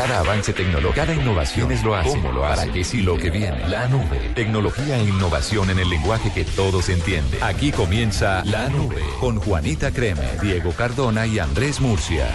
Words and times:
Cada 0.00 0.20
avance 0.20 0.54
tecnológico, 0.54 0.94
cada 0.94 1.14
innovación 1.14 1.70
es 1.72 1.84
lo 1.84 1.94
hace. 1.94 2.08
¿Cómo 2.08 2.32
lo 2.32 2.46
hace? 2.46 2.62
Para 2.62 2.72
que 2.72 2.84
sí 2.84 3.02
lo 3.02 3.18
que 3.18 3.28
viene. 3.28 3.68
La 3.68 3.86
nube. 3.86 4.32
Tecnología 4.34 4.96
e 4.96 5.04
innovación 5.04 5.68
en 5.68 5.78
el 5.78 5.90
lenguaje 5.90 6.32
que 6.32 6.46
todos 6.46 6.88
entienden. 6.88 7.38
Aquí 7.42 7.70
comienza 7.70 8.42
La 8.46 8.70
Nube 8.70 9.02
con 9.20 9.36
Juanita 9.36 9.90
Creme, 9.90 10.22
Diego 10.40 10.72
Cardona 10.72 11.26
y 11.26 11.38
Andrés 11.38 11.82
Murcia. 11.82 12.26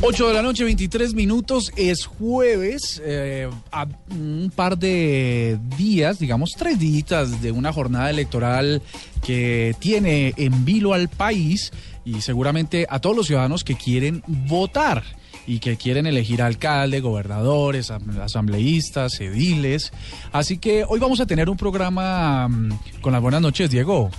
8 0.00 0.28
de 0.28 0.32
la 0.32 0.40
noche, 0.42 0.64
23 0.64 1.12
minutos, 1.12 1.70
es 1.76 2.06
jueves, 2.06 3.02
eh, 3.04 3.50
a 3.70 3.86
un 4.10 4.50
par 4.56 4.78
de 4.78 5.58
días, 5.76 6.18
digamos 6.18 6.54
tres 6.56 6.78
días 6.78 7.42
de 7.42 7.52
una 7.52 7.74
jornada 7.74 8.08
electoral 8.08 8.80
que 9.22 9.74
tiene 9.80 10.32
en 10.36 10.64
vilo 10.64 10.94
al 10.94 11.08
país 11.08 11.72
y 12.08 12.22
seguramente 12.22 12.86
a 12.88 13.00
todos 13.00 13.14
los 13.14 13.26
ciudadanos 13.26 13.64
que 13.64 13.74
quieren 13.74 14.22
votar 14.26 15.02
y 15.46 15.60
que 15.60 15.76
quieren 15.76 16.06
elegir 16.06 16.40
alcalde, 16.40 17.00
gobernadores, 17.00 17.90
asambleístas, 17.90 19.20
ediles. 19.20 19.92
Así 20.32 20.58
que 20.58 20.84
hoy 20.88 21.00
vamos 21.00 21.20
a 21.20 21.26
tener 21.26 21.50
un 21.50 21.56
programa 21.56 22.48
mm, 22.48 23.00
con 23.02 23.12
las 23.12 23.20
buenas 23.20 23.42
noches, 23.42 23.70
Diego. 23.70 24.10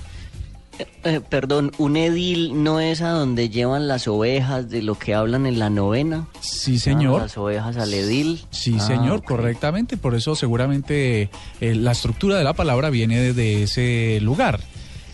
Eh, 1.04 1.20
perdón, 1.28 1.72
¿un 1.78 1.98
edil 1.98 2.64
no 2.64 2.80
es 2.80 3.02
a 3.02 3.10
donde 3.10 3.50
llevan 3.50 3.88
las 3.88 4.08
ovejas 4.08 4.70
de 4.70 4.82
lo 4.82 4.96
que 4.96 5.14
hablan 5.14 5.46
en 5.46 5.60
la 5.60 5.70
novena? 5.70 6.28
Sí, 6.42 6.80
señor. 6.80 7.22
las 7.22 7.38
ovejas 7.38 7.76
al 7.78 7.94
edil. 7.94 8.46
Sí, 8.52 8.76
ah, 8.78 8.86
señor, 8.86 9.24
correctamente. 9.24 9.98
Por 9.98 10.16
eso 10.16 10.36
seguramente 10.36 11.30
eh, 11.60 11.76
la 11.76 11.92
estructura 11.92 12.38
de 12.38 12.44
la 12.44 12.54
palabra 12.54 12.92
viene 12.92 13.20
desde 13.20 13.64
ese 13.64 14.20
lugar. 14.22 14.62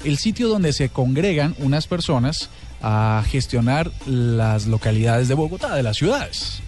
El 0.06 0.20
sitio 0.20 0.48
donde 0.48 0.72
se 0.72 0.90
congregan 0.90 1.56
unas 1.58 1.88
personas 1.88 2.50
a 2.82 3.24
gestionar 3.28 3.90
las 4.06 4.68
localidades 4.68 5.28
de 5.28 5.34
Bogotá, 5.34 5.74
de 5.74 5.82
las 5.82 5.98
ciudades. 5.98 6.62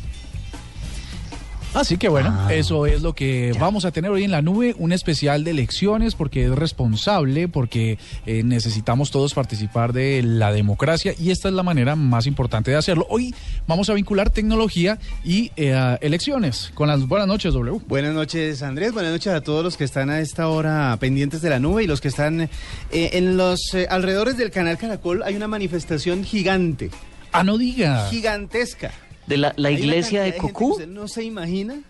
Así 1.77 1.99
que 1.99 2.09
bueno, 2.09 2.35
ah. 2.35 2.51
eso 2.51 2.88
es 2.88 3.04
lo 3.04 3.13
que 3.13 3.54
vamos 3.60 3.85
a 3.85 3.91
tener 3.91 4.10
hoy 4.10 4.24
en 4.24 4.32
la 4.32 4.41
nube, 4.41 4.74
un 4.79 4.91
especial 4.91 5.43
de 5.43 5.51
elecciones 5.51 6.15
porque 6.15 6.46
es 6.46 6.49
responsable, 6.49 7.48
porque 7.48 7.99
eh, 8.26 8.41
necesitamos 8.41 9.12
todos 9.12 9.35
participar 9.35 9.93
de 9.93 10.24
la 10.24 10.51
democracia 10.51 11.13
y 11.20 11.29
esta 11.29 11.49
es 11.49 11.54
la 11.54 11.62
manera 11.62 11.96
más 11.96 12.26
importante 12.26 12.71
de 12.71 12.77
hacerlo. 12.77 13.05
Hoy 13.12 13.35
vamos 13.68 13.91
a 13.91 13.93
vincular 13.93 14.32
tecnología 14.32 14.98
y 15.24 15.51
eh, 15.55 15.98
elecciones 16.01 16.71
con 16.74 16.88
las 16.88 17.07
buenas 17.07 17.27
noches, 17.27 17.54
W. 17.54 17.79
Buenas 17.88 18.16
noches, 18.16 18.63
Andrés. 18.63 18.91
Buenas 18.91 19.12
noches 19.12 19.32
a 19.32 19.41
todos 19.41 19.63
los 19.63 19.77
que 19.77 19.84
están 19.84 20.10
a 20.10 20.20
esta 20.20 20.48
hora 20.48 20.98
pendientes 20.99 21.44
de 21.44 21.51
la 21.51 21.60
nube 21.60 21.84
y 21.84 21.88
los 21.88 22.01
que 22.01 22.07
están 22.07 22.41
eh, 22.41 22.49
en 22.91 23.38
los 23.38 23.77
alrededores 23.88 24.35
del 24.35 24.49
canal 24.49 24.79
Caracol. 24.79 25.21
Hay 25.21 25.35
una 25.35 25.48
manifestación 25.48 26.23
gigante. 26.23 26.90
Ah, 27.32 27.44
no 27.44 27.60
diga. 27.60 28.10
Gigantesca 28.10 28.91
de 29.27 29.37
la, 29.37 29.71
iglesia 29.71 30.23
de 30.23 30.35
Cocú. 30.35 30.79
no 30.87 31.07
se 31.07 31.23
imagina 31.23 31.81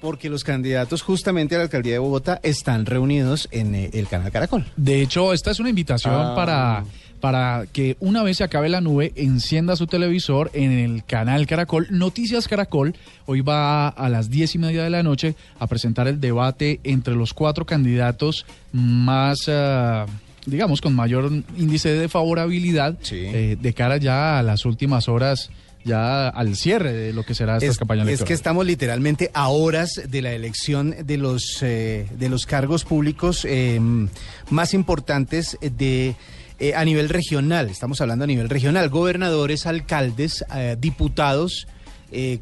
porque 0.00 0.30
los 0.30 0.44
candidatos 0.44 1.02
justamente 1.02 1.54
a 1.54 1.58
la 1.58 1.64
alcaldía 1.64 1.92
de 1.92 1.98
Bogotá 1.98 2.40
están 2.42 2.86
reunidos 2.86 3.48
en 3.50 3.74
eh, 3.74 3.90
el 3.92 4.08
canal 4.08 4.32
Caracol. 4.32 4.64
De 4.76 5.02
hecho, 5.02 5.32
esta 5.34 5.50
es 5.50 5.60
una 5.60 5.68
invitación 5.68 6.14
ah. 6.14 6.34
para 6.34 6.84
para 7.20 7.66
que 7.70 7.96
una 8.00 8.22
vez 8.22 8.38
se 8.38 8.44
acabe 8.44 8.68
la 8.68 8.80
nube, 8.80 9.12
encienda 9.14 9.76
su 9.76 9.86
televisor 9.86 10.50
en 10.54 10.72
el 10.72 11.04
canal 11.04 11.46
Caracol, 11.46 11.86
Noticias 11.90 12.48
Caracol. 12.48 12.96
Hoy 13.26 13.42
va 13.42 13.88
a 13.88 14.08
las 14.08 14.30
diez 14.30 14.54
y 14.54 14.58
media 14.58 14.82
de 14.82 14.90
la 14.90 15.02
noche 15.02 15.36
a 15.58 15.66
presentar 15.66 16.08
el 16.08 16.20
debate 16.20 16.80
entre 16.82 17.14
los 17.14 17.34
cuatro 17.34 17.66
candidatos 17.66 18.46
más, 18.72 19.38
ah, 19.48 20.06
digamos, 20.46 20.80
con 20.80 20.94
mayor 20.94 21.30
índice 21.58 21.90
de 21.92 22.08
favorabilidad 22.08 22.96
eh, 23.10 23.56
de 23.60 23.74
cara 23.74 23.98
ya 23.98 24.38
a 24.38 24.42
las 24.42 24.64
últimas 24.64 25.08
horas 25.08 25.50
ya 25.84 26.28
al 26.28 26.56
cierre 26.56 26.92
de 26.92 27.12
lo 27.12 27.24
que 27.24 27.34
será 27.34 27.56
esta 27.56 27.78
campaña 27.78 28.02
electoral. 28.02 28.24
Es 28.24 28.28
que 28.28 28.34
estamos 28.34 28.66
literalmente 28.66 29.30
a 29.32 29.48
horas 29.48 30.00
de 30.08 30.22
la 30.22 30.32
elección 30.32 30.94
de 31.04 31.16
los, 31.16 31.62
eh, 31.62 32.06
de 32.18 32.28
los 32.28 32.46
cargos 32.46 32.84
públicos 32.84 33.44
em, 33.44 34.08
más 34.50 34.74
importantes 34.74 35.58
de... 35.60 36.14
Eh, 36.62 36.74
a 36.74 36.84
nivel 36.84 37.08
regional, 37.08 37.70
estamos 37.70 38.02
hablando 38.02 38.24
a 38.24 38.26
nivel 38.26 38.50
regional, 38.50 38.90
gobernadores, 38.90 39.64
alcaldes, 39.64 40.44
eh, 40.54 40.76
diputados, 40.78 41.66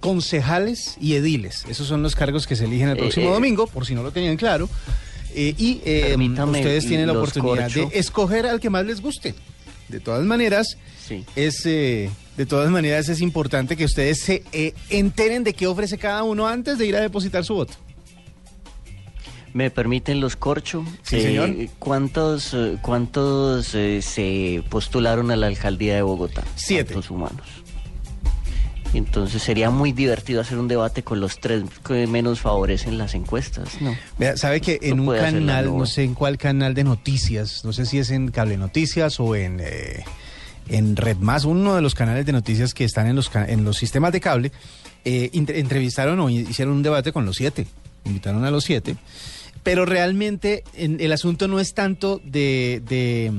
concejales 0.01 0.97
y 1.01 1.15
ediles. 1.15 1.65
Esos 1.69 1.87
son 1.87 2.03
los 2.03 2.17
cargos 2.17 2.47
que 2.49 2.57
se 2.57 2.65
eligen 2.65 2.89
el 2.89 2.97
próximo 2.97 3.31
domingo, 3.31 3.69
por 3.69 3.87
si 3.87 3.95
no 3.95 4.03
lo 4.03 4.11
tenían 4.11 4.37
claro. 4.37 4.69
y 5.37 5.75
ustedes 5.77 6.89
tienen 6.89 7.07
la 7.07 7.13
oportunidad 7.13 7.71
de 7.71 7.89
escoger 7.93 8.47
al 8.47 8.59
que 8.59 8.71
más 8.71 8.85
les 8.87 9.01
guste. 9.01 9.37
De 9.89 10.01
todas 10.01 10.25
maneras, 10.25 10.77
es 11.35 11.65
de 12.39 12.47
todas 12.47 12.71
maneras, 12.71 13.09
es 13.09 13.21
importante 13.21 13.77
que 13.77 13.85
ustedes 13.85 14.21
se 14.21 14.45
eh, 14.53 14.73
enteren 14.91 15.43
de 15.43 15.55
qué 15.55 15.67
ofrece 15.67 15.99
cada 15.99 16.23
uno 16.23 16.47
antes 16.47 16.79
de 16.79 16.87
ir 16.87 16.95
a 16.95 17.01
depositar 17.01 17.45
su 17.45 17.55
voto. 17.55 17.75
¿Me 19.53 19.73
permiten 19.73 20.21
los 20.21 20.37
corcho? 20.37 20.85
Sí, 21.03 21.21
señor. 21.21 21.49
Eh, 21.49 21.69
¿Cuántos, 21.81 22.55
eh, 22.55 22.79
cuántos 22.81 23.67
se 23.67 24.63
postularon 24.69 25.33
a 25.33 25.37
la 25.37 25.49
alcaldía 25.49 25.97
de 25.97 26.03
Bogotá? 26.03 26.45
Siete. 26.55 26.93
¿Cuántos 26.93 27.11
humanos? 27.11 27.58
Entonces 28.95 29.43
sería 29.43 29.71
muy 29.71 29.93
divertido 29.93 30.41
hacer 30.41 30.59
un 30.59 30.69
debate 30.69 31.03
con 31.03 31.21
los 31.21 31.41
tres 31.41 31.65
que 31.87 32.07
menos 32.07 32.41
favorecen 32.41 32.99
las 32.99 33.15
encuestas. 33.15 33.81
No. 33.81 33.95
sabe 34.37 34.61
que 34.61 34.79
en 34.83 35.01
un 35.01 35.15
canal, 35.15 35.77
no 35.77 35.87
sé 35.87 36.05
en 36.05 36.15
cuál 36.15 36.39
canal 36.39 36.75
de 36.75 36.85
noticias, 36.85 37.65
no 37.65 37.73
sé 37.73 37.87
si 37.87 37.99
es 37.99 38.11
en 38.11 38.31
Cable 38.31 38.57
Noticias 38.57 39.21
o 39.21 39.37
en 39.37 39.61
en 40.69 40.97
Red 40.97 41.17
Más, 41.19 41.45
uno 41.45 41.75
de 41.75 41.83
los 41.83 41.95
canales 41.95 42.27
de 42.27 42.33
noticias 42.33 42.75
que 42.75 42.85
están 42.85 43.07
en 43.07 43.17
los, 43.17 43.31
en 43.35 43.65
los 43.65 43.77
sistemas 43.77 44.13
de 44.13 44.21
cable, 44.21 44.53
eh, 45.05 45.31
entrevistaron 45.33 46.21
o 46.21 46.31
hicieron 46.31 46.75
un 46.75 46.83
debate 46.83 47.13
con 47.13 47.25
los 47.25 47.37
siete, 47.37 47.67
invitaron 48.05 48.45
a 48.45 48.51
los 48.51 48.65
siete, 48.65 48.97
pero 49.63 49.87
realmente 49.87 50.65
el 50.75 51.13
asunto 51.13 51.49
no 51.49 51.61
es 51.61 51.75
tanto 51.75 52.21
de, 52.25 52.83
de 52.87 53.33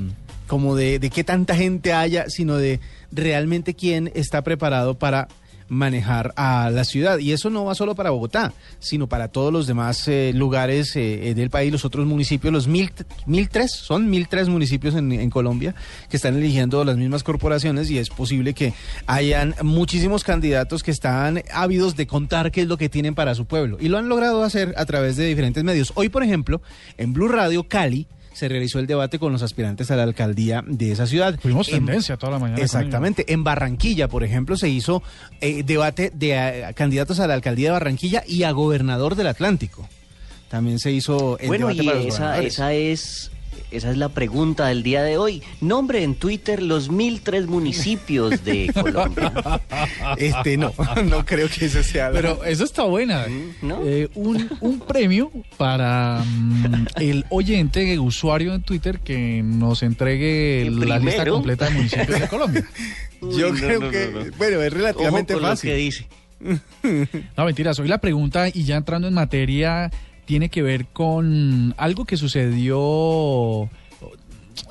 como 0.46 0.74
de, 0.74 0.98
de 0.98 1.10
qué 1.10 1.24
tanta 1.24 1.54
gente 1.54 1.92
haya, 1.92 2.28
sino 2.28 2.56
de 2.56 2.80
realmente 3.12 3.74
quién 3.74 4.10
está 4.14 4.42
preparado 4.42 4.98
para 4.98 5.28
manejar 5.70 6.34
a 6.36 6.68
la 6.70 6.84
ciudad. 6.84 7.18
Y 7.18 7.32
eso 7.32 7.48
no 7.48 7.64
va 7.64 7.74
solo 7.74 7.94
para 7.94 8.10
Bogotá, 8.10 8.52
sino 8.80 9.06
para 9.06 9.28
todos 9.28 9.52
los 9.52 9.66
demás 9.66 10.06
eh, 10.08 10.32
lugares 10.34 10.94
eh, 10.96 11.30
eh, 11.30 11.34
del 11.34 11.48
país, 11.48 11.72
los 11.72 11.84
otros 11.86 12.06
municipios, 12.06 12.52
los 12.52 12.66
mil, 12.66 12.92
mil 13.24 13.48
tres, 13.48 13.72
son 13.72 14.10
mil 14.10 14.28
tres 14.28 14.48
municipios 14.48 14.94
en, 14.94 15.12
en, 15.12 15.30
Colombia 15.30 15.74
que 16.10 16.16
están 16.16 16.36
eligiendo 16.36 16.84
las 16.84 16.96
mismas 16.96 17.22
corporaciones 17.22 17.88
y 17.88 17.98
es 17.98 18.10
posible 18.10 18.52
que 18.52 18.74
hayan 19.06 19.54
muchísimos 19.62 20.24
candidatos 20.24 20.82
que 20.82 20.90
están 20.90 21.42
ávidos 21.52 21.94
de 21.94 22.08
contar 22.08 22.50
qué 22.50 22.62
es 22.62 22.66
lo 22.68 22.76
que 22.76 22.88
tienen 22.88 23.14
para 23.14 23.34
su 23.36 23.46
pueblo. 23.46 23.78
Y 23.80 23.88
lo 23.88 23.98
han 23.98 24.08
logrado 24.08 24.42
hacer 24.42 24.74
a 24.76 24.84
través 24.86 25.16
de 25.16 25.26
diferentes 25.26 25.62
medios. 25.62 25.92
Hoy, 25.94 26.08
por 26.08 26.24
ejemplo, 26.24 26.60
en 26.98 27.12
Blue 27.12 27.28
Radio 27.28 27.62
Cali, 27.62 28.08
se 28.40 28.48
realizó 28.48 28.78
el 28.78 28.86
debate 28.86 29.18
con 29.18 29.32
los 29.32 29.42
aspirantes 29.42 29.90
a 29.90 29.96
la 29.96 30.02
alcaldía 30.02 30.64
de 30.66 30.92
esa 30.92 31.06
ciudad. 31.06 31.38
Fuimos 31.38 31.68
tendencia 31.68 32.16
toda 32.16 32.32
la 32.32 32.38
mañana. 32.38 32.62
Exactamente. 32.62 33.30
En 33.34 33.44
Barranquilla, 33.44 34.08
por 34.08 34.24
ejemplo, 34.24 34.56
se 34.56 34.70
hizo 34.70 35.02
eh, 35.42 35.62
debate 35.62 36.10
de 36.14 36.30
eh, 36.32 36.74
candidatos 36.74 37.20
a 37.20 37.26
la 37.26 37.34
alcaldía 37.34 37.68
de 37.68 37.72
Barranquilla 37.72 38.24
y 38.26 38.44
a 38.44 38.52
gobernador 38.52 39.14
del 39.14 39.26
Atlántico. 39.26 39.86
También 40.48 40.78
se 40.78 40.90
hizo 40.90 41.38
el 41.38 41.48
bueno, 41.48 41.70
y 41.70 41.86
esa, 42.08 42.40
esa 42.40 42.72
es 42.72 43.30
esa 43.70 43.90
es 43.90 43.96
la 43.96 44.08
pregunta 44.08 44.66
del 44.66 44.82
día 44.82 45.02
de 45.02 45.18
hoy. 45.18 45.42
Nombre 45.60 46.02
en 46.02 46.14
Twitter 46.14 46.62
los 46.62 46.90
mil 46.90 47.20
tres 47.20 47.46
municipios 47.46 48.44
de 48.44 48.70
Colombia. 48.74 49.32
Este 50.16 50.56
no, 50.56 50.72
no 51.04 51.24
creo 51.24 51.48
que 51.48 51.66
eso 51.66 51.82
sea. 51.82 52.10
Pero 52.12 52.44
eso 52.44 52.64
está 52.64 52.84
buena. 52.84 53.26
¿No? 53.62 53.80
Eh, 53.84 54.08
un, 54.14 54.80
premio 54.86 55.30
para 55.56 56.24
mm, 56.24 56.86
el 56.96 57.24
oyente, 57.30 57.98
usuario 57.98 58.54
en 58.54 58.62
Twitter 58.62 59.00
que 59.00 59.42
nos 59.44 59.82
entregue 59.82 60.70
la 60.70 60.98
lista 60.98 61.26
completa 61.26 61.66
de 61.66 61.70
municipios 61.72 62.20
de 62.20 62.28
Colombia. 62.28 62.68
Yo 63.20 63.52
creo 63.52 63.90
que, 63.90 64.30
bueno, 64.38 64.62
es 64.62 64.72
relativamente 64.72 65.36
fácil. 65.36 65.70
Lo 65.70 65.76
que 65.76 65.82
dice. 65.82 66.06
No, 67.36 67.44
mentira, 67.44 67.74
soy 67.74 67.86
la 67.86 67.98
pregunta 67.98 68.48
y 68.48 68.64
ya 68.64 68.76
entrando 68.76 69.06
en 69.08 69.14
materia 69.14 69.90
tiene 70.30 70.48
que 70.48 70.62
ver 70.62 70.86
con 70.86 71.74
algo 71.76 72.04
que 72.04 72.16
sucedió 72.16 73.68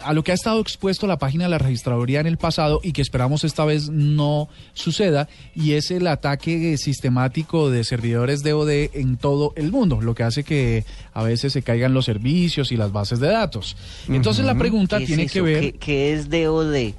a 0.02 0.14
lo 0.14 0.24
que 0.24 0.32
ha 0.32 0.34
estado 0.34 0.62
expuesto 0.62 1.06
la 1.06 1.20
página 1.20 1.44
de 1.44 1.50
la 1.50 1.58
registraduría 1.58 2.22
en 2.22 2.28
el 2.28 2.38
pasado 2.38 2.80
y 2.82 2.94
que 2.94 3.02
esperamos 3.02 3.44
esta 3.44 3.66
vez 3.66 3.90
no 3.90 4.48
suceda, 4.74 5.28
y 5.54 5.74
es 5.74 5.92
el 5.92 6.08
ataque 6.08 6.78
sistemático 6.78 7.70
de 7.70 7.84
servidores 7.84 8.42
DoD 8.42 8.92
en 8.94 9.18
todo 9.18 9.52
el 9.58 9.70
mundo, 9.70 10.00
lo 10.00 10.16
que 10.16 10.24
hace 10.24 10.46
que 10.46 10.86
a 11.12 11.24
veces 11.24 11.52
se 11.52 11.62
caigan 11.62 11.94
los 11.94 12.06
servicios 12.06 12.72
y 12.72 12.78
las 12.78 12.94
bases 12.94 13.20
de 13.20 13.28
datos. 13.28 13.76
Entonces 14.08 14.46
la 14.46 14.58
pregunta 14.58 14.98
tiene 15.00 15.28
que 15.28 15.42
ver... 15.42 15.60
¿Qué, 15.60 15.74
¿Qué, 15.74 16.14
es 16.14 16.30
DoD? 16.30 16.94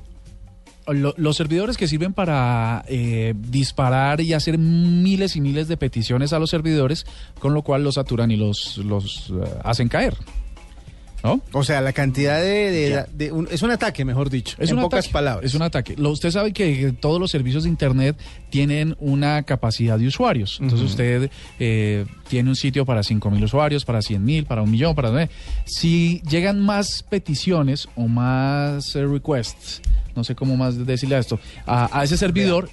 Los 0.92 1.36
servidores 1.36 1.76
que 1.76 1.88
sirven 1.88 2.12
para 2.12 2.84
eh, 2.88 3.34
disparar 3.36 4.20
y 4.20 4.32
hacer 4.32 4.58
miles 4.58 5.36
y 5.36 5.40
miles 5.40 5.68
de 5.68 5.76
peticiones 5.76 6.32
a 6.32 6.38
los 6.38 6.50
servidores, 6.50 7.06
con 7.38 7.54
lo 7.54 7.62
cual 7.62 7.84
los 7.84 7.94
saturan 7.94 8.30
y 8.30 8.36
los, 8.36 8.78
los 8.78 9.30
eh, 9.30 9.48
hacen 9.64 9.88
caer. 9.88 10.16
¿No? 11.22 11.40
O 11.52 11.64
sea, 11.64 11.80
la 11.80 11.92
cantidad 11.92 12.40
de... 12.40 13.04
es 13.50 13.62
un 13.62 13.70
ataque, 13.70 14.04
mejor 14.04 14.30
dicho, 14.30 14.56
es 14.58 14.70
en 14.70 14.80
pocas 14.80 15.08
palabras. 15.08 15.44
Es 15.44 15.54
un 15.54 15.62
ataque. 15.62 15.94
Lo, 15.96 16.10
usted 16.10 16.30
sabe 16.30 16.52
que 16.52 16.94
todos 16.98 17.20
los 17.20 17.30
servicios 17.30 17.64
de 17.64 17.68
Internet 17.68 18.16
tienen 18.48 18.96
una 19.00 19.42
capacidad 19.42 19.98
de 19.98 20.06
usuarios. 20.06 20.58
Entonces 20.60 20.90
usted 20.90 21.30
eh, 21.58 22.06
tiene 22.28 22.48
un 22.48 22.56
sitio 22.56 22.86
para 22.86 23.02
5.000 23.02 23.44
usuarios, 23.44 23.84
para 23.84 24.00
100.000, 24.00 24.46
para 24.46 24.62
un 24.62 24.70
millón, 24.70 24.94
para... 24.94 25.28
Si 25.66 26.22
llegan 26.28 26.60
más 26.60 27.02
peticiones 27.02 27.88
o 27.96 28.08
más 28.08 28.96
eh, 28.96 29.04
requests, 29.04 29.82
no 30.16 30.24
sé 30.24 30.34
cómo 30.34 30.56
más 30.56 30.86
decirle 30.86 31.16
a 31.16 31.18
esto, 31.18 31.38
a, 31.66 32.02
ese 32.02 32.16
servidor... 32.16 32.70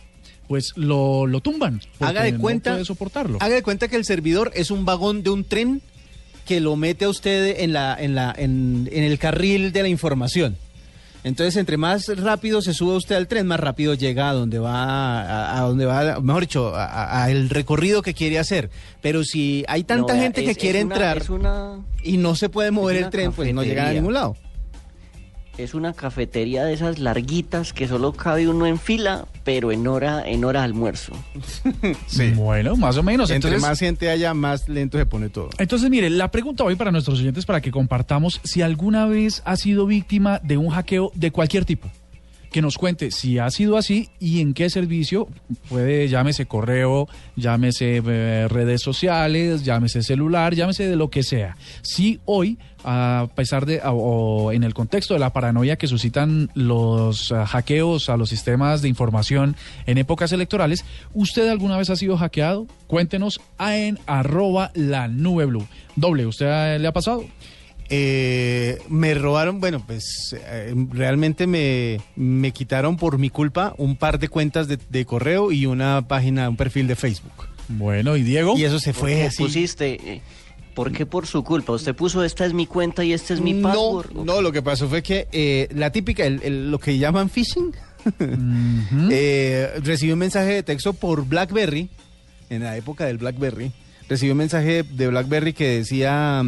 pues 0.48 0.72
lo, 0.78 1.28
lo 1.28 1.42
tumban. 1.42 1.82
Haga 2.00 2.24
de 2.24 2.38
cuenta, 2.38 2.84
soportarlo. 2.86 3.38
Haga 3.42 3.56
de 3.56 3.64
cuenta 3.64 3.90
que 3.90 3.98
el 3.98 4.06
servidor 4.06 4.52
es 4.56 4.72
un 4.72 4.86
vagón 4.86 5.22
de 5.22 5.32
un 5.32 5.44
tren 5.44 5.82
que 6.48 6.60
lo 6.60 6.76
mete 6.76 7.06
a 7.06 7.10
usted 7.10 7.60
en, 7.60 7.74
la, 7.74 7.96
en, 8.00 8.16
la, 8.16 8.34
en, 8.36 8.88
el 8.92 9.20
carril 9.20 9.72
de 9.72 9.82
la 9.84 9.90
información. 9.90 10.58
Entonces, 11.24 11.58
entre 11.58 11.76
más 11.76 12.08
rápido 12.08 12.62
se 12.62 12.74
sube 12.74 12.96
usted 12.96 13.16
al 13.16 13.28
tren, 13.28 13.48
más 13.48 13.60
rápido 13.60 13.94
llega 13.96 14.30
a 14.30 14.34
donde 14.34 14.60
va, 14.60 15.58
a, 15.58 15.62
donde 15.62 15.86
va, 15.86 16.22
mejor 16.22 16.42
dicho, 16.42 16.74
a, 16.76 17.30
el 17.30 17.50
recorrido 17.50 18.02
que 18.02 18.14
quiere 18.14 18.40
hacer. 18.40 18.70
Pero 19.02 19.24
si 19.24 19.66
hay 19.68 19.84
tanta 19.84 20.16
gente 20.16 20.46
que 20.46 20.56
quiere 20.56 20.80
entrar 20.80 21.22
y 22.02 22.18
no 22.18 22.36
se 22.36 22.48
puede 22.50 22.72
mover 22.72 22.96
el 22.96 23.10
tren, 23.10 23.34
pues 23.34 23.54
no 23.54 23.64
llega 23.64 23.90
a 23.90 23.94
ningún 23.94 24.14
lado 24.14 24.36
es 25.58 25.74
una 25.74 25.94
cafetería 25.94 26.66
de 26.66 26.74
esas 26.74 27.00
larguitas 27.00 27.74
que 27.74 27.88
solo 27.88 28.14
cabe 28.14 28.48
uno 28.48 28.66
en 28.66 28.80
fila, 28.80 29.26
pero 29.44 29.72
en 29.72 29.88
hora 29.88 30.24
en 30.28 30.46
hora 30.46 30.62
de 30.62 30.66
almuerzo. 30.66 31.14
sí. 32.08 32.32
Bueno, 32.32 32.76
más 32.76 32.98
o 32.98 33.04
menos. 33.04 33.30
Entre 33.30 33.58
más 33.60 33.80
gente 33.80 34.10
haya, 34.10 34.34
más 34.34 34.70
lento 34.70 34.98
se 34.98 35.06
pone 35.06 35.30
todo. 35.30 35.50
Entonces, 35.58 35.90
mire, 35.90 36.10
la 36.10 36.32
pregunta 36.32 36.64
hoy 36.64 36.76
para 36.76 36.92
nuestros 36.92 37.20
oyentes 37.20 37.46
para 37.46 37.62
que 37.62 37.72
compartamos 37.72 38.40
si 38.44 38.62
alguna 38.62 39.06
vez 39.06 39.42
ha 39.46 39.56
sido 39.56 39.86
víctima 39.86 40.40
de 40.44 40.58
un 40.58 40.70
hackeo 40.70 41.12
de 41.16 41.32
cualquier 41.32 41.66
tipo 41.66 41.90
que 42.52 42.62
nos 42.62 42.78
cuente 42.78 43.12
si 43.12 43.40
ha 43.40 43.50
sido 43.50 43.78
así 43.78 44.10
y 44.20 44.42
en 44.42 44.54
qué 44.54 44.70
servicio, 44.70 45.28
puede 45.70 46.08
llámese 46.08 46.46
correo, 46.46 47.08
llámese 47.36 48.02
eh, 48.06 48.48
redes 48.48 48.82
sociales, 48.82 49.64
llámese 49.64 50.04
celular, 50.04 50.56
llámese 50.56 50.88
de 50.88 50.96
lo 50.96 51.10
que 51.10 51.24
sea. 51.24 51.58
Si 51.82 52.20
hoy, 52.26 52.58
a 52.84 53.28
pesar 53.36 53.66
de, 53.66 53.82
o 53.84 54.52
en 54.52 54.64
el 54.64 54.74
contexto 54.74 55.14
de 55.14 55.20
la 55.20 55.34
paranoia 55.34 55.78
que 55.78 55.88
suscitan 55.88 56.50
los 56.54 57.32
eh, 57.32 57.36
hackeos 57.46 58.10
a 58.10 58.18
los 58.18 58.30
sistemas 58.30 58.82
de 58.82 58.90
información 58.90 59.56
en 59.86 59.98
épocas 59.98 60.32
electorales, 60.32 60.86
¿usted 61.14 61.50
alguna 61.50 61.78
vez 61.78 61.90
ha 61.90 61.96
sido 61.96 62.18
hackeado? 62.18 62.68
Cuéntenos 62.88 63.42
en 63.60 64.00
arroba 64.06 64.72
la 64.74 65.08
nube 65.08 65.46
blue. 65.46 65.68
Doble, 65.96 66.26
¿usted 66.26 66.80
le 66.80 66.88
ha 66.88 66.94
pasado? 66.94 67.26
Eh, 67.90 68.82
me 68.90 69.14
robaron, 69.14 69.60
bueno, 69.62 69.82
pues 69.86 70.36
eh, 70.38 70.74
realmente 70.92 71.48
me, 71.48 72.02
me, 72.16 72.52
quitaron 72.52 72.98
por 72.98 73.18
mi 73.18 73.30
culpa 73.30 73.74
un 73.78 73.96
par 73.96 74.20
de 74.20 74.28
cuentas 74.28 74.68
de, 74.68 75.06
correo 75.06 75.52
y 75.52 75.66
una 75.66 76.06
página, 76.08 76.50
un 76.50 76.58
perfil 76.58 76.88
de 76.88 76.96
Facebook. 76.96 77.48
Bueno, 77.70 78.18
¿y 78.18 78.24
Diego? 78.24 78.58
Y 78.58 78.66
eso 78.66 78.80
se 78.80 78.94
fue 78.94 79.24
así. 79.24 79.44
pusiste? 79.44 79.94
Eh, 79.94 80.22
¿Por 80.74 80.92
qué 80.92 81.06
por 81.06 81.28
su 81.28 81.44
culpa? 81.44 81.74
¿Usted 81.74 81.96
puso 81.96 82.24
esta 82.24 82.46
es 82.46 82.54
mi 82.54 82.68
cuenta 82.68 83.04
y 83.04 83.14
este 83.14 83.34
es 83.34 83.42
mi 83.42 83.54
password? 83.56 84.12
No, 84.14 84.42
lo 84.42 84.52
que 84.52 84.62
pasó 84.62 84.88
fue 84.88 85.02
que 85.02 85.68
la 85.74 85.92
típica, 85.92 86.30
lo 86.30 86.80
que 86.80 86.98
llaman 86.98 87.30
phishing, 87.30 87.74
recibí 89.84 90.12
un 90.12 90.20
mensaje 90.20 90.54
de 90.54 90.64
texto 90.64 90.94
por 90.94 91.26
BlackBerry, 91.26 91.90
en 92.50 92.64
la 92.64 92.78
época 92.78 93.06
del 93.06 93.18
BlackBerry, 93.18 93.72
recibí 94.08 94.32
un 94.32 94.38
mensaje 94.38 94.84
de 94.84 95.08
BlackBerry 95.08 95.54
que 95.54 95.80
decía 95.80 96.44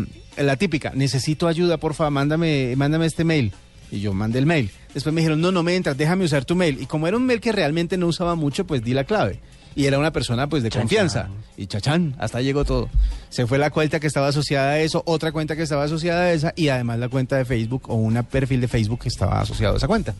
la 0.45 0.55
típica, 0.55 0.91
necesito 0.95 1.47
ayuda, 1.47 1.77
por 1.77 1.93
favor, 1.93 2.11
mándame, 2.11 2.73
mándame 2.75 3.05
este 3.05 3.23
mail. 3.23 3.53
Y 3.91 4.01
yo 4.01 4.13
mandé 4.13 4.39
el 4.39 4.45
mail. 4.45 4.69
Después 4.93 5.13
me 5.13 5.21
dijeron, 5.21 5.41
no, 5.41 5.51
no 5.51 5.63
me 5.63 5.75
entras, 5.75 5.97
déjame 5.97 6.25
usar 6.25 6.45
tu 6.45 6.55
mail. 6.55 6.79
Y 6.81 6.85
como 6.85 7.07
era 7.07 7.17
un 7.17 7.25
mail 7.25 7.41
que 7.41 7.51
realmente 7.51 7.97
no 7.97 8.07
usaba 8.07 8.35
mucho, 8.35 8.65
pues 8.65 8.83
di 8.83 8.93
la 8.93 9.03
clave. 9.03 9.39
Y 9.75 9.85
era 9.85 9.97
una 9.97 10.11
persona 10.11 10.47
pues 10.47 10.63
de 10.63 10.69
confianza. 10.69 11.29
Y 11.57 11.67
chachán, 11.67 12.15
hasta 12.19 12.41
llegó 12.41 12.65
todo. 12.65 12.89
Se 13.29 13.47
fue 13.47 13.57
la 13.57 13.69
cuenta 13.69 13.99
que 13.99 14.07
estaba 14.07 14.27
asociada 14.27 14.71
a 14.71 14.79
eso, 14.79 15.03
otra 15.05 15.31
cuenta 15.31 15.55
que 15.55 15.63
estaba 15.63 15.83
asociada 15.83 16.23
a 16.23 16.33
esa 16.33 16.53
y 16.55 16.69
además 16.69 16.99
la 16.99 17.09
cuenta 17.09 17.37
de 17.37 17.45
Facebook 17.45 17.83
o 17.87 17.95
un 17.95 18.21
perfil 18.23 18.61
de 18.61 18.67
Facebook 18.67 18.99
que 19.01 19.09
estaba 19.09 19.41
asociado 19.41 19.75
a 19.75 19.77
esa 19.77 19.87
cuenta. 19.87 20.13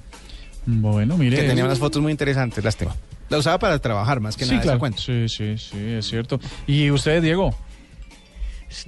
Bueno, 0.66 1.18
mire. 1.18 1.38
Que 1.38 1.44
tenía 1.44 1.66
unas 1.66 1.80
fotos 1.80 2.02
muy 2.02 2.12
interesantes, 2.12 2.64
lástima. 2.64 2.96
La 3.30 3.38
usaba 3.38 3.60
para 3.60 3.80
trabajar 3.80 4.20
más 4.20 4.36
que 4.36 4.46
nada 4.46 4.62
esa 4.62 4.78
cuenta. 4.80 5.00
Sí, 5.00 5.28
sí, 5.28 5.58
sí, 5.58 5.78
es 5.78 6.08
cierto. 6.08 6.40
¿Y 6.66 6.90
usted, 6.92 7.22
Diego? 7.22 7.56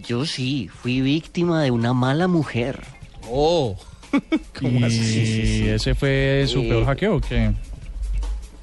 Yo 0.03 0.25
sí, 0.25 0.69
fui 0.69 1.01
víctima 1.01 1.63
de 1.63 1.71
una 1.71 1.93
mala 1.93 2.27
mujer. 2.27 2.81
Oh. 3.29 3.75
¿Cómo 4.59 4.85
así? 4.85 5.63
¿Y 5.63 5.69
ese 5.69 5.95
fue 5.95 6.45
su 6.47 6.61
peor 6.61 6.83
eh, 6.83 6.85
hackeo 6.85 7.15
o 7.15 7.21
qué? 7.21 7.53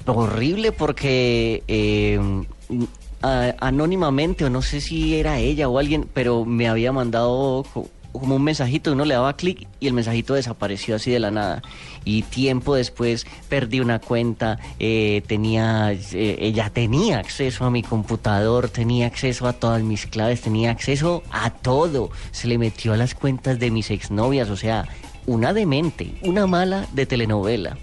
Horrible 0.05 0.71
porque 0.71 1.63
eh, 1.67 2.19
anónimamente, 3.21 4.45
o 4.45 4.49
no 4.49 4.61
sé 4.61 4.81
si 4.81 5.15
era 5.15 5.39
ella 5.39 5.67
o 5.67 5.77
alguien, 5.77 6.07
pero 6.13 6.45
me 6.45 6.67
había 6.67 6.91
mandado 6.91 7.65
como 8.11 8.35
un 8.35 8.43
mensajito, 8.43 8.91
uno 8.91 9.05
le 9.05 9.13
daba 9.13 9.35
clic 9.35 9.67
y 9.79 9.87
el 9.87 9.93
mensajito 9.93 10.33
desapareció 10.33 10.95
así 10.95 11.11
de 11.11 11.19
la 11.19 11.31
nada. 11.31 11.61
Y 12.05 12.23
tiempo 12.23 12.75
después 12.75 13.27
perdí 13.49 13.79
una 13.79 13.99
cuenta, 13.99 14.59
eh, 14.79 15.23
tenía, 15.27 15.91
eh, 15.91 16.37
ella 16.39 16.69
tenía 16.69 17.19
acceso 17.19 17.65
a 17.65 17.71
mi 17.71 17.83
computador, 17.83 18.69
tenía 18.69 19.07
acceso 19.07 19.47
a 19.47 19.53
todas 19.53 19.81
mis 19.83 20.05
claves, 20.05 20.41
tenía 20.41 20.71
acceso 20.71 21.23
a 21.31 21.49
todo. 21.49 22.09
Se 22.31 22.47
le 22.47 22.57
metió 22.57 22.93
a 22.93 22.97
las 22.97 23.15
cuentas 23.15 23.59
de 23.59 23.71
mis 23.71 23.91
exnovias, 23.91 24.49
o 24.49 24.57
sea, 24.57 24.87
una 25.25 25.53
demente, 25.53 26.15
una 26.23 26.47
mala 26.47 26.87
de 26.93 27.05
telenovela. 27.05 27.77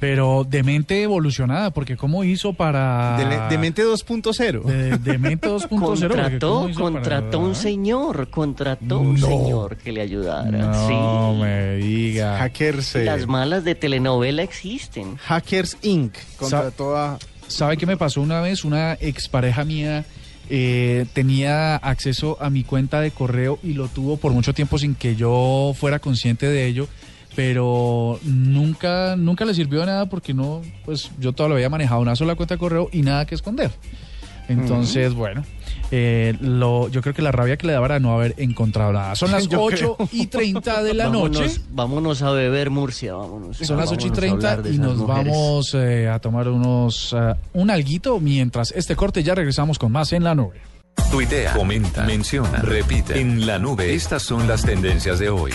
Pero 0.00 0.46
de 0.48 0.62
mente 0.62 1.02
evolucionada, 1.02 1.70
porque 1.70 1.96
¿cómo 1.96 2.22
hizo 2.22 2.52
para...? 2.52 3.48
De, 3.48 3.58
mente 3.58 3.84
2.0. 3.84 4.62
De, 4.62 4.98
de, 4.98 5.18
mente 5.18 5.48
2.0. 5.48 5.68
contrató, 5.68 6.70
contrató 6.74 7.40
un 7.40 7.54
señor, 7.56 8.30
contrató 8.30 9.00
un 9.00 9.18
señor 9.18 9.76
que 9.76 9.90
le 9.90 10.02
ayudara. 10.02 10.50
No 10.50 11.34
me 11.34 11.76
diga. 11.76 12.38
Hackers... 12.38 12.94
Eh, 12.96 13.04
Las 13.04 13.26
malas 13.26 13.64
de 13.64 13.74
telenovela 13.74 14.42
existen. 14.42 15.16
Hackers 15.16 15.76
Inc. 15.82 16.14
Contrató 16.36 16.96
a... 16.96 17.18
¿Sabe 17.48 17.76
qué 17.76 17.86
me 17.86 17.96
pasó 17.96 18.20
una 18.20 18.40
vez? 18.40 18.64
Una 18.64 18.94
expareja 18.94 19.64
mía... 19.64 20.04
Eh, 20.50 21.04
tenía 21.12 21.76
acceso 21.76 22.38
a 22.40 22.48
mi 22.48 22.64
cuenta 22.64 23.02
de 23.02 23.10
correo 23.10 23.58
y 23.62 23.74
lo 23.74 23.88
tuvo 23.88 24.16
por 24.16 24.32
mucho 24.32 24.54
tiempo 24.54 24.78
sin 24.78 24.94
que 24.94 25.14
yo 25.14 25.74
fuera 25.78 25.98
consciente 25.98 26.46
de 26.46 26.66
ello 26.66 26.88
pero 27.34 28.18
nunca, 28.24 29.16
nunca 29.16 29.44
le 29.44 29.54
sirvió 29.54 29.80
de 29.80 29.86
nada 29.86 30.06
porque 30.08 30.34
no, 30.34 30.62
pues 30.84 31.10
yo 31.18 31.32
todavía 31.32 31.56
había 31.56 31.70
manejado 31.70 32.00
una 32.00 32.16
sola 32.16 32.34
cuenta 32.34 32.54
de 32.54 32.58
correo 32.58 32.88
y 32.92 33.02
nada 33.02 33.26
que 33.26 33.34
esconder. 33.34 33.70
Entonces, 34.48 35.12
bueno, 35.12 35.44
eh, 35.90 36.34
lo, 36.40 36.88
yo 36.88 37.02
creo 37.02 37.14
que 37.14 37.20
la 37.20 37.32
rabia 37.32 37.58
que 37.58 37.66
le 37.66 37.74
daba 37.74 37.86
era 37.86 38.00
no 38.00 38.14
haber 38.14 38.34
encontrado 38.38 38.92
nada. 38.92 39.14
Son 39.14 39.30
las 39.32 39.46
8 39.50 39.96
y 40.12 40.26
30 40.26 40.82
de 40.82 40.94
la 40.94 41.08
noche. 41.08 41.50
Vámonos 41.70 42.22
a 42.22 42.30
beber 42.30 42.70
Murcia, 42.70 43.14
vámonos. 43.14 43.58
Son 43.58 43.76
las 43.76 43.92
8 43.92 44.06
y 44.06 44.10
30 44.10 44.62
y 44.72 44.78
nos 44.78 45.06
vamos 45.06 45.74
eh, 45.74 46.08
a 46.08 46.18
tomar 46.18 46.48
unos 46.48 47.12
uh, 47.12 47.34
un 47.52 47.70
alguito 47.70 48.20
mientras 48.20 48.72
este 48.72 48.96
corte 48.96 49.22
ya 49.22 49.34
regresamos 49.34 49.78
con 49.78 49.92
más 49.92 50.12
en 50.12 50.24
la 50.24 50.34
nube. 50.34 50.60
Tuitea, 51.10 51.52
comenta, 51.52 52.04
menciona, 52.04 52.58
repite. 52.58 53.20
En 53.20 53.46
la 53.46 53.58
nube, 53.58 53.94
estas 53.94 54.22
son 54.22 54.48
las 54.48 54.64
tendencias 54.64 55.18
de 55.18 55.28
hoy. 55.28 55.52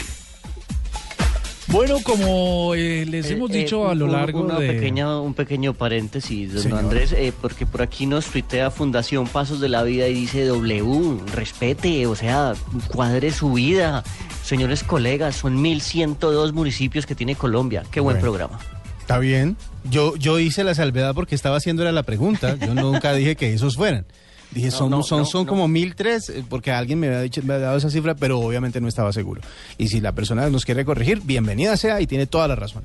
Bueno, 1.68 1.98
como 2.04 2.76
eh, 2.76 3.06
les 3.06 3.30
eh, 3.30 3.34
hemos 3.34 3.50
eh, 3.52 3.60
dicho 3.60 3.88
a 3.88 3.96
lo 3.96 4.08
largo 4.08 4.42
una 4.42 4.60
de... 4.60 4.74
Pequeña, 4.74 5.20
un 5.20 5.34
pequeño 5.34 5.74
paréntesis, 5.74 6.64
don 6.64 6.74
Andrés, 6.78 7.16
porque 7.42 7.66
por 7.66 7.82
aquí 7.82 8.06
nos 8.06 8.28
tuitea 8.28 8.70
Fundación 8.70 9.28
Pasos 9.28 9.60
de 9.60 9.70
la 9.70 9.84
Vida 9.84 10.08
y 10.08 10.14
dice 10.14 10.46
W, 10.46 11.20
respete, 11.34 12.06
o 12.08 12.16
sea, 12.16 12.54
cuadre 12.88 13.32
su 13.32 13.54
vida. 13.54 14.04
Señores 14.44 14.84
colegas, 14.84 15.36
son 15.36 15.64
1.102 15.64 16.52
municipios 16.52 17.06
que 17.06 17.16
tiene 17.16 17.36
Colombia. 17.36 17.84
Qué 17.92 18.00
buen 18.00 18.20
programa. 18.20 18.60
Está 19.00 19.20
bien. 19.20 19.58
Yo, 19.90 20.16
yo 20.16 20.40
hice 20.40 20.64
la 20.64 20.76
salvedad 20.76 21.14
porque 21.14 21.36
estaba 21.36 21.58
haciendo 21.58 21.90
la 21.90 22.04
pregunta. 22.04 22.56
Yo 22.56 22.74
nunca 22.74 23.14
dije 23.14 23.36
que 23.36 23.54
esos 23.54 23.76
fueran. 23.76 24.06
Dije, 24.54 24.72
son, 24.72 25.04
son, 25.04 25.26
son 25.26 25.46
como 25.46 25.68
mil 25.68 25.96
tres, 25.96 26.30
eh, 26.30 26.44
porque 26.48 26.72
alguien 26.72 27.00
me 27.00 27.08
había, 27.08 27.22
dicho, 27.22 27.42
me 27.44 27.54
había 27.54 27.68
dado 27.68 27.78
esa 27.78 27.90
cifra, 27.90 28.16
pero 28.16 28.40
obviamente 28.40 28.80
no 28.80 28.88
estaba 28.88 29.12
seguro. 29.12 29.42
Y 29.78 29.88
si 29.88 30.00
la 30.00 30.12
persona 30.12 30.50
nos 30.50 30.66
quiere 30.66 30.86
corregir, 30.86 31.22
bienvenida 31.24 31.76
sea 31.78 32.02
y 32.02 32.08
tiene 32.08 32.28
toda 32.28 32.48
la 32.48 32.56
razón. 32.56 32.84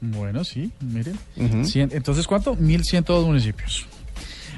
Bueno, 0.00 0.44
sí, 0.44 0.70
miren. 0.80 1.18
entonces, 1.36 2.26
¿cuánto? 2.26 2.56
1102 2.56 3.26
municipios. 3.26 3.86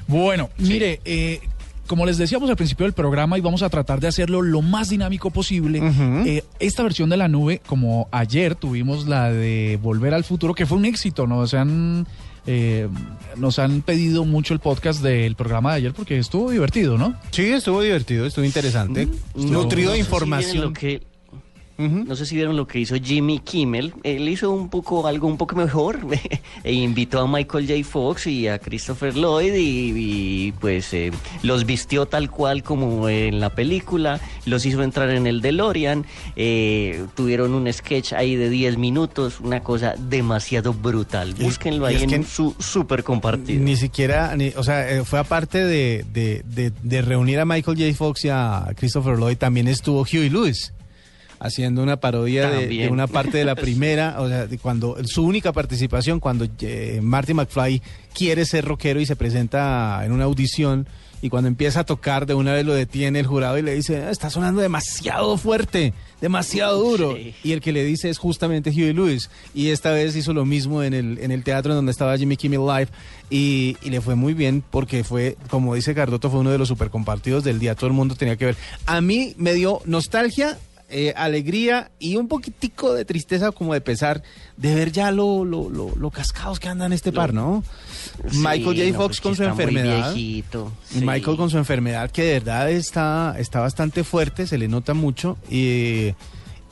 Bueno, 0.07 0.51
mire, 0.59 1.01
eh, 1.05 1.41
como 1.87 2.07
les 2.07 2.17
decíamos 2.17 2.49
al 2.49 2.57
principio 2.57 2.85
del 2.87 2.93
programa, 2.93 3.39
y 3.39 3.41
vamos 3.41 3.63
a 3.63 3.69
tratar 3.69 4.01
de 4.01 4.07
hacerlo 4.07 4.41
lo 4.41 4.63
más 4.63 4.89
dinámico 4.89 5.31
posible, 5.31 5.81
eh, 6.27 6.45
esta 6.61 6.83
versión 6.83 7.11
de 7.11 7.17
la 7.17 7.29
nube, 7.29 7.61
como 7.67 8.09
ayer 8.13 8.55
tuvimos 8.55 9.07
la 9.07 9.33
de 9.33 9.79
Volver 9.83 10.15
al 10.15 10.25
Futuro, 10.25 10.55
que 10.55 10.65
fue 10.65 10.79
un 10.79 10.85
éxito, 10.85 11.27
¿no? 11.27 11.39
O 11.39 11.47
sea, 11.47 11.67
eh, 12.47 12.89
nos 13.37 13.59
han 13.59 13.83
pedido 13.83 14.25
mucho 14.25 14.55
el 14.55 14.61
podcast 14.61 15.03
del 15.03 15.37
programa 15.37 15.71
de 15.73 15.77
ayer 15.79 15.93
porque 15.93 16.19
estuvo 16.19 16.51
divertido, 16.51 16.99
¿no? 16.99 17.15
Sí, 17.31 17.45
estuvo 17.45 17.81
divertido, 17.83 18.27
estuvo 18.27 18.45
interesante, 18.45 19.07
mm, 19.07 19.51
nutrido 19.51 19.93
de 19.93 19.99
información. 19.99 20.75
que, 20.75 21.03
No 21.89 22.17
sé 22.17 22.27
si 22.27 22.37
vieron 22.37 22.57
lo 22.57 22.67
que 22.67 22.79
hizo 22.81 22.97
Jimmy 22.97 23.39
Kimmel. 23.39 23.95
Él 24.03 24.29
hizo 24.29 24.51
un 24.51 24.69
poco 24.69 25.07
algo 25.07 25.27
un 25.27 25.37
poco 25.37 25.57
mejor 25.57 26.01
e 26.65 26.73
invitó 26.73 27.21
a 27.21 27.27
Michael 27.27 27.67
J. 27.67 27.85
Fox 27.89 28.27
y 28.27 28.49
a 28.49 28.59
Christopher 28.59 29.15
Lloyd 29.17 29.55
y, 29.57 30.53
pues 30.53 30.93
eh, 30.95 31.11
los 31.43 31.65
vistió 31.65 32.07
tal 32.07 32.31
cual 32.31 32.63
como 32.63 33.09
en 33.09 33.41
la 33.41 33.51
película, 33.51 34.21
los 34.47 34.67
hizo 34.67 34.83
entrar 34.83 35.11
en 35.11 35.27
el 35.27 35.41
DeLorean, 35.41 36.05
eh, 36.37 37.05
tuvieron 37.15 37.55
un 37.55 37.73
sketch 37.73 38.13
ahí 38.13 38.37
de 38.37 38.49
10 38.49 38.79
minutos, 38.79 39.41
una 39.41 39.61
cosa 39.61 39.95
demasiado 39.97 40.73
brutal. 40.73 41.35
Búsquenlo 41.35 41.87
ahí 41.87 42.03
en 42.03 42.25
su 42.25 42.55
super 42.59 43.05
compartido. 43.05 43.63
Ni 43.63 43.77
siquiera, 43.77 44.37
o 44.57 44.65
sea, 44.65 44.91
eh, 44.91 45.05
fue 45.05 45.19
aparte 45.19 45.65
de, 45.65 46.05
de 46.83 47.03
reunir 47.03 47.41
a 47.41 47.45
Michael 47.45 47.79
J. 47.79 47.95
Fox 47.97 48.25
y 48.25 48.29
a 48.29 48.73
Christopher 48.77 49.19
Lloyd, 49.19 49.37
también 49.37 49.69
estuvo 49.69 50.03
Huey 50.03 50.29
Lewis 50.29 50.73
haciendo 51.43 51.83
una 51.83 51.99
parodia 51.99 52.49
de, 52.49 52.89
una 52.89 53.07
parte 53.07 53.37
de 53.39 53.45
la 53.45 53.55
primera, 53.57 54.21
o 54.21 54.29
sea, 54.29 54.47
de 54.47 54.59
cuando 54.59 54.97
su 55.05 55.25
única 55.25 55.53
participación 55.53 56.21
cuando 56.21 56.47
eh, 56.61 57.01
Marty 57.03 57.35
McFly 57.35 57.83
quiere 58.15 58.45
ser 58.45 58.65
rockero 58.65 59.01
y 59.01 59.07
se 59.07 59.17
presenta 59.17 60.03
en 60.05 60.13
una 60.13 60.25
audición 60.25 60.87
y 61.21 61.31
cuando 61.31 61.47
empieza 61.47 61.81
a 61.81 61.85
tocar 61.85 62.27
de 62.27 62.35
una 62.35 62.53
vez 62.53 62.67
lo 62.67 62.75
detiene 62.75 63.21
el 63.21 63.27
jurado 63.27 63.57
y 63.57 63.63
le 63.63 63.75
dice, 63.75 64.03
ah, 64.03 64.11
está 64.11 64.29
sonando 64.29 64.61
demasiado 64.61 65.37
fuerte, 65.37 65.95
demasiado 66.21 66.83
duro. 66.83 67.17
Y 67.17 67.53
el 67.53 67.61
que 67.61 67.71
le 67.71 67.85
dice 67.85 68.11
es 68.11 68.19
justamente 68.19 68.71
Huey 68.71 68.93
Lewis. 68.93 69.31
Y 69.55 69.69
esta 69.69 69.93
vez 69.93 70.17
hizo 70.17 70.33
lo 70.33 70.45
mismo 70.45 70.83
en 70.83 70.95
el, 70.95 71.19
en 71.21 71.31
el 71.31 71.45
teatro 71.45 71.73
en 71.73 71.77
donde 71.77 71.93
estaba 71.93 72.19
Jimmy 72.19 72.37
Kimmel 72.37 72.67
Live 72.67 72.89
y, 73.31 73.77
y 73.83 73.91
le 73.91 74.01
fue 74.01 74.17
muy 74.17 74.35
bien 74.35 74.65
porque 74.69 75.05
fue, 75.05 75.37
como 75.49 75.77
dice 75.77 75.95
Cardoto, 75.95 76.29
fue 76.29 76.41
uno 76.41 76.51
de 76.51 76.59
los 76.59 76.67
super 76.67 76.91
compartidos 76.91 77.45
del 77.45 77.61
día. 77.61 77.77
Todo 77.77 77.87
el 77.87 77.93
mundo 77.93 78.17
tenía 78.17 78.37
que 78.37 78.47
ver. 78.47 78.57
A 78.87 79.01
mí 79.01 79.35
me 79.39 79.55
dio 79.55 79.81
nostalgia 79.85 80.59
eh, 80.93 81.15
alegría 81.17 81.91
y 81.99 82.17
un 82.17 82.29
poquitico 82.29 82.93
de 82.93 83.05
tristeza 83.05 83.51
como 83.51 83.75
de 83.75 83.81
pesar 83.81 84.23
de 84.57 84.75
ver 84.75 84.93
ya 84.93 85.11
lo, 85.11 85.45
lo, 85.45 85.71
lo, 85.71 86.11
cascados 86.11 86.61
que 86.61 86.69
andan 86.69 86.93
este 86.93 87.13
par, 87.13 87.33
¿no? 87.33 87.65
Michael 88.33 88.93
J. 88.93 88.97
Fox 88.97 89.21
con 89.21 89.35
su 89.35 89.43
enfermedad. 89.43 90.15
Michael 90.15 91.37
con 91.37 91.51
su 91.51 91.59
enfermedad 91.59 92.11
que 92.11 92.23
de 92.25 92.33
verdad 92.35 92.71
está, 92.71 93.35
está 93.39 93.61
bastante 93.61 94.05
fuerte, 94.05 94.47
se 94.47 94.59
le 94.59 94.69
nota 94.69 94.93
mucho 94.95 95.39
y 95.51 96.13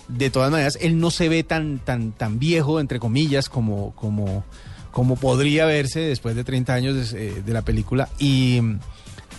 de 0.09 0.31
todas 0.31 0.50
maneras 0.50 0.77
él 0.81 0.99
no 0.99 1.11
se 1.11 1.29
ve 1.29 1.43
tan, 1.43 1.79
tan, 1.79 2.12
tan 2.12 2.39
viejo, 2.39 2.79
entre 2.79 2.99
comillas, 3.00 3.49
como, 3.49 3.95
como, 3.95 4.45
como 4.91 5.17
podría 5.17 5.65
verse 5.65 6.00
después 6.00 6.37
de 6.37 6.45
30 6.45 6.75
años 6.75 7.12
de, 7.12 7.29
eh, 7.29 7.43
de 7.45 7.53
la 7.53 7.62
película. 7.62 8.09
Y 8.19 8.61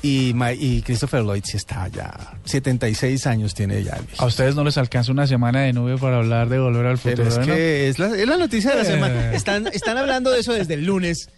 y, 0.02 0.34
y 0.60 0.82
Christopher 0.82 1.24
Lloyd 1.24 1.44
sí 1.46 1.58
está 1.58 1.88
ya, 1.88 2.12
76 2.46 3.28
años 3.28 3.54
tiene 3.54 3.84
ya. 3.84 4.00
A 4.18 4.26
ustedes 4.26 4.56
no 4.56 4.64
les 4.64 4.78
alcanza 4.78 5.12
una 5.12 5.28
semana 5.28 5.62
de 5.62 5.74
nube 5.74 5.98
para 5.98 6.18
hablar 6.18 6.50
de 6.50 6.60
Volver 6.60 6.86
al 6.88 6.98
Futuro. 6.98 7.28
es 7.28 7.38
que 7.40 7.90
es, 7.90 8.00
la, 8.00 8.08
es 8.16 8.28
la, 8.28 8.38
noticia 8.38 8.72
de 8.72 8.78
la 8.78 8.86
semana. 8.86 9.34
Están, 9.34 9.68
están 9.68 9.98
hablando 9.98 10.32
de 10.32 10.40
eso 10.40 10.54
desde 10.54 10.74
el 10.74 10.86
lunes. 10.86 11.30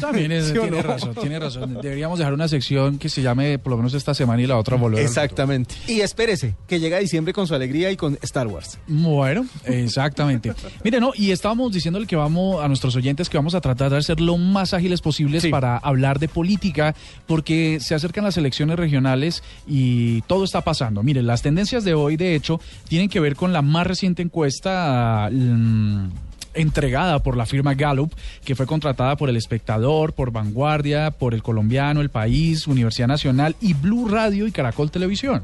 También 0.00 0.30
tiene 0.52 0.82
razón, 0.82 1.14
tiene 1.14 1.38
razón. 1.38 1.78
Deberíamos 1.80 2.18
dejar 2.18 2.34
una 2.34 2.48
sección 2.48 2.98
que 2.98 3.08
se 3.08 3.22
llame 3.22 3.58
por 3.58 3.70
lo 3.72 3.76
menos 3.78 3.94
esta 3.94 4.14
semana 4.14 4.42
y 4.42 4.46
la 4.46 4.56
otra 4.58 4.76
volver. 4.76 5.02
Exactamente. 5.02 5.74
Y 5.86 6.00
espérese, 6.00 6.54
que 6.66 6.80
llega 6.80 6.98
diciembre 6.98 7.32
con 7.32 7.46
su 7.46 7.54
alegría 7.54 7.90
y 7.90 7.96
con 7.96 8.18
Star 8.22 8.46
Wars. 8.46 8.78
Bueno, 8.86 9.46
exactamente. 9.64 10.52
Mire, 10.82 11.00
no, 11.00 11.12
y 11.14 11.30
estábamos 11.30 11.72
diciéndole 11.72 12.06
que 12.06 12.16
vamos 12.16 12.62
a 12.62 12.68
nuestros 12.68 12.96
oyentes 12.96 13.28
que 13.28 13.36
vamos 13.36 13.54
a 13.54 13.60
tratar 13.60 13.92
de 13.92 14.02
ser 14.02 14.20
lo 14.20 14.36
más 14.36 14.74
ágiles 14.74 15.00
posibles 15.00 15.46
para 15.46 15.76
hablar 15.78 16.18
de 16.18 16.28
política, 16.28 16.94
porque 17.26 17.78
se 17.80 17.94
acercan 17.94 18.24
las 18.24 18.36
elecciones 18.36 18.78
regionales 18.78 19.42
y 19.66 20.22
todo 20.22 20.44
está 20.44 20.62
pasando. 20.62 21.02
Mire, 21.02 21.22
las 21.22 21.42
tendencias 21.42 21.84
de 21.84 21.94
hoy, 21.94 22.16
de 22.16 22.34
hecho, 22.34 22.60
tienen 22.88 23.08
que 23.08 23.20
ver 23.20 23.36
con 23.36 23.52
la 23.52 23.62
más 23.62 23.86
reciente 23.86 24.22
encuesta. 24.22 25.28
Mm, 25.30 26.08
entregada 26.54 27.22
por 27.22 27.36
la 27.36 27.46
firma 27.46 27.74
Gallup, 27.74 28.12
que 28.44 28.54
fue 28.54 28.66
contratada 28.66 29.16
por 29.16 29.28
El 29.28 29.36
Espectador, 29.36 30.12
por 30.12 30.30
Vanguardia, 30.30 31.10
por 31.10 31.34
El 31.34 31.42
Colombiano, 31.42 32.00
El 32.00 32.10
País, 32.10 32.66
Universidad 32.66 33.08
Nacional 33.08 33.56
y 33.60 33.74
Blue 33.74 34.08
Radio 34.08 34.46
y 34.46 34.52
Caracol 34.52 34.90
Televisión. 34.90 35.42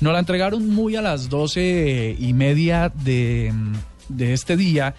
Nos 0.00 0.12
la 0.12 0.18
entregaron 0.18 0.68
muy 0.68 0.96
a 0.96 1.02
las 1.02 1.28
doce 1.28 2.16
y 2.18 2.32
media 2.32 2.92
de, 3.04 3.52
este 4.18 4.56
día, 4.56 4.94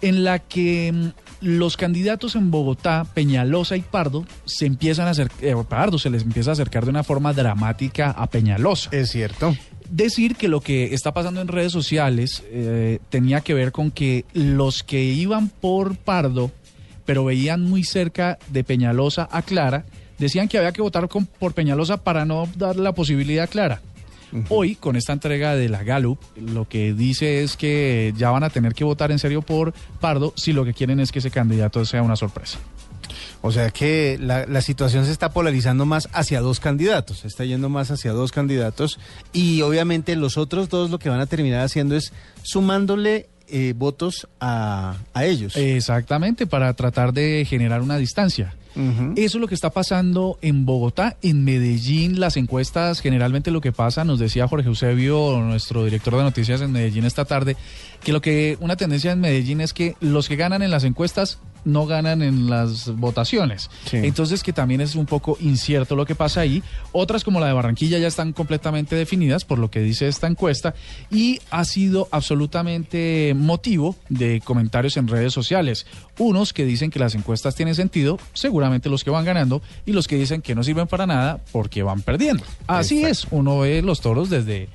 en 0.00 0.24
la 0.24 0.40
que 0.40 0.92
mm, 0.92 1.08
los 1.42 1.76
candidatos 1.76 2.34
en 2.34 2.50
Bogotá, 2.50 3.06
Peñalosa 3.14 3.76
y 3.76 3.82
Pardo, 3.82 4.24
se 4.44 4.66
empiezan 4.66 5.06
a 5.06 5.10
acercar, 5.10 5.44
eh, 5.44 5.54
Pardo 5.68 5.98
se 5.98 6.10
les 6.10 6.22
empieza 6.22 6.50
a 6.50 6.52
acercar 6.54 6.84
de 6.84 6.90
una 6.90 7.04
forma 7.04 7.32
dramática 7.32 8.10
a 8.10 8.26
Peñalosa. 8.28 8.90
Es 8.92 9.10
cierto 9.10 9.54
decir 9.92 10.36
que 10.36 10.48
lo 10.48 10.60
que 10.60 10.94
está 10.94 11.12
pasando 11.12 11.40
en 11.40 11.48
redes 11.48 11.70
sociales 11.70 12.42
eh, 12.50 12.98
tenía 13.10 13.42
que 13.42 13.54
ver 13.54 13.72
con 13.72 13.90
que 13.90 14.24
los 14.32 14.82
que 14.82 15.04
iban 15.04 15.48
por 15.48 15.96
Pardo, 15.96 16.50
pero 17.04 17.24
veían 17.24 17.62
muy 17.62 17.84
cerca 17.84 18.38
de 18.48 18.64
Peñalosa 18.64 19.28
a 19.30 19.42
Clara, 19.42 19.84
decían 20.18 20.48
que 20.48 20.58
había 20.58 20.72
que 20.72 20.82
votar 20.82 21.08
por 21.08 21.52
Peñalosa 21.52 21.98
para 21.98 22.24
no 22.24 22.48
dar 22.56 22.76
la 22.76 22.92
posibilidad 22.92 23.44
a 23.44 23.48
Clara. 23.48 23.82
Hoy, 24.48 24.76
con 24.76 24.96
esta 24.96 25.12
entrega 25.12 25.54
de 25.56 25.68
la 25.68 25.84
Gallup, 25.84 26.18
lo 26.36 26.66
que 26.66 26.94
dice 26.94 27.42
es 27.42 27.58
que 27.58 28.14
ya 28.16 28.30
van 28.30 28.44
a 28.44 28.48
tener 28.48 28.72
que 28.72 28.82
votar 28.82 29.12
en 29.12 29.18
serio 29.18 29.42
por 29.42 29.74
Pardo 30.00 30.32
si 30.36 30.54
lo 30.54 30.64
que 30.64 30.72
quieren 30.72 31.00
es 31.00 31.12
que 31.12 31.18
ese 31.18 31.30
candidato 31.30 31.84
sea 31.84 32.02
una 32.02 32.16
sorpresa. 32.16 32.58
O 33.42 33.50
sea 33.50 33.70
que 33.70 34.18
la, 34.20 34.60
situación 34.62 35.04
se 35.04 35.10
está 35.10 35.32
polarizando 35.32 35.84
más 35.84 36.08
hacia 36.12 36.40
dos 36.40 36.60
candidatos, 36.60 37.18
se 37.18 37.26
está 37.26 37.44
yendo 37.44 37.68
más 37.68 37.90
hacia 37.90 38.12
dos 38.12 38.30
candidatos 38.30 39.00
y 39.32 39.62
obviamente 39.62 40.14
los 40.14 40.38
otros 40.38 40.68
dos 40.68 40.90
lo 40.90 41.00
que 41.00 41.08
van 41.08 41.20
a 41.20 41.26
terminar 41.26 41.64
haciendo 41.64 41.96
es 41.96 42.12
sumándole 42.42 43.28
eh, 43.48 43.74
votos 43.76 44.28
a, 44.40 44.96
a 45.12 45.24
ellos. 45.24 45.56
Exactamente, 45.56 46.46
para 46.46 46.72
tratar 46.74 47.12
de 47.12 47.44
generar 47.44 47.82
una 47.82 47.98
distancia. 47.98 48.54
Eso 48.74 49.36
es 49.36 49.40
lo 49.40 49.48
que 49.48 49.54
está 49.54 49.68
pasando 49.68 50.38
en 50.40 50.64
Bogotá, 50.64 51.18
en 51.20 51.44
Medellín, 51.44 52.20
las 52.20 52.38
encuestas, 52.38 53.00
generalmente 53.00 53.50
lo 53.50 53.60
que 53.60 53.70
pasa, 53.70 54.04
nos 54.04 54.18
decía 54.18 54.48
Jorge 54.48 54.68
Eusebio, 54.68 55.38
nuestro 55.40 55.84
director 55.84 56.16
de 56.16 56.22
noticias 56.22 56.62
en 56.62 56.72
Medellín 56.72 57.04
esta 57.04 57.26
tarde, 57.26 57.56
que 58.02 58.12
lo 58.12 58.22
que 58.22 58.56
una 58.60 58.76
tendencia 58.76 59.12
en 59.12 59.20
Medellín 59.20 59.60
es 59.60 59.74
que 59.74 59.94
los 60.00 60.26
que 60.26 60.36
ganan 60.36 60.62
en 60.62 60.70
las 60.70 60.84
encuestas 60.84 61.38
no 61.64 61.86
ganan 61.86 62.22
en 62.22 62.48
las 62.48 62.94
votaciones. 62.96 63.70
Entonces 63.92 64.42
que 64.42 64.52
también 64.52 64.80
es 64.80 64.94
un 64.94 65.06
poco 65.06 65.36
incierto 65.40 65.96
lo 65.96 66.06
que 66.06 66.14
pasa 66.14 66.40
ahí. 66.40 66.62
Otras 66.92 67.24
como 67.24 67.40
la 67.40 67.46
de 67.46 67.52
Barranquilla 67.52 67.98
ya 67.98 68.08
están 68.08 68.32
completamente 68.32 68.96
definidas 68.96 69.44
por 69.44 69.58
lo 69.58 69.70
que 69.70 69.80
dice 69.80 70.08
esta 70.08 70.26
encuesta 70.26 70.74
y 71.10 71.40
ha 71.50 71.64
sido 71.64 72.08
absolutamente 72.10 73.34
motivo 73.36 73.96
de 74.08 74.40
comentarios 74.44 74.96
en 74.96 75.08
redes 75.08 75.32
sociales. 75.32 75.86
Unos 76.18 76.52
que 76.52 76.64
dicen 76.64 76.90
que 76.90 76.98
las 76.98 77.14
encuestas 77.14 77.54
tienen 77.54 77.74
sentido, 77.74 78.18
seguramente 78.32 78.88
los 78.88 79.04
que 79.04 79.10
van 79.10 79.24
ganando, 79.24 79.62
y 79.86 79.92
los 79.92 80.06
que 80.06 80.16
dicen 80.16 80.42
que 80.42 80.54
no 80.54 80.62
sirven 80.62 80.86
para 80.86 81.06
nada 81.06 81.40
porque 81.52 81.82
van 81.82 82.02
perdiendo. 82.02 82.44
Así 82.66 83.04
es, 83.04 83.26
uno 83.30 83.60
ve 83.60 83.82
los 83.82 84.00
toros 84.00 84.30
desde, 84.30 84.68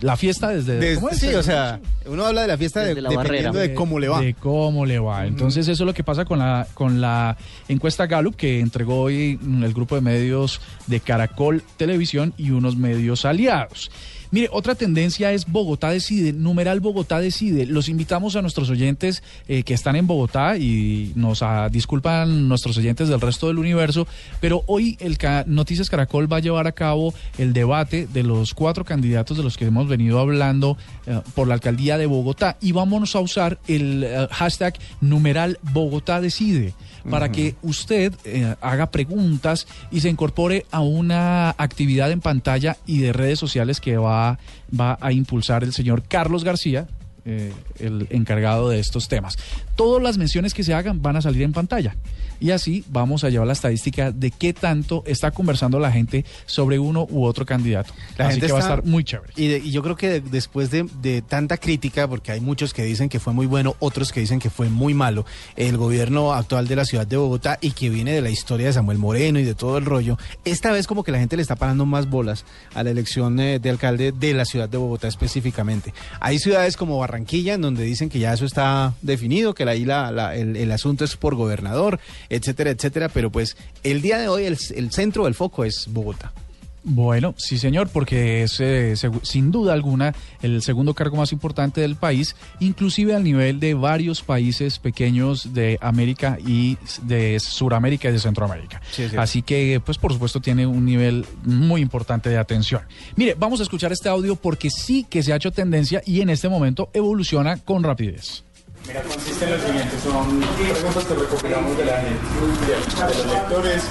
la 0.00 0.16
fiesta 0.16 0.48
desde... 0.48 0.96
sí, 1.12 1.34
o 1.34 1.42
sea, 1.42 1.80
uno 2.06 2.24
habla 2.24 2.42
de 2.42 2.48
la 2.48 2.58
fiesta 2.58 2.80
de, 2.80 3.00
la 3.00 3.10
dependiendo 3.10 3.58
de 3.58 3.74
cómo 3.74 3.98
le 3.98 4.08
va. 4.08 4.20
De 4.20 4.34
cómo 4.34 4.86
le 4.86 4.98
va. 4.98 5.26
Entonces 5.26 5.68
eso 5.68 5.82
es 5.82 5.86
lo 5.86 5.94
que 5.94 6.04
pasa 6.04 6.09
con 6.26 6.38
la, 6.38 6.66
con 6.74 7.00
la 7.00 7.36
encuesta 7.68 8.06
Gallup 8.06 8.36
que 8.36 8.60
entregó 8.60 9.02
hoy 9.02 9.38
el 9.42 9.72
grupo 9.72 9.94
de 9.94 10.00
medios 10.00 10.60
de 10.86 11.00
Caracol 11.00 11.62
Televisión 11.76 12.34
y 12.36 12.50
unos 12.50 12.76
medios 12.76 13.24
aliados. 13.24 13.90
Mire, 14.32 14.48
otra 14.52 14.76
tendencia 14.76 15.32
es 15.32 15.46
Bogotá 15.46 15.90
decide, 15.90 16.32
numeral 16.32 16.78
Bogotá 16.78 17.18
decide. 17.18 17.66
Los 17.66 17.88
invitamos 17.88 18.36
a 18.36 18.42
nuestros 18.42 18.70
oyentes 18.70 19.24
eh, 19.48 19.64
que 19.64 19.74
están 19.74 19.96
en 19.96 20.06
Bogotá 20.06 20.56
y 20.56 21.12
nos 21.16 21.42
ah, 21.42 21.68
disculpan 21.68 22.48
nuestros 22.48 22.78
oyentes 22.78 23.08
del 23.08 23.20
resto 23.20 23.48
del 23.48 23.58
universo, 23.58 24.06
pero 24.40 24.62
hoy 24.66 24.96
el 25.00 25.18
Noticias 25.46 25.90
Caracol 25.90 26.32
va 26.32 26.36
a 26.36 26.40
llevar 26.40 26.68
a 26.68 26.72
cabo 26.72 27.12
el 27.38 27.52
debate 27.52 28.06
de 28.06 28.22
los 28.22 28.54
cuatro 28.54 28.84
candidatos 28.84 29.36
de 29.36 29.42
los 29.42 29.56
que 29.56 29.66
hemos 29.66 29.88
venido 29.88 30.20
hablando 30.20 30.76
eh, 31.06 31.20
por 31.34 31.48
la 31.48 31.54
alcaldía 31.54 31.98
de 31.98 32.06
Bogotá 32.06 32.56
y 32.60 32.72
vamos 32.72 33.16
a 33.16 33.20
usar 33.20 33.58
el 33.66 34.04
eh, 34.04 34.28
hashtag 34.30 34.78
numeral 35.00 35.58
Bogotá 35.72 36.20
decide 36.20 36.72
para 37.08 37.30
que 37.30 37.54
usted 37.62 38.12
eh, 38.24 38.54
haga 38.60 38.90
preguntas 38.90 39.66
y 39.90 40.00
se 40.00 40.08
incorpore 40.08 40.66
a 40.70 40.80
una 40.80 41.50
actividad 41.50 42.10
en 42.10 42.20
pantalla 42.20 42.76
y 42.86 42.98
de 42.98 43.12
redes 43.12 43.38
sociales 43.38 43.80
que 43.80 43.96
va, 43.96 44.38
va 44.78 44.98
a 45.00 45.12
impulsar 45.12 45.64
el 45.64 45.72
señor 45.72 46.02
Carlos 46.02 46.44
García, 46.44 46.88
eh, 47.30 47.52
el 47.78 48.08
encargado 48.10 48.68
de 48.68 48.80
estos 48.80 49.08
temas. 49.08 49.38
Todas 49.76 50.02
las 50.02 50.18
menciones 50.18 50.52
que 50.52 50.64
se 50.64 50.74
hagan 50.74 51.00
van 51.00 51.16
a 51.16 51.22
salir 51.22 51.42
en 51.42 51.52
pantalla. 51.52 51.96
Y 52.40 52.52
así 52.52 52.84
vamos 52.88 53.22
a 53.22 53.28
llevar 53.28 53.46
la 53.46 53.52
estadística 53.52 54.10
de 54.12 54.30
qué 54.30 54.52
tanto 54.52 55.04
está 55.06 55.30
conversando 55.30 55.78
la 55.78 55.92
gente 55.92 56.24
sobre 56.46 56.78
uno 56.78 57.06
u 57.10 57.24
otro 57.24 57.44
candidato. 57.44 57.92
La 58.16 58.26
así 58.26 58.34
gente 58.34 58.46
que 58.46 58.52
va 58.52 58.58
a 58.58 58.62
estar 58.62 58.84
muy 58.84 59.04
chévere. 59.04 59.32
Y, 59.36 59.70
yo 59.70 59.82
creo 59.82 59.94
que 59.94 60.20
después 60.20 60.70
de, 60.70 60.88
de, 61.02 61.22
tanta 61.22 61.58
crítica, 61.58 62.08
porque 62.08 62.32
hay 62.32 62.40
muchos 62.40 62.72
que 62.72 62.82
dicen 62.82 63.08
que 63.08 63.20
fue 63.20 63.34
muy 63.34 63.46
bueno, 63.46 63.76
otros 63.78 64.10
que 64.10 64.20
dicen 64.20 64.40
que 64.40 64.48
fue 64.48 64.70
muy 64.70 64.94
malo, 64.94 65.26
el 65.56 65.76
gobierno 65.76 66.32
actual 66.32 66.66
de 66.66 66.76
la 66.76 66.84
ciudad 66.84 67.06
de 67.06 67.18
Bogotá 67.18 67.58
y 67.60 67.72
que 67.72 67.90
viene 67.90 68.12
de 68.12 68.22
la 68.22 68.30
historia 68.30 68.68
de 68.68 68.72
Samuel 68.72 68.98
Moreno 68.98 69.38
y 69.38 69.44
de 69.44 69.54
todo 69.54 69.78
el 69.78 69.84
rollo, 69.84 70.18
esta 70.44 70.72
vez 70.72 70.86
como 70.86 71.04
que 71.04 71.12
la 71.12 71.18
gente 71.18 71.36
le 71.36 71.42
está 71.42 71.56
parando 71.56 71.84
más 71.84 72.08
bolas 72.08 72.44
a 72.74 72.82
la 72.82 72.90
elección 72.90 73.38
eh, 73.38 73.58
de 73.58 73.70
alcalde 73.70 74.12
de 74.12 74.34
la 74.34 74.44
ciudad 74.44 74.68
de 74.68 74.78
Bogotá 74.78 75.08
específicamente. 75.08 75.92
Hay 76.20 76.38
ciudades 76.38 76.76
como 76.76 76.98
Barranquilla 76.98 77.19
en 77.54 77.60
donde 77.60 77.84
dicen 77.84 78.08
que 78.08 78.18
ya 78.18 78.32
eso 78.32 78.44
está 78.44 78.94
definido, 79.02 79.54
que 79.54 79.64
ahí 79.64 79.84
la, 79.84 80.34
el, 80.34 80.70
asunto 80.72 81.04
es 81.04 81.16
por 81.16 81.34
gobernador, 81.34 82.00
etcétera, 82.28 82.70
etcétera, 82.70 83.08
pero 83.08 83.30
pues 83.30 83.56
el 83.82 84.02
día 84.02 84.18
de 84.18 84.28
hoy 84.28 84.44
el, 84.44 84.58
el 84.74 84.90
centro 84.92 85.24
del 85.24 85.34
foco 85.34 85.64
es 85.64 85.86
Bogotá. 85.88 86.32
Bueno, 86.82 87.34
sí 87.36 87.58
señor, 87.58 87.90
porque 87.90 88.42
es 88.42 88.58
eh, 88.60 88.94
sin 89.22 89.50
duda 89.50 89.74
alguna 89.74 90.14
el 90.40 90.62
segundo 90.62 90.94
cargo 90.94 91.16
más 91.16 91.32
importante 91.32 91.82
del 91.82 91.96
país, 91.96 92.36
inclusive 92.58 93.14
al 93.14 93.22
nivel 93.22 93.60
de 93.60 93.74
varios 93.74 94.22
países 94.22 94.78
pequeños 94.78 95.52
de 95.52 95.78
América 95.82 96.38
y 96.44 96.78
de 97.02 97.38
Suramérica 97.38 98.08
y 98.08 98.12
de 98.12 98.18
Centroamérica. 98.18 98.80
Así 99.18 99.42
que, 99.42 99.80
pues 99.84 99.98
por 99.98 100.12
supuesto, 100.12 100.40
tiene 100.40 100.66
un 100.66 100.84
nivel 100.84 101.26
muy 101.44 101.82
importante 101.82 102.30
de 102.30 102.38
atención. 102.38 102.82
Mire, 103.14 103.34
vamos 103.38 103.60
a 103.60 103.64
escuchar 103.64 103.92
este 103.92 104.08
audio 104.08 104.36
porque 104.36 104.70
sí 104.70 105.06
que 105.08 105.22
se 105.22 105.32
ha 105.32 105.36
hecho 105.36 105.50
tendencia 105.50 106.02
y 106.06 106.22
en 106.22 106.30
este 106.30 106.48
momento 106.48 106.90
evoluciona 106.94 107.58
con 107.58 107.82
rapidez. 107.82 108.44
Mira, 108.90 109.02
consiste 109.02 109.44
en 109.44 109.52
lo 109.52 109.58
siguiente, 109.64 109.96
son 110.02 110.40
preguntas 110.40 111.04
que 111.04 111.14
recopilamos 111.14 111.78
de 111.78 111.84
la 111.84 111.98
gente, 111.98 112.18
de, 112.66 113.22
los 113.22 113.26
lectores, 113.32 113.82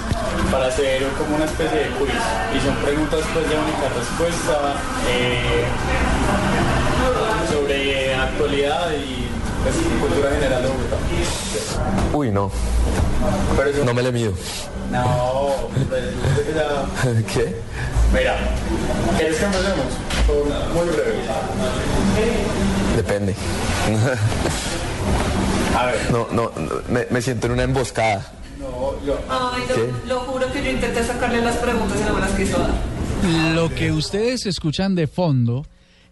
para 0.52 0.68
hacer 0.68 1.08
como 1.18 1.38
una 1.38 1.46
especie 1.46 1.80
de 1.80 1.86
quiz. 1.92 2.12
Y 2.54 2.60
son 2.60 2.76
preguntas 2.84 3.22
pues 3.34 3.50
de 3.50 3.56
única 3.56 3.88
respuesta 3.96 4.76
eh, 5.08 5.64
sobre 7.50 8.14
actualidad 8.14 8.92
y 8.92 9.30
pues, 9.64 9.76
cultura 10.02 10.32
general 10.32 10.64
de 10.64 10.68
Bogotá. 10.68 10.98
Uy, 12.12 12.32
no. 12.32 12.52
No 13.86 13.94
me 13.94 14.04
le 14.04 14.12
mido. 14.12 14.34
No, 14.92 15.70
pues, 15.88 16.04
ya... 16.54 17.24
¿Qué? 17.34 17.56
Mira, 18.12 18.36
¿quieres 19.18 19.38
que 19.38 19.46
empecemos? 19.46 19.86
Muy 20.74 20.88
breve. 20.90 21.14
Depende. 22.98 23.34
A 25.78 25.86
ver. 25.86 26.12
No, 26.12 26.28
no, 26.32 26.52
me, 27.10 27.22
siento 27.22 27.48
en 27.48 27.54
una 27.54 27.64
emboscada. 27.64 28.32
No, 28.60 28.94
yo. 29.06 29.20
Ay, 29.30 29.64
lo, 30.08 30.16
lo, 30.16 30.20
juro 30.22 30.52
que 30.52 30.64
yo 30.64 30.72
intenté 30.72 31.04
sacarle 31.04 31.42
las 31.42 31.58
preguntas 31.58 31.98
y 32.00 32.04
no 32.04 32.14
me 32.14 32.22
las 32.22 32.32
quiso 32.32 32.58
dar. 32.60 33.54
Lo 33.54 33.74
que 33.74 33.92
ustedes 33.92 34.46
escuchan 34.46 34.96
de 34.96 35.08
fondo 35.08 35.66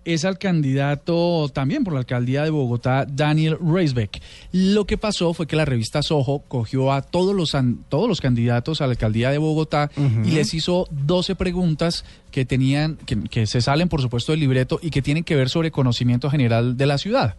es 0.08 0.24
al 0.24 0.38
candidato 0.38 1.50
también 1.54 1.84
por 1.84 1.92
la 1.92 2.00
alcaldía 2.00 2.44
de 2.44 2.50
Bogotá, 2.50 3.06
Daniel 3.06 3.58
Reisbeck. 3.60 4.22
Lo 4.54 4.86
que 4.86 4.98
pasó 4.98 5.34
fue 5.34 5.48
que 5.48 5.58
la 5.58 5.66
revista 5.66 6.02
Soho 6.02 6.44
cogió 6.48 6.94
a 6.94 7.02
todos 7.02 7.36
los, 7.36 7.52
todos 7.90 8.08
los 8.08 8.22
candidatos 8.22 8.80
a 8.80 8.88
la 8.88 8.92
alcaldía 8.92 9.32
de 9.32 9.38
Bogotá 9.38 9.92
y 10.24 10.32
les 10.32 10.54
hizo 10.54 10.88
12 10.92 11.36
preguntas 11.36 12.06
que 12.32 12.46
tenían, 12.46 12.96
que, 12.96 13.48
se 13.48 13.60
salen 13.60 13.90
por 13.90 14.02
supuesto 14.02 14.32
del 14.32 14.40
libreto 14.40 14.80
y 14.82 14.92
que 14.92 15.02
tienen 15.02 15.26
que 15.26 15.36
ver 15.36 15.50
sobre 15.50 15.72
conocimiento 15.72 16.30
general 16.30 16.78
de 16.78 16.86
la 16.86 16.98
ciudad. 16.98 17.36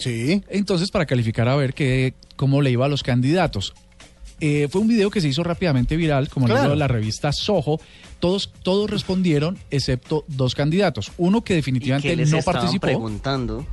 Sí. 0.00 0.42
Entonces, 0.48 0.90
para 0.90 1.06
calificar 1.06 1.48
a 1.48 1.54
ver 1.54 1.74
qué, 1.74 2.14
cómo 2.36 2.62
le 2.62 2.70
iba 2.70 2.86
a 2.86 2.88
los 2.88 3.02
candidatos. 3.02 3.74
Eh, 4.40 4.68
fue 4.70 4.80
un 4.80 4.88
video 4.88 5.10
que 5.10 5.20
se 5.20 5.28
hizo 5.28 5.44
rápidamente 5.44 5.96
viral, 5.96 6.30
como 6.30 6.46
claro. 6.46 6.70
lo 6.70 6.74
la 6.74 6.88
revista 6.88 7.30
Soho. 7.32 7.78
Todos, 8.18 8.50
todos 8.62 8.90
respondieron, 8.90 9.58
excepto 9.70 10.24
dos 10.28 10.54
candidatos. 10.54 11.12
Uno 11.18 11.42
que 11.42 11.54
definitivamente 11.54 12.16
no 12.16 12.42
participó. 12.42 12.86
preguntando? 12.86 13.66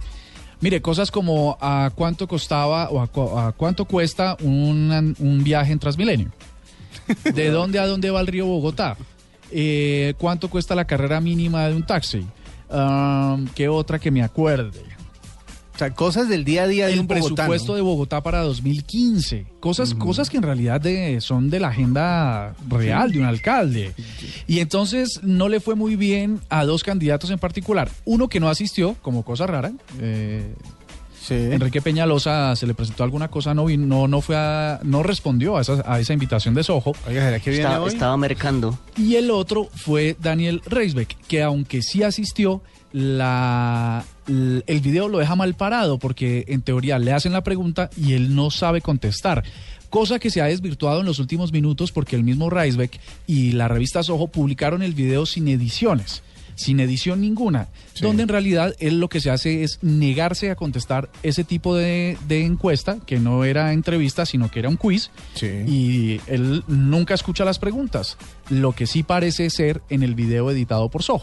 Mire, 0.59 0.81
cosas 0.81 1.11
como 1.11 1.57
a 1.61 1.91
cuánto 1.95 2.27
costaba 2.27 2.89
o 2.89 3.01
a, 3.01 3.51
cuánto 3.53 3.85
cuesta 3.85 4.35
un, 4.41 5.15
un, 5.19 5.43
viaje 5.43 5.71
en 5.71 5.79
Transmilenio. 5.79 6.31
¿De 7.23 7.49
dónde 7.51 7.79
a 7.79 7.87
dónde 7.87 8.09
va 8.09 8.19
el 8.19 8.27
río 8.27 8.45
Bogotá? 8.47 8.97
Eh, 9.51 10.13
¿Cuánto 10.17 10.49
cuesta 10.49 10.75
la 10.75 10.85
carrera 10.85 11.21
mínima 11.21 11.67
de 11.67 11.75
un 11.75 11.85
taxi? 11.85 12.25
Ah, 12.69 13.37
¿Qué 13.55 13.69
otra 13.69 13.99
que 13.99 14.11
me 14.11 14.23
acuerde? 14.23 14.96
O 15.77 15.79
sea, 15.79 15.93
cosas 15.93 16.27
del 16.27 16.43
día 16.43 16.63
a 16.63 16.67
día 16.67 16.87
de 16.87 16.99
un 16.99 17.05
presupuesto 17.05 17.75
de 17.75 17.81
Bogotá 17.81 18.23
para 18.23 18.41
2015. 18.41 19.45
Cosas, 19.59 19.93
cosas 19.93 20.27
que 20.27 20.37
en 20.37 20.41
realidad 20.41 20.81
de, 20.81 21.21
son 21.21 21.51
de 21.51 21.59
la 21.59 21.67
agenda 21.67 22.55
real 22.67 23.11
de 23.11 23.19
un 23.19 23.25
alcalde. 23.25 23.93
Y 24.47 24.57
entonces 24.59 25.19
no 25.21 25.49
le 25.49 25.59
fue 25.59 25.75
muy 25.75 25.95
bien 25.95 26.39
a 26.49 26.65
dos 26.65 26.83
candidatos 26.83 27.29
en 27.29 27.37
particular. 27.37 27.91
Uno 28.05 28.27
que 28.27 28.39
no 28.39 28.49
asistió, 28.49 28.95
como 29.03 29.23
cosa 29.23 29.45
rara. 29.45 29.71
Eh, 30.01 30.51
Enrique 31.31 31.81
Peñalosa 31.81 32.55
se 32.55 32.67
le 32.67 32.73
presentó 32.73 33.03
alguna 33.03 33.27
cosa, 33.27 33.53
no 33.53 33.67
no, 33.67 34.07
no 34.07 34.21
fue 34.21 34.37
no 34.83 35.03
respondió 35.03 35.57
a 35.57 35.61
esa, 35.61 35.83
a 35.85 35.99
esa 35.99 36.13
invitación 36.13 36.53
de 36.53 36.63
Soho. 36.63 36.93
estaba 37.87 38.17
mercando. 38.17 38.77
Y 38.97 39.15
el 39.15 39.31
otro 39.31 39.69
fue 39.73 40.15
Daniel 40.19 40.61
Reisbeck, 40.65 41.17
que 41.27 41.43
aunque 41.43 41.81
sí 41.81 42.03
asistió, 42.03 42.61
la, 42.91 44.05
el 44.27 44.79
video 44.81 45.07
lo 45.07 45.19
deja 45.19 45.35
mal 45.35 45.55
parado 45.55 45.99
porque 45.99 46.45
en 46.47 46.61
teoría 46.61 46.99
le 46.99 47.13
hacen 47.13 47.33
la 47.33 47.43
pregunta 47.43 47.89
y 47.97 48.13
él 48.13 48.35
no 48.35 48.49
sabe 48.49 48.81
contestar. 48.81 49.43
Cosa 49.89 50.19
que 50.19 50.29
se 50.29 50.41
ha 50.41 50.45
desvirtuado 50.45 50.99
en 50.99 51.05
los 51.05 51.19
últimos 51.19 51.53
minutos 51.53 51.91
porque 51.91 52.15
el 52.15 52.23
mismo 52.23 52.49
Reisbeck 52.49 52.99
y 53.25 53.53
la 53.53 53.67
revista 53.67 54.03
Soho 54.03 54.27
publicaron 54.27 54.81
el 54.81 54.93
video 54.93 55.25
sin 55.25 55.47
ediciones 55.47 56.23
sin 56.57 56.79
edición 56.79 57.21
ninguna, 57.21 57.69
donde 58.01 58.23
en 58.23 58.29
realidad 58.29 58.75
él 58.79 58.99
lo 58.99 59.07
que 59.07 59.21
se 59.21 59.29
hace 59.29 59.63
es 59.63 59.79
negarse 59.81 60.49
a 60.49 60.55
contestar 60.55 61.09
ese 61.23 61.43
tipo 61.43 61.75
de, 61.75 62.17
de 62.27 62.43
encuesta, 62.43 62.97
que 63.05 63.19
no 63.19 63.45
era 63.45 63.71
entrevista, 63.71 64.25
sino 64.25 64.51
que 64.51 64.59
era 64.59 64.67
un 64.67 64.75
quiz, 64.75 65.11
y 65.41 66.19
él 66.27 66.63
nunca 66.67 67.13
escucha 67.13 67.45
las 67.45 67.59
preguntas, 67.59 68.17
lo 68.49 68.73
que 68.73 68.87
sí 68.87 69.03
parece 69.03 69.49
ser 69.49 69.81
en 69.89 70.03
el 70.03 70.15
video 70.15 70.51
editado 70.51 70.89
por 70.89 71.03
Soho. 71.03 71.21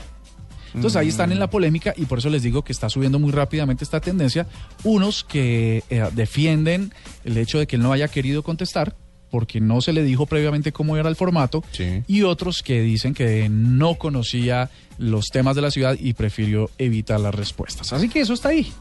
Entonces 0.73 0.97
ahí 0.97 1.09
están 1.09 1.31
en 1.31 1.39
la 1.39 1.49
polémica 1.49 1.95
y 1.97 2.07
por 2.07 2.19
eso 2.19 2.29
les 2.31 2.43
digo 2.43 2.63
que 2.63 2.73
está 2.73 2.89
subiendo 2.89 3.21
muy 3.21 3.31
rápidamente 3.31 3.85
esta 3.85 4.01
tendencia. 4.01 4.49
Unos 4.83 5.23
que 5.23 5.85
eh, 5.89 6.09
defienden 6.13 6.93
el 7.25 7.39
hecho 7.39 7.61
de 7.61 7.69
que 7.69 7.77
él 7.77 7.83
no 7.83 7.93
haya 7.93 8.09
querido 8.09 8.43
contestar 8.43 8.97
porque 9.35 9.61
no 9.61 9.81
se 9.81 9.93
le 9.93 10.05
dijo 10.05 10.27
previamente 10.27 10.71
cómo 10.71 10.97
era 10.97 11.09
el 11.09 11.17
formato 11.17 11.65
y 12.07 12.23
otros 12.23 12.63
que 12.63 12.83
dicen 12.83 13.15
que 13.15 13.49
no 13.49 13.97
conocía 13.97 14.71
los 14.97 15.27
temas 15.31 15.57
de 15.57 15.63
la 15.63 15.73
ciudad 15.73 15.97
y 15.99 16.13
prefirió 16.13 16.71
evitar 16.79 17.19
las 17.19 17.35
respuestas. 17.35 17.93
Así 17.93 18.09
que 18.09 18.21
eso 18.21 18.33
está 18.33 18.51
ahí. 18.51 18.73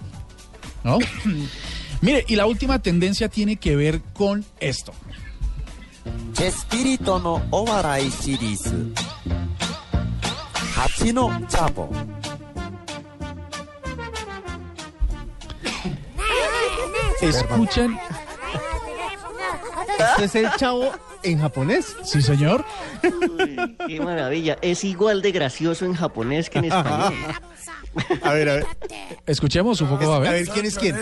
¿No? 0.84 1.00
Mire, 2.02 2.24
y 2.28 2.36
la 2.36 2.46
última 2.46 2.78
tendencia 2.84 3.30
tiene 3.30 3.56
que 3.56 3.76
ver 3.76 4.02
con 4.14 4.46
esto. 4.60 4.94
Espíritu 6.40 7.18
no 7.18 7.42
Hachino 10.78 11.48
Chapo. 11.48 11.90
Escuchen. 17.22 17.98
¿Este 20.00 20.26
es 20.26 20.36
el 20.36 20.52
chavo 20.58 20.92
en 21.24 21.40
japonés? 21.40 21.96
Sí, 22.04 22.22
señor. 22.22 22.66
qué 23.88 24.00
maravilla. 24.00 24.58
Es 24.62 24.84
igual 24.84 25.22
de 25.22 25.32
gracioso 25.32 25.86
en 25.86 25.94
japonés 25.94 26.50
que 26.50 26.60
en 26.60 26.66
español. 26.66 27.14
A 28.24 28.34
ver, 28.34 28.50
a 28.50 28.54
ver. 28.56 28.66
Escuchemos 29.26 29.80
un 29.82 29.90
poco, 29.90 30.12
a 30.14 30.20
ver. 30.20 30.30
A 30.30 30.32
ver, 30.34 30.48
¿quién 30.50 30.66
es 30.66 30.78
quién? 30.78 30.98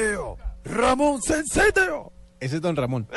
Ramón 0.64 1.22
Sensei. 1.22 1.72
Ese 2.40 2.56
es 2.56 2.62
Don 2.62 2.76
Ramón. 2.76 3.08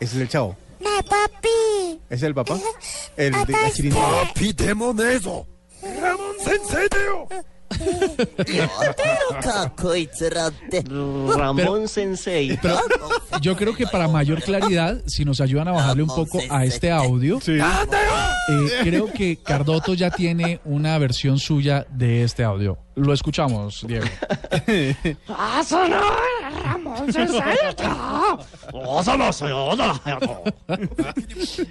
Ese 0.00 0.16
es 0.16 0.20
el 0.20 0.28
chavo. 0.28 0.56
¡No, 0.80 0.90
papi! 1.08 2.00
¿Es 2.10 2.22
el 2.22 2.34
papá? 2.34 2.58
El 3.16 3.32
de 3.32 3.52
la. 3.52 3.70
¡Ramón 6.00 6.34
Sensei! 6.44 6.88
Ramón 11.36 11.88
Sensei. 11.88 12.58
Pero 12.60 12.78
yo 13.40 13.56
creo 13.56 13.74
que 13.74 13.86
para 13.86 14.08
mayor 14.08 14.42
claridad, 14.42 15.02
si 15.06 15.24
nos 15.24 15.40
ayudan 15.40 15.68
a 15.68 15.72
bajarle 15.72 16.02
un 16.02 16.08
poco 16.08 16.40
a 16.50 16.64
este 16.64 16.90
audio, 16.90 17.38
eh, 17.46 18.70
creo 18.82 19.06
que 19.12 19.36
Cardoto 19.36 19.94
ya 19.94 20.10
tiene 20.10 20.60
una 20.64 20.98
versión 20.98 21.38
suya 21.38 21.86
de 21.90 22.22
este 22.24 22.44
audio. 22.44 22.78
Lo 22.94 23.12
escuchamos, 23.12 23.84
Diego. 23.86 24.06
Ramón 26.52 27.06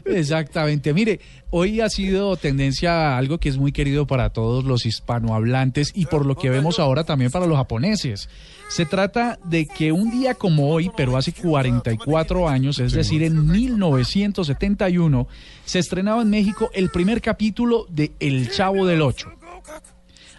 Exactamente. 0.06 0.94
Mire, 0.94 1.20
hoy 1.50 1.82
ha 1.82 1.90
sido 1.90 2.36
tendencia 2.36 3.18
algo 3.18 3.38
que 3.38 3.50
es 3.50 3.58
muy 3.58 3.72
querido 3.72 4.08
para 4.08 4.32
todos 4.32 4.64
los 4.64 4.86
hispanohablantes 4.86 5.92
y 5.96 6.06
por 6.06 6.26
lo 6.26 6.36
que 6.36 6.50
vemos 6.50 6.80
ahora 6.80 7.04
también 7.04 7.32
para 7.32 7.46
los 7.46 7.58
japoneses. 7.58 8.30
Se 8.70 8.86
trata 8.86 9.38
de 9.44 9.66
que 9.66 9.92
un 9.92 10.12
día 10.12 10.34
como 10.34 10.70
hoy, 10.70 10.92
pero 10.96 11.18
hace 11.18 11.34
44 11.34 12.48
años, 12.48 12.80
es 12.80 12.94
decir, 12.94 13.24
en 13.24 13.48
1971, 13.48 15.28
se 15.66 15.80
estrenaba 15.80 16.22
en 16.22 16.30
México 16.30 16.70
el 16.74 16.90
primer 16.90 17.22
capítulo 17.22 17.86
de 17.90 18.14
El 18.20 18.50
Chavo 18.50 18.86
del 18.86 19.02
Ocho. 19.02 19.30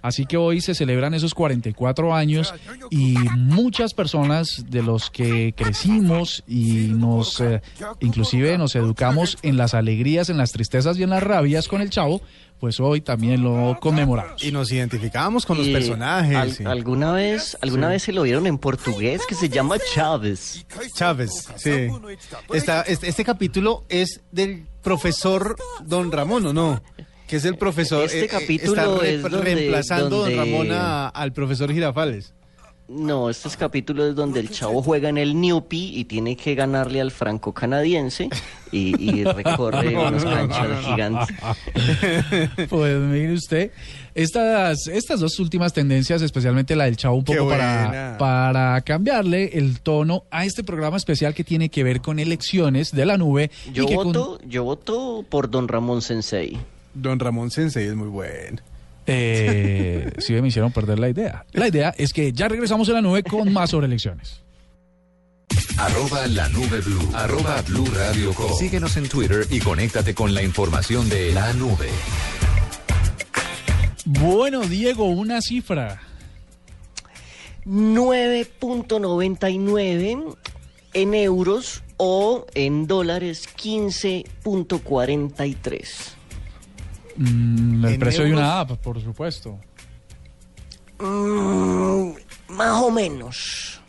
Así 0.03 0.27
que 0.27 0.37
hoy 0.37 0.61
se 0.61 0.75
celebran 0.75 1.15
esos 1.15 1.33
44 1.33 2.15
años 2.15 2.53
y 2.91 3.15
muchas 3.37 3.95
personas 3.95 4.65
de 4.69 4.83
los 4.83 5.11
que 5.11 5.55
crecimos 5.57 6.43
y 6.49 6.88
nos, 6.88 7.41
eh, 7.41 7.62
inclusive 8.01 8.59
nos 8.59 8.75
educamos 8.75 9.38
en 9.43 9.57
las 9.57 9.75
alegrías, 9.75 10.29
en 10.29 10.38
las 10.38 10.51
tristezas 10.53 10.99
y 10.99 11.05
en 11.05 11.11
las 11.11 11.23
rabias 11.23 11.69
con 11.69 11.81
el 11.81 11.91
chavo, 11.91 12.21
pues 12.59 12.79
hoy 12.81 13.01
también 13.01 13.43
lo 13.43 13.79
conmemoramos. 13.81 14.43
Y 14.45 14.53
nos 14.53 14.71
identificamos 14.71 15.47
con 15.47 15.59
los 15.59 15.69
personajes. 15.69 16.61
¿Alguna 16.65 17.12
vez 17.12 17.57
alguna 17.61 17.88
vez 17.88 18.03
se 18.05 18.12
lo 18.12 18.23
vieron 18.23 18.47
en 18.47 18.59
portugués 18.59 19.23
que 19.29 19.35
se 19.35 19.49
llama 19.49 19.77
Chávez? 19.95 20.65
Chávez, 20.95 21.49
sí. 21.57 21.88
este, 22.53 23.09
este 23.09 23.25
capítulo 23.25 23.85
es 23.88 24.21
del 24.31 24.67
profesor 24.83 25.57
Don 25.85 26.11
Ramón, 26.11 26.47
¿o 26.47 26.53
no? 26.53 26.83
Que 27.33 27.38
es 27.38 27.47
el 27.47 27.57
profesor. 27.57 28.05
Este 28.05 28.21
eh, 28.21 28.25
eh, 28.25 28.29
capítulo 28.29 29.03
está 29.03 29.29
reemplazando 29.31 30.18
Don 30.18 30.37
Ramón 30.37 30.68
al 30.71 31.33
profesor 31.33 31.73
Girafales. 31.73 32.35
No, 32.88 33.31
este 33.31 33.49
capítulo 33.59 34.07
es 34.07 34.14
donde 34.14 34.38
el 34.40 34.51
chavo 34.51 34.83
juega 34.83 35.09
en 35.09 35.16
el 35.16 35.40
Newpi 35.40 35.99
y 35.99 36.05
tiene 36.05 36.37
que 36.37 36.55
ganarle 36.55 37.01
al 37.01 37.11
franco 37.11 37.55
canadiense 37.55 38.29
y, 38.71 39.25
recorre 39.25 39.97
unas 39.97 40.25
canchas 40.27 40.85
gigantes. 40.85 41.37
Pues 42.68 42.99
mire 42.99 43.33
usted, 43.33 43.71
estas, 44.14 44.88
estas 44.88 45.21
dos 45.21 45.38
últimas 45.38 45.73
tendencias, 45.73 46.21
especialmente 46.21 46.77
la 46.77 46.85
del 46.85 46.99
chavo, 46.99 47.16
un 47.16 47.25
poco 47.25 47.49
para, 47.49 48.16
para 48.18 48.79
cambiarle 48.83 49.57
el 49.57 49.81
tono 49.81 50.25
a 50.31 50.45
este 50.45 50.62
programa 50.64 50.99
especial 50.99 51.33
que 51.33 51.45
tiene 51.45 51.71
que 51.71 51.83
ver 51.83 52.03
con 52.03 52.18
elecciones 52.18 52.92
de 52.92 53.07
la 53.07 53.16
nube. 53.16 53.51
Yo, 53.73 53.87
voto, 53.87 54.38
yo 54.47 54.64
voto 54.64 55.25
por 55.31 55.49
don 55.49 55.66
Ramón 55.66 56.03
Sensei. 56.03 56.59
Don 56.94 57.18
Ramón 57.18 57.50
Sensei 57.50 57.87
es 57.87 57.94
muy 57.94 58.09
bueno. 58.09 58.59
Eh, 59.07 60.11
sí, 60.18 60.33
me 60.35 60.48
hicieron 60.48 60.72
perder 60.72 60.98
la 60.98 61.09
idea. 61.09 61.46
La 61.52 61.68
idea 61.68 61.94
es 61.96 62.12
que 62.12 62.33
ya 62.33 62.48
regresamos 62.48 62.88
a 62.88 62.92
la 62.92 63.02
nube 63.02 63.22
con 63.22 63.52
más 63.52 63.70
sobre 63.70 63.87
elecciones. 63.87 64.42
Arroba 65.76 66.26
la 66.28 66.48
nube 66.48 66.81
blue. 66.81 67.11
Arroba 67.14 67.61
blue 67.62 67.87
radio 67.87 68.33
Síguenos 68.59 68.96
en 68.96 69.09
Twitter 69.09 69.46
y 69.50 69.61
conéctate 69.61 70.14
con 70.14 70.35
la 70.35 70.42
información 70.42 71.09
de 71.09 71.33
la 71.33 71.52
nube. 71.55 71.88
Bueno, 74.05 74.62
Diego, 74.62 75.05
una 75.07 75.40
cifra. 75.40 76.00
9.99 77.64 80.37
en 80.94 81.14
euros 81.14 81.83
o 81.96 82.46
en 82.55 82.87
dólares 82.87 83.48
15.43. 83.57 86.12
Mm, 87.16 87.85
el 87.85 87.98
precio 87.98 88.25
de 88.25 88.33
una 88.33 88.61
app, 88.61 88.72
por 88.79 89.01
supuesto. 89.01 89.59
Mm, 90.98 92.12
más 92.48 92.83
o 92.83 92.90
menos. 92.90 93.81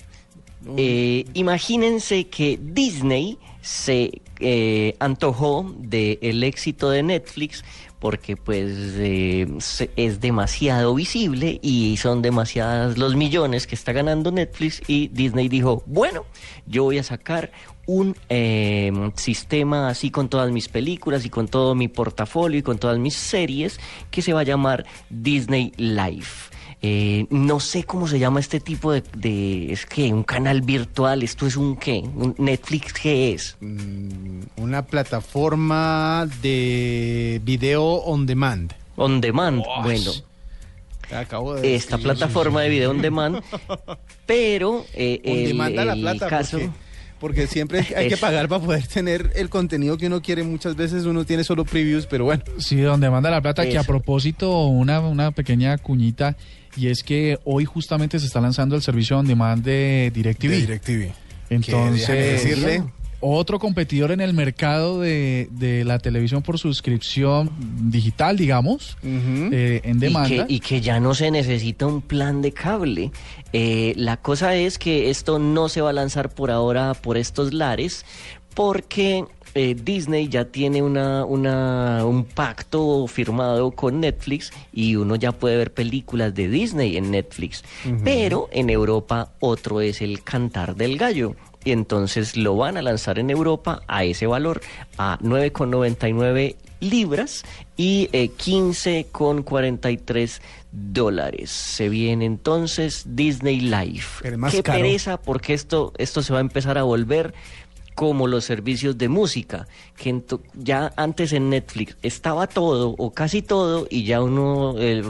Eh, 0.77 1.25
imagínense 1.33 2.27
que 2.27 2.57
Disney 2.61 3.37
se 3.61 4.21
eh, 4.39 4.95
antojó 4.99 5.73
del 5.77 6.43
éxito 6.43 6.89
de 6.89 7.03
Netflix 7.03 7.63
porque 8.03 8.35
pues 8.35 8.69
eh, 8.97 9.47
es 9.95 10.19
demasiado 10.19 10.93
visible 10.93 11.57
y 11.61 11.95
son 11.95 12.21
demasiados 12.21 12.97
los 12.97 13.15
millones 13.15 13.65
que 13.65 13.75
está 13.75 13.93
ganando 13.93 14.29
Netflix 14.29 14.81
y 14.87 15.07
Disney 15.07 15.47
dijo, 15.47 15.83
bueno, 15.85 16.25
yo 16.65 16.83
voy 16.83 16.97
a 16.97 17.03
sacar 17.03 17.53
un 17.85 18.17
em, 18.27 19.13
sistema 19.15 19.87
así 19.87 20.11
con 20.11 20.27
todas 20.27 20.51
mis 20.51 20.67
películas 20.67 21.23
y 21.23 21.29
con 21.29 21.47
todo 21.47 21.75
mi 21.75 21.87
portafolio 21.87 22.59
y 22.59 22.61
con 22.61 22.77
todas 22.77 22.99
mis 22.99 23.15
series 23.15 23.79
que 24.11 24.21
se 24.21 24.33
va 24.33 24.41
a 24.41 24.43
llamar 24.43 24.85
Disney 25.09 25.71
Life. 25.77 26.52
Eh, 26.85 27.27
no 27.29 27.61
sé 27.61 27.85
cómo 27.85 28.09
se 28.09 28.19
llama 28.19 28.41
este 28.41 28.59
tipo 28.59 28.91
de, 28.91 29.71
es 29.71 29.85
que 29.85 30.11
un 30.11 30.23
canal 30.23 30.61
virtual, 30.61 31.23
esto 31.23 31.47
es 31.47 31.55
un 31.55 31.77
qué, 31.77 32.03
un 32.13 32.35
Netflix 32.37 32.91
qué 32.91 33.31
es? 33.31 33.55
Mm, 33.61 34.41
una 34.57 34.85
plataforma 34.85 36.27
de 36.41 37.39
video 37.45 37.83
on 37.83 38.25
demand. 38.25 38.73
On 38.97 39.21
demand, 39.21 39.63
bueno. 39.81 40.11
Acabo 41.09 41.55
de 41.55 41.73
esta 41.73 41.97
plataforma 41.97 42.59
de 42.63 42.69
video 42.69 42.91
on 42.91 43.01
demand, 43.01 43.41
pero 44.25 44.85
eh, 44.93 45.21
el, 45.23 45.57
la 45.57 45.95
plata, 45.95 46.27
caso 46.27 46.59
porque 47.23 47.47
siempre 47.47 47.87
hay 47.95 48.09
que 48.09 48.17
pagar 48.17 48.49
para 48.49 48.61
poder 48.61 48.85
tener 48.85 49.31
el 49.35 49.47
contenido 49.47 49.95
que 49.95 50.07
uno 50.07 50.21
quiere. 50.21 50.43
Muchas 50.43 50.75
veces 50.75 51.05
uno 51.05 51.23
tiene 51.23 51.45
solo 51.45 51.63
previews, 51.63 52.05
pero 52.05 52.25
bueno. 52.25 52.43
Sí, 52.57 52.81
donde 52.81 53.09
manda 53.09 53.31
la 53.31 53.41
plata, 53.41 53.65
que 53.65 53.77
a 53.77 53.83
propósito, 53.83 54.65
una, 54.67 54.99
una 54.99 55.31
pequeña 55.31 55.77
cuñita, 55.77 56.35
y 56.75 56.87
es 56.87 57.03
que 57.03 57.39
hoy 57.43 57.65
justamente 57.65 58.19
se 58.19 58.25
está 58.25 58.41
lanzando 58.41 58.75
el 58.75 58.81
servicio 58.81 59.17
on 59.17 59.27
demand 59.27 59.63
de 59.63 60.11
DirecTV. 60.13 60.49
De 60.49 60.57
DirecTV. 60.57 61.11
Entonces, 61.49 62.07
decirle 62.07 62.83
otro 63.25 63.57
competidor 63.57 64.11
en 64.11 64.19
el 64.19 64.33
mercado 64.33 64.99
de, 64.99 65.47
la 65.85 65.97
televisión 65.99 66.41
por 66.41 66.59
suscripción 66.59 67.49
digital, 67.89 68.35
digamos, 68.35 68.97
eh, 69.01 69.79
en 69.83 69.99
demanda. 69.99 70.45
Y 70.49 70.59
que, 70.59 70.81
ya 70.81 70.99
no 70.99 71.13
se 71.13 71.31
necesita 71.31 71.85
un 71.85 72.01
plan 72.01 72.41
de 72.41 72.51
cable. 72.51 73.11
Eh, 73.53 73.93
la 73.95 74.17
cosa 74.17 74.55
es 74.55 74.77
que 74.77 75.09
esto 75.09 75.39
no 75.39 75.69
se 75.69 75.79
va 75.79 75.91
a 75.91 75.93
lanzar 75.93 76.33
por 76.33 76.51
ahora 76.51 76.93
por 76.93 77.17
estos 77.17 77.53
lares, 77.53 78.05
porque 78.53 79.25
eh, 79.55 79.75
Disney 79.75 80.27
ya 80.27 80.45
tiene 80.45 80.81
una, 80.81 81.25
una, 81.25 82.05
un 82.05 82.25
pacto 82.25 83.07
firmado 83.07 83.71
con 83.71 83.99
Netflix 83.99 84.51
y 84.71 84.95
uno 84.95 85.15
ya 85.15 85.31
puede 85.31 85.57
ver 85.57 85.73
películas 85.73 86.33
de 86.33 86.47
Disney 86.47 86.97
en 86.97 87.11
Netflix. 87.11 87.63
Pero 88.03 88.49
en 88.51 88.69
Europa 88.69 89.31
otro 89.39 89.81
es 89.81 90.01
el 90.01 90.23
cantar 90.23 90.75
del 90.75 90.97
gallo 90.97 91.35
y 91.65 91.71
entonces 91.71 92.35
lo 92.35 92.57
van 92.57 92.75
a 92.77 92.81
lanzar 92.81 93.19
en 93.19 93.29
Europa 93.29 93.83
a 93.87 94.03
ese 94.03 94.27
valor, 94.27 94.59
a 94.97 95.17
9,99 95.19 96.57
libras 96.79 97.43
y 97.77 98.09
eh, 98.11 98.31
15,43 98.37 100.41
dólares. 100.71 101.51
Se 101.51 101.89
viene 101.89 102.25
entonces 102.25 103.03
Disney 103.15 103.61
Life. 103.61 104.29
Qué 104.51 104.63
pereza 104.63 105.17
porque 105.17 105.53
esto, 105.53 105.93
esto 105.97 106.21
se 106.21 106.33
va 106.33 106.39
a 106.39 106.41
empezar 106.41 106.77
a 106.77 106.83
volver 106.83 107.33
como 107.95 108.27
los 108.27 108.45
servicios 108.45 108.97
de 108.97 109.09
música, 109.09 109.67
que 109.95 110.21
ya 110.55 110.91
antes 110.95 111.33
en 111.33 111.49
Netflix 111.49 111.97
estaba 112.01 112.47
todo 112.47 112.95
o 112.97 113.11
casi 113.11 113.41
todo 113.41 113.87
y 113.89 114.03
ya 114.03 114.21
uno 114.21 114.75
eh, 114.77 115.03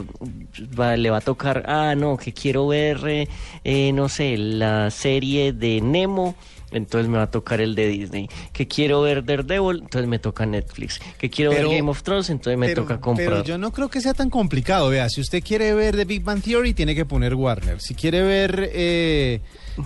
le 0.96 1.10
va 1.10 1.18
a 1.18 1.20
tocar, 1.20 1.64
ah, 1.66 1.94
no, 1.96 2.16
que 2.16 2.32
quiero 2.32 2.68
ver, 2.68 3.00
eh, 3.06 3.28
eh, 3.64 3.92
no 3.92 4.08
sé, 4.08 4.36
la 4.36 4.90
serie 4.90 5.52
de 5.52 5.80
Nemo 5.80 6.34
entonces 6.74 7.08
me 7.08 7.18
va 7.18 7.24
a 7.24 7.30
tocar 7.30 7.60
el 7.60 7.74
de 7.74 7.88
Disney. 7.88 8.28
Que 8.52 8.66
quiero 8.66 9.00
ver 9.02 9.24
Daredevil, 9.24 9.78
entonces 9.82 10.08
me 10.08 10.18
toca 10.18 10.44
Netflix. 10.44 11.00
Que 11.18 11.30
quiero 11.30 11.52
ver 11.52 11.68
Game 11.68 11.88
of 11.88 12.02
Thrones, 12.02 12.30
entonces 12.30 12.58
me 12.58 12.74
toca 12.74 13.00
comprar. 13.00 13.28
Pero 13.28 13.44
yo 13.44 13.58
no 13.58 13.72
creo 13.72 13.88
que 13.88 14.00
sea 14.00 14.12
tan 14.12 14.28
complicado. 14.28 14.88
Vea, 14.90 15.08
si 15.08 15.20
usted 15.20 15.42
quiere 15.42 15.72
ver 15.72 15.96
The 15.96 16.04
Big 16.04 16.24
Bang 16.24 16.42
Theory, 16.42 16.74
tiene 16.74 16.94
que 16.94 17.04
poner 17.04 17.34
Warner. 17.34 17.80
Si 17.80 17.94
quiere 17.94 18.22
ver 18.22 18.70
eh, 18.72 19.40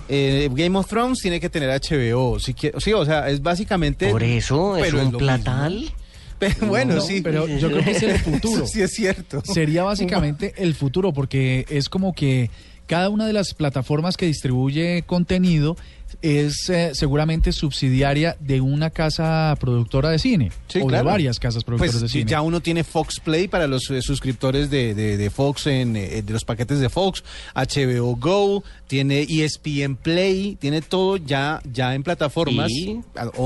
eh, 0.07 0.49
Game 0.51 0.77
of 0.77 0.87
Thrones, 0.87 1.19
tiene 1.19 1.39
que 1.39 1.49
tener 1.49 1.69
HBO. 1.69 2.39
Si 2.39 2.53
quiere, 2.53 2.79
sí, 2.79 2.93
o 2.93 3.05
sea, 3.05 3.29
es 3.29 3.41
básicamente. 3.41 4.09
Por 4.09 4.23
eso, 4.23 4.77
es 4.77 4.93
un 4.93 5.11
platal. 5.11 5.91
Pero, 6.39 6.67
bueno, 6.67 7.01
sí. 7.01 7.21
Pero 7.21 7.47
yo 7.47 7.69
creo 7.69 7.83
que 7.83 7.91
es 7.91 8.03
el 8.03 8.17
futuro. 8.19 8.65
sí, 8.67 8.81
es 8.81 8.93
cierto. 8.93 9.41
Sería 9.43 9.83
básicamente 9.83 10.53
el 10.57 10.73
futuro, 10.73 11.11
porque 11.13 11.65
es 11.69 11.89
como 11.89 12.13
que 12.13 12.49
cada 12.87 13.09
una 13.09 13.27
de 13.27 13.33
las 13.33 13.53
plataformas 13.53 14.17
que 14.17 14.25
distribuye 14.25 15.03
contenido 15.05 15.75
es 16.21 16.69
eh, 16.69 16.91
seguramente 16.93 17.51
subsidiaria 17.51 18.35
de 18.39 18.61
una 18.61 18.89
casa 18.89 19.55
productora 19.59 20.09
de 20.09 20.19
cine 20.19 20.51
o 20.81 20.89
de 20.89 21.01
varias 21.01 21.39
casas 21.39 21.63
productoras 21.63 21.93
pues, 21.93 22.01
de 22.01 22.09
cine. 22.09 22.29
Ya 22.29 22.41
uno 22.41 22.61
tiene 22.61 22.83
Fox 22.83 23.19
Play 23.19 23.47
para 23.47 23.67
los 23.67 23.89
eh, 23.89 24.01
suscriptores 24.01 24.69
de, 24.69 24.93
de, 24.93 25.29
Fox 25.29 25.67
en 25.67 25.95
eh, 25.95 26.21
de 26.21 26.33
los 26.33 26.43
paquetes 26.43 26.79
de 26.79 26.89
Fox, 26.89 27.23
HBO 27.55 28.15
Go, 28.15 28.63
tiene 28.87 29.21
ESPN 29.21 29.95
Play, 29.95 30.57
tiene 30.59 30.81
todo 30.81 31.17
ya 31.17 31.61
ya 31.71 31.95
en 31.95 32.03
plataformas, 32.03 32.71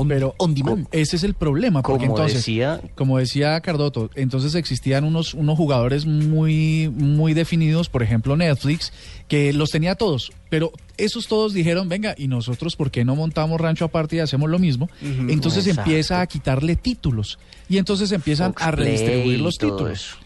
pero 0.08 0.34
on 0.38 0.54
demand. 0.54 0.88
Ese 0.90 1.16
es 1.16 1.22
el 1.22 1.34
problema, 1.34 1.82
porque 1.82 2.06
como 2.06 2.18
entonces, 2.18 2.38
decía, 2.38 2.80
como 2.94 3.18
decía 3.18 3.60
Cardoto, 3.60 4.10
entonces 4.14 4.54
existían 4.54 5.04
unos 5.04 5.34
unos 5.34 5.56
jugadores 5.56 6.06
muy 6.06 6.90
muy 6.92 7.34
definidos, 7.34 7.88
por 7.88 8.02
ejemplo 8.02 8.36
Netflix 8.36 8.92
que 9.28 9.52
los 9.52 9.70
tenía 9.70 9.94
todos, 9.94 10.32
pero 10.50 10.72
esos 10.96 11.26
todos 11.26 11.52
dijeron, 11.52 11.88
venga, 11.88 12.14
y 12.16 12.28
nosotros, 12.28 12.76
¿por 12.76 12.90
qué 12.90 13.04
no 13.04 13.16
montamos 13.16 13.60
rancho 13.60 13.86
aparte 13.86 14.16
y 14.16 14.18
hacemos 14.20 14.50
lo 14.50 14.58
mismo? 14.58 14.88
entonces 15.28 15.66
empieza 15.66 16.20
a 16.20 16.26
quitarle 16.26 16.76
títulos 16.76 17.38
y 17.68 17.78
entonces 17.78 18.12
empiezan 18.12 18.54
a 18.56 18.70
redistribuir 18.70 19.40
los 19.40 19.56
títulos. 19.56 20.16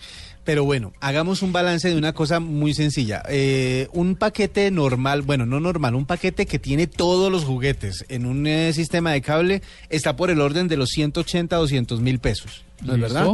Pero 0.49 0.65
bueno, 0.65 0.95
hagamos 1.01 1.43
un 1.43 1.53
balance 1.53 1.91
de 1.91 1.97
una 1.99 2.15
cosa 2.15 2.41
muy 2.41 2.73
sencilla. 2.73 3.23
Eh, 3.29 3.87
un 3.93 4.17
paquete 4.17 4.71
normal, 4.71 5.21
bueno, 5.21 5.45
no 5.45 5.61
normal, 5.61 5.95
un 5.95 6.07
paquete 6.07 6.47
que 6.47 6.59
tiene 6.59 6.87
todos 6.87 7.31
los 7.31 7.45
juguetes 7.45 8.07
en 8.09 8.25
un 8.25 8.47
eh, 8.47 8.73
sistema 8.73 9.13
de 9.13 9.21
cable 9.21 9.61
está 9.91 10.17
por 10.17 10.31
el 10.31 10.41
orden 10.41 10.67
de 10.67 10.79
los 10.79 10.89
180 10.89 11.55
a 11.55 11.59
200 11.59 12.01
mil 12.01 12.19
pesos. 12.19 12.65
¿No 12.83 12.95
es 12.95 13.01
verdad? 13.01 13.29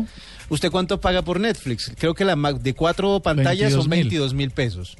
¿Usted 0.48 0.72
cuánto 0.72 1.00
paga 1.00 1.22
por 1.22 1.38
Netflix? 1.38 1.92
Creo 1.96 2.14
que 2.14 2.24
la 2.24 2.35
de 2.35 2.74
cuatro 2.74 3.20
pantallas 3.20 3.72
son 3.74 3.88
22 3.88 4.35
mil 4.35 4.50
pesos 4.50 4.96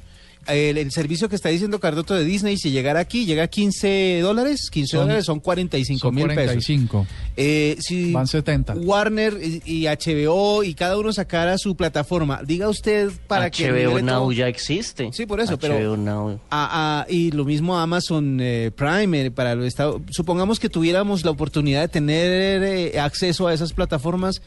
el, 0.47 0.91
servicio 0.91 1.29
que 1.29 1.35
está 1.35 1.49
diciendo 1.49 1.79
Cardoto 1.79 2.13
de 2.13 2.23
Disney, 2.23 2.57
si 2.57 2.71
llegara 2.71 2.99
aquí, 2.99 3.25
llega 3.25 3.43
a 3.43 3.47
15 3.47 4.19
dólares, 4.21 4.69
15 4.71 4.97
dólares 4.97 5.25
son 5.25 5.39
45 5.39 6.11
mil 6.11 6.27
pesos. 6.27 6.65
45. 6.65 7.07
Eh, 7.37 7.77
si 7.79 8.11
Van 8.11 8.27
70. 8.27 8.75
Warner 8.75 9.37
y, 9.65 9.85
HBO 9.85 10.63
y 10.63 10.73
cada 10.73 10.97
uno 10.97 11.11
sacara 11.13 11.57
su 11.57 11.75
plataforma, 11.75 12.41
diga 12.45 12.69
usted 12.69 13.11
para 13.27 13.49
que... 13.49 13.71
HBO 13.71 14.01
Now 14.01 14.31
ya 14.31 14.47
existe. 14.47 15.09
Sí, 15.11 15.25
por 15.25 15.39
eso, 15.39 15.57
pero... 15.57 15.97
Now. 15.97 16.39
y 17.09 17.31
lo 17.31 17.45
mismo 17.45 17.77
Amazon 17.77 18.39
eh, 18.41 18.71
Prime, 18.75 19.25
eh, 19.25 19.31
para 19.31 19.55
los 19.55 19.65
Estados... 19.65 20.01
Supongamos 20.09 20.59
que 20.59 20.69
tuviéramos 20.69 21.25
la 21.25 21.31
oportunidad 21.31 21.81
de 21.81 21.87
tener 21.87 22.63
eh, 22.63 22.99
acceso 22.99 23.47
a 23.47 23.53
esas 23.53 23.73
plataformas 23.73 24.41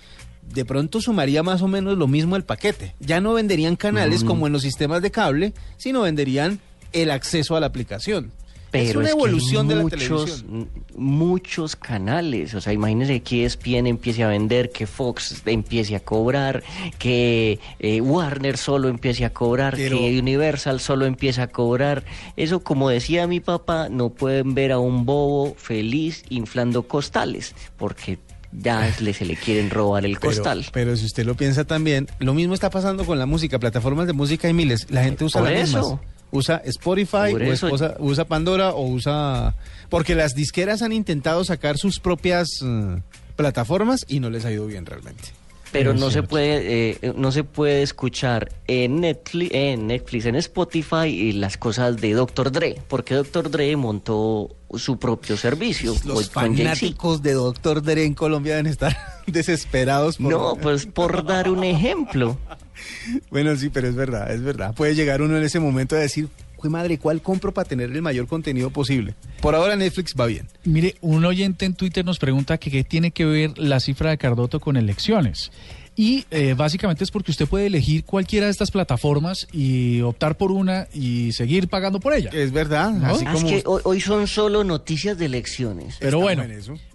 de 0.53 0.65
pronto 0.65 1.01
sumaría 1.01 1.43
más 1.43 1.63
o 1.63 1.69
menos 1.69 1.99
lo 1.99 2.07
mismo 2.07 2.37
el 2.37 2.45
paquete. 2.45 2.95
Ya 3.01 3.21
no 3.21 3.35
venderían 3.35 3.77
canales 3.77 4.25
como 4.25 4.47
en 4.47 4.53
los 4.53 4.63
sistemas 4.63 5.03
de 5.03 5.11
cable, 5.11 5.53
sino 5.77 6.03
venderían 6.03 6.61
el 6.93 7.11
acceso 7.11 7.57
a 7.57 7.61
la 7.61 7.67
aplicación. 7.67 8.33
Pero 8.71 8.91
es 8.91 8.97
una 8.97 9.11
evolución 9.11 9.67
de 9.67 9.77
la 9.77 9.85
televisión. 9.87 10.69
Muchos 10.95 11.75
canales, 11.75 12.55
o 12.55 12.61
sea, 12.61 12.73
imagínense 12.73 13.21
que 13.21 13.45
ESPN 13.47 13.87
empiece 13.87 14.23
a 14.23 14.29
vender, 14.29 14.71
que 14.71 14.87
Fox 14.87 15.43
empiece 15.47 15.97
a 15.97 16.01
cobrar, 16.01 16.63
que 16.99 17.61
eh, 17.79 18.01
Warner 18.01 18.59
solo 18.59 18.89
empiece 18.89 19.25
a 19.25 19.33
cobrar, 19.33 19.75
que 19.77 20.19
Universal 20.19 20.81
solo 20.81 21.07
empiece 21.07 21.41
a 21.41 21.47
cobrar. 21.47 22.05
Eso, 22.37 22.61
como 22.61 22.91
decía 22.91 23.27
mi 23.27 23.41
papá, 23.41 23.89
no 23.89 24.11
pueden 24.11 24.55
ver 24.55 24.73
a 24.73 24.79
un 24.79 25.07
bobo 25.07 25.55
feliz 25.55 26.25
inflando 26.29 26.83
costales, 26.83 27.55
porque 27.79 28.19
ya 28.53 28.95
le, 29.01 29.13
se 29.13 29.25
le 29.25 29.37
quieren 29.37 29.71
robar 29.71 30.05
el 30.05 30.19
costal. 30.19 30.67
Pero, 30.73 30.97
si 30.97 31.07
usted 31.07 31.25
lo 31.25 31.35
piensa 31.35 31.65
también, 31.65 32.09
lo 32.19 32.35
mismo 32.35 32.55
está 32.55 32.71
pasando 32.71 33.05
con 33.05 33.19
la 33.19 33.27
música, 33.27 33.59
plataformas 33.59 34.07
de 34.07 34.13
música 34.13 34.49
hay 34.49 34.55
miles. 34.55 34.87
La 34.91 35.05
gente 35.05 35.25
usa 35.25 35.41
las 35.43 35.53
mismas. 35.53 35.87
Usa 36.31 36.61
Spotify, 36.67 37.33
o 37.35 38.05
usa, 38.05 38.25
Pandora 38.27 38.71
o 38.71 38.87
usa... 38.87 39.55
Porque 39.89 40.15
las 40.15 40.35
disqueras 40.35 40.83
han 40.83 40.93
intentado 40.93 41.43
sacar 41.43 41.79
sus 41.79 42.01
propias 42.01 42.49
mm, 42.61 42.97
plataformas 43.35 44.05
y 44.09 44.21
no 44.21 44.29
les 44.29 44.45
ha 44.45 44.53
ido 44.53 44.67
bien 44.67 44.85
realmente 44.85 45.33
pero 45.73 45.95
no 45.95 46.11
se 46.11 46.23
puede 46.23 46.91
eh, 46.91 47.13
no 47.17 47.33
se 47.33 47.45
puede 47.45 47.83
escuchar 47.83 48.51
en 48.67 49.01
Netflix, 49.01 49.51
en 49.55 49.87
Netflix, 49.87 50.27
en 50.27 50.37
Spotify 50.37 51.07
y 51.07 51.33
las 51.33 51.57
cosas 51.57 52.01
de 52.01 52.13
Dr. 52.13 52.53
Dre, 52.53 52.81
porque 52.89 53.15
Dr. 53.15 53.51
Dre 53.51 53.77
montó 53.77 54.57
su 54.75 54.99
propio 54.99 55.37
servicio. 55.37 55.95
Los 56.05 56.31
fanáticos 56.31 57.23
de 57.23 57.33
Dr. 57.33 57.83
Dre 57.83 58.05
en 58.05 58.15
Colombia 58.15 58.57
deben 58.57 58.71
estar 58.71 58.97
desesperados. 59.27 60.21
No, 60.21 60.57
pues 60.61 60.87
por 60.87 61.25
dar 61.25 61.51
un 61.51 61.65
ejemplo. 61.65 62.39
bueno, 63.31 63.57
sí, 63.57 63.71
pero 63.71 63.89
es 63.89 63.95
verdad, 63.95 64.33
es 64.33 64.43
verdad. 64.43 64.75
Puede 64.75 64.95
llegar 64.95 65.23
uno 65.23 65.37
en 65.37 65.45
ese 65.45 65.61
momento 65.61 65.97
a 65.97 66.01
decir, 66.01 66.29
madre, 66.69 66.99
¿cuál 66.99 67.23
compro 67.23 67.55
para 67.55 67.69
tener 67.69 67.91
el 67.91 68.03
mayor 68.03 68.27
contenido 68.27 68.71
posible? 68.71 69.15
Por 69.41 69.55
ahora 69.55 69.77
Netflix 69.77 70.15
va 70.19 70.27
bien. 70.27 70.49
Mire, 70.65 70.97
un 71.01 71.25
oyente 71.25 71.65
en 71.65 71.75
Twitter 71.75 72.05
nos 72.05 72.19
pregunta 72.19 72.59
que 72.59 72.71
qué 72.71 72.83
tiene 72.83 73.13
que 73.13 73.25
ver 73.25 73.57
la 73.57 73.79
cifra 73.79 74.11
de 74.11 74.19
Cardoto 74.19 74.59
con 74.59 74.77
elecciones. 74.77 75.53
Y 75.99 76.25
eh, 76.31 76.55
básicamente 76.57 77.03
es 77.03 77.11
porque 77.11 77.33
usted 77.33 77.49
puede 77.49 77.67
elegir 77.67 78.05
cualquiera 78.05 78.47
de 78.47 78.53
estas 78.53 78.71
plataformas 78.71 79.49
y 79.51 80.01
optar 80.03 80.37
por 80.37 80.53
una 80.53 80.87
y 80.95 81.33
seguir 81.33 81.67
pagando 81.67 81.99
por 81.99 82.15
ella. 82.15 82.31
Es 82.33 82.53
verdad. 82.53 83.05
Así 83.05 83.25
ah, 83.27 83.35
es 83.35 83.43
que 83.43 83.63
hoy, 83.67 84.01
son 84.01 84.29
solo 84.29 84.63
noticias 84.63 85.19
de 85.19 85.25
elecciones. 85.27 85.97
Pero 85.99 86.21
bueno, 86.21 86.45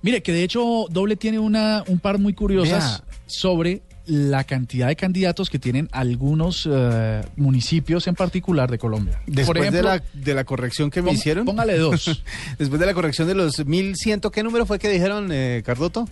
mire 0.02 0.24
que 0.24 0.32
de 0.32 0.46
hecho 0.46 0.86
Doble 0.90 1.18
tiene 1.18 1.38
una, 1.38 1.84
un 1.88 2.00
par 2.00 2.18
muy 2.18 2.32
curiosas 2.32 3.04
sobre 3.26 3.82
la 4.06 4.46
cantidad 4.46 4.88
de 4.88 4.96
candidatos 4.96 5.50
que 5.50 5.60
tienen 5.60 5.90
algunos 5.92 6.66
eh, 6.72 7.24
municipios 7.36 8.08
en 8.08 8.16
particular 8.16 8.72
de 8.72 8.78
Colombia. 8.78 9.22
Después 9.28 9.70
de, 9.70 9.84
la, 9.84 10.02
de 10.14 10.34
la 10.34 10.46
corrección 10.46 10.90
que 10.90 11.02
me 11.02 11.12
hicieron. 11.12 11.44
Póngale 11.44 11.78
dos. 11.78 12.24
Después 12.58 12.80
de 12.80 12.86
la 12.86 12.94
corrección 12.94 13.28
de 13.28 13.36
los 13.36 13.66
1100, 13.66 14.22
¿qué 14.32 14.44
número 14.44 14.66
fue 14.66 14.80
que 14.80 14.88
dijeron, 14.88 15.28
eh, 15.34 15.62
Cardoto? 15.66 16.08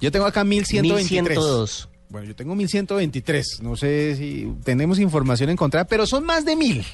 Yo 0.00 0.12
tengo 0.12 0.26
acá 0.26 0.44
1123. 0.44 1.36
1102. 1.36 1.88
Bueno, 2.12 2.28
yo 2.28 2.36
tengo 2.36 2.54
1123. 2.54 3.62
No 3.62 3.74
sé 3.74 4.14
si 4.16 4.46
tenemos 4.64 4.98
información 4.98 5.48
encontrada, 5.48 5.86
pero 5.86 6.06
son 6.06 6.24
más 6.24 6.44
de 6.44 6.56
mil, 6.56 6.84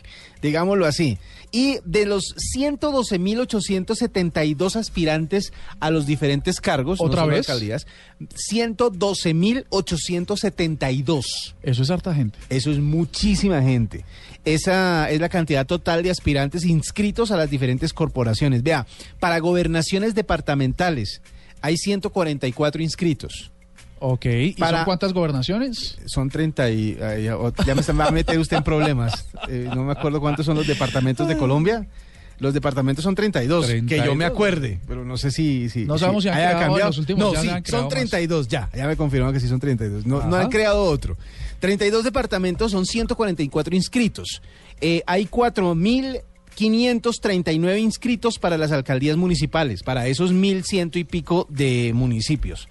digámoslo 0.41 0.87
así. 0.87 1.19
Y 1.51 1.79
de 1.85 2.07
los 2.07 2.37
112.872 2.57 4.77
aspirantes 4.77 5.53
a 5.81 5.91
los 5.91 6.07
diferentes 6.07 6.61
cargos, 6.61 7.01
¿otra 7.01 7.23
no 7.23 7.29
vez? 7.29 7.41
Alcaldías, 7.41 7.89
112.872. 8.53 11.25
Eso 11.65 11.83
es 11.83 11.91
harta 11.91 12.15
gente. 12.15 12.39
Eso 12.49 12.71
es 12.71 12.79
muchísima 12.79 13.61
gente. 13.61 14.05
Esa 14.45 15.11
es 15.11 15.21
la 15.21 15.31
cantidad 15.31 15.67
total 15.67 16.05
de 16.05 16.13
aspirantes 16.13 16.65
inscritos 16.65 17.33
a 17.33 17.37
las 17.37 17.51
diferentes 17.51 17.93
corporaciones. 17.93 18.63
Vea, 18.63 18.87
para 19.19 19.41
gobernaciones 19.41 20.15
departamentales 20.15 21.23
hay 21.61 21.77
144 21.77 22.85
inscritos. 22.85 23.51
Ok, 24.01 24.27
¿y 24.27 24.55
son 24.55 24.85
cuántas 24.85 25.13
gobernaciones? 25.13 25.99
Son 26.07 26.29
30 26.29 26.71
y 26.71 26.97
ya, 26.97 27.75
me 27.75 27.83
va 27.95 28.07
a 28.07 28.11
meter 28.11 28.39
usted 28.39 28.59
en 28.59 28.65
problemas. 28.65 29.27
Eh, 29.49 29.69
no 29.75 29.85
me 29.85 29.93
acuerdo 29.93 30.21
cuántos 30.21 30.47
son 30.47 30.57
los 30.57 30.67
departamentos 30.67 31.27
de 31.27 31.37
Colombia. 31.37 31.87
Los 32.39 32.55
departamentos 32.55 33.03
son 33.03 33.17
32, 33.17 33.67
que 33.89 34.03
yo 34.05 34.15
me 34.15 34.25
acuerde, 34.25 34.79
pero 34.87 35.05
no 35.05 35.17
sé 35.17 35.33
si... 35.33 35.69
si 35.69 35.85
no 35.85 35.99
sabemos 35.99 36.23
si, 36.23 36.29
han 36.29 36.59
cambiado 36.59 36.91
los 36.91 36.99
últimos. 36.99 37.35
No, 37.35 37.41
sí, 37.41 37.49
son 37.65 37.89
32 37.89 38.47
ya, 38.47 38.71
ya 38.75 38.87
me 38.87 38.97
confirman 38.97 39.33
que 39.33 39.41
sí 39.41 39.49
son 39.49 39.59
32. 39.59 40.07
No, 40.07 40.23
no, 40.23 40.37
han 40.37 40.49
creado 40.49 40.85
otro. 40.85 41.17
32 41.59 42.05
departamentos 42.05 42.71
son 42.71 42.87
144 42.87 43.75
inscritos. 43.75 44.41
Eh, 44.81 45.03
hay 45.07 45.27
4.539 45.27 47.81
inscritos 47.81 48.39
para 48.39 48.57
las 48.57 48.71
alcaldías 48.71 49.17
municipales, 49.17 49.83
para 49.83 50.07
esos 50.07 50.33
1.100 50.33 50.95
y 50.95 51.03
pico 51.03 51.49
de 51.51 51.91
municipios. 51.93 52.69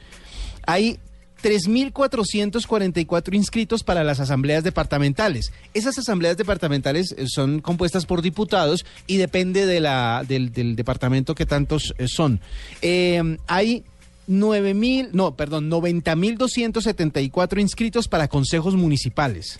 Hay 0.65 0.97
3.444 1.43 3.33
inscritos 3.35 3.83
para 3.83 4.03
las 4.03 4.19
asambleas 4.19 4.63
departamentales. 4.63 5.51
Esas 5.73 5.97
asambleas 5.97 6.37
departamentales 6.37 7.13
eh, 7.17 7.25
son 7.27 7.59
compuestas 7.59 8.05
por 8.05 8.21
diputados 8.21 8.85
y 9.05 9.17
depende 9.17 9.65
de 9.65 9.79
la, 9.79 10.23
del, 10.27 10.51
departamento 10.75 11.35
que 11.35 11.45
tantos 11.45 11.93
eh, 11.97 12.07
son. 12.07 12.41
Eh, 12.81 13.37
hay 13.47 13.83
9.000, 14.27 15.09
no, 15.13 15.35
perdón, 15.35 15.69
90.274 15.71 17.59
inscritos 17.59 18.07
para 18.07 18.27
consejos 18.27 18.75
municipales. 18.75 19.59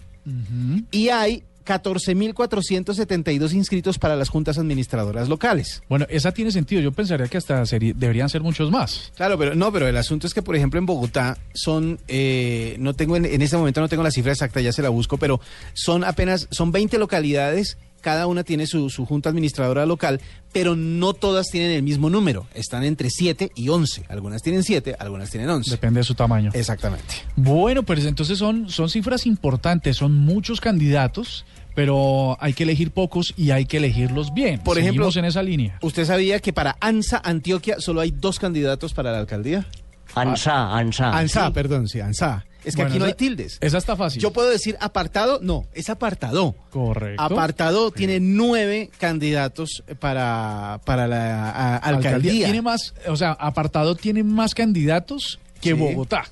Y 0.92 1.08
hay 1.08 1.44
14.472 1.68 3.54
inscritos 3.54 4.00
para 4.00 4.16
las 4.16 4.30
juntas 4.30 4.58
administradoras 4.58 5.28
locales. 5.28 5.84
Bueno, 5.90 6.06
esa 6.10 6.32
tiene 6.32 6.52
sentido. 6.52 6.82
Yo 6.82 6.94
pensaría 6.94 7.28
que 7.28 7.38
hasta 7.38 7.64
deberían 7.64 8.30
ser 8.30 8.42
muchos 8.42 8.72
más. 8.72 9.12
Claro, 9.16 9.38
pero 9.38 9.54
no, 9.54 9.72
pero 9.72 9.88
el 9.88 9.98
asunto 9.98 10.28
es 10.28 10.34
que, 10.34 10.42
por 10.42 10.56
ejemplo, 10.56 10.80
en 10.80 10.86
Bogotá 10.86 11.38
son, 11.54 12.00
eh, 12.08 12.78
no 12.80 12.94
tengo 12.94 13.18
en, 13.18 13.26
en, 13.26 13.42
este 13.42 13.58
momento 13.58 13.82
no 13.82 13.90
tengo 13.90 14.04
la 14.04 14.12
cifra 14.12 14.32
exacta, 14.32 14.62
ya 14.62 14.72
se 14.72 14.82
la 14.82 14.90
busco, 14.90 15.18
pero 15.18 15.42
son 15.74 16.04
apenas, 16.04 16.48
son 16.52 16.72
20 16.72 16.98
localidades 16.98 17.78
cada 18.02 18.28
una 18.28 18.44
tiene 18.44 18.68
su, 18.68 18.90
su, 18.90 19.06
junta 19.06 19.30
administradora 19.30 19.86
local, 19.86 20.22
pero 20.52 20.76
no 20.76 21.14
todas 21.14 21.48
tienen 21.48 21.72
el 21.72 21.84
mismo 21.84 22.10
número. 22.10 22.48
Están 22.54 22.84
entre 22.84 23.10
7 23.10 23.52
y 23.56 23.70
11. 23.70 24.06
Algunas 24.10 24.42
tienen 24.42 24.64
7, 24.64 24.96
algunas 25.00 25.30
tienen 25.30 25.50
11. 25.50 25.72
Depende 25.72 26.00
de 26.00 26.04
su 26.04 26.16
tamaño. 26.16 26.52
Exactamente. 26.54 27.16
Bueno, 27.36 27.84
pues 27.84 28.06
entonces 28.06 28.38
son, 28.38 28.70
son 28.70 28.90
cifras 28.90 29.26
importantes, 29.26 29.98
son 29.98 30.16
muchos 30.16 30.62
candidatos 30.62 31.46
pero 31.78 32.36
hay 32.40 32.54
que 32.54 32.64
elegir 32.64 32.90
pocos 32.90 33.36
y 33.38 33.52
hay 33.52 33.68
que 33.68 33.78
elegirlos 33.78 34.34
bien. 34.34 34.62
Por 34.62 34.80
ejemplo, 34.80 35.12
en 35.16 35.26
esa 35.26 35.44
línea. 35.44 35.78
¿Usted 35.84 36.06
sabía 36.06 36.40
que 36.40 36.52
para 36.52 36.76
ANSA, 36.80 37.22
Antioquia, 37.24 37.76
solo 37.78 38.02
hay 38.02 38.10
dos 38.10 38.40
candidatos 38.40 38.96
para 38.96 39.12
la 39.12 39.20
alcaldía? 39.20 39.68
ANSA, 40.16 40.76
ANSA. 40.76 41.16
ANSA, 41.16 41.54
perdón, 41.54 41.88
sí, 41.88 42.00
ANSA. 42.00 42.47
Es 42.68 42.76
que 42.76 42.84
aquí 42.84 43.00
no 43.00 43.06
hay 43.06 43.14
tildes. 43.14 43.58
Esa 43.62 43.78
está 43.78 43.96
fácil. 43.96 44.22
Yo 44.22 44.32
puedo 44.32 44.50
decir 44.50 44.78
apartado, 44.80 45.40
no, 45.42 45.66
es 45.74 45.90
apartado. 45.90 46.56
Correcto. 46.70 47.22
Apartado 47.22 47.92
tiene 47.92 48.20
nueve 48.20 48.90
candidatos 49.00 49.84
para, 50.00 50.82
para 50.86 51.08
la 51.08 51.78
alcaldía. 51.78 52.46
Tiene 52.46 52.62
más, 52.62 52.94
o 53.08 53.16
sea, 53.16 53.32
apartado 53.32 53.96
tiene 53.96 54.24
más 54.24 54.54
candidatos 54.54 55.40
que 55.62 55.74
Bogotá. 55.74 56.26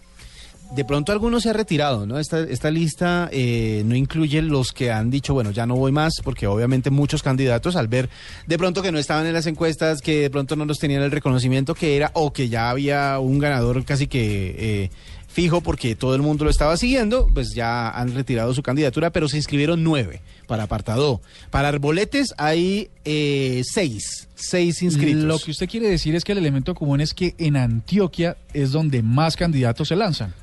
de 0.76 0.84
pronto 0.86 1.12
algunos 1.12 1.44
se 1.44 1.50
ha 1.50 1.54
retirado, 1.54 2.06
¿no? 2.06 2.20
Esta, 2.20 2.42
esta 2.42 2.70
lista 2.70 3.30
eh, 3.32 3.84
no 3.86 3.96
incluye 3.96 4.42
los 4.42 4.72
que 4.72 4.92
han 4.92 5.10
dicho, 5.10 5.34
bueno, 5.34 5.52
ya 5.52 5.66
no 5.66 5.76
voy 5.76 5.92
más, 5.92 6.14
porque 6.24 6.48
obviamente 6.48 6.90
muchos 6.90 7.24
candidatos 7.24 7.76
al 7.76 7.88
ver 7.88 8.10
de 8.46 8.58
pronto 8.58 8.82
que 8.82 8.92
no 8.92 9.00
estaban 9.00 9.26
en 9.26 9.34
las 9.34 9.48
encuestas, 9.48 10.02
que 10.02 10.22
de 10.22 10.30
pronto 10.30 10.56
no 10.56 10.66
los 10.66 10.78
tenían 10.78 11.02
el 11.02 11.12
reconocimiento 11.12 11.76
que 11.76 11.96
era, 11.96 12.12
o 12.14 12.34
que 12.34 12.50
ya 12.50 12.70
había 12.70 13.18
un 13.20 13.40
ganador 13.40 13.84
casi 13.86 14.08
que 14.08 14.56
eh, 14.58 14.90
fijo 15.36 15.60
porque 15.60 15.98
todo 15.98 16.16
el 16.16 16.22
mundo 16.22 16.46
lo 16.46 16.50
estaba 16.50 16.78
siguiendo, 16.78 17.28
pues 17.34 17.54
ya 17.54 17.90
han 17.90 18.16
retirado 18.16 18.54
su 18.54 18.64
candidatura, 18.64 19.10
pero 19.10 19.28
se 19.28 19.36
inscribieron 19.36 19.84
nueve 19.84 20.22
para 20.48 20.64
apartado. 20.64 21.22
Para 21.52 21.68
Arboletes 21.68 22.34
hay 22.38 22.90
eh, 23.04 23.62
seis, 23.66 24.30
seis 24.34 24.82
inscritos. 24.82 25.26
Lo 25.26 25.38
que 25.38 25.52
usted 25.52 25.68
quiere 25.68 25.90
decir 25.90 26.16
es 26.16 26.24
que 26.24 26.32
el 26.32 26.38
elemento 26.38 26.74
común 26.74 27.02
es 27.02 27.14
que 27.14 27.36
en 27.38 27.58
Antioquia 27.58 28.38
es 28.54 28.72
donde 28.72 29.04
más 29.04 29.36
candidatos 29.36 29.90
se 29.90 29.98
lanzan 29.98 30.34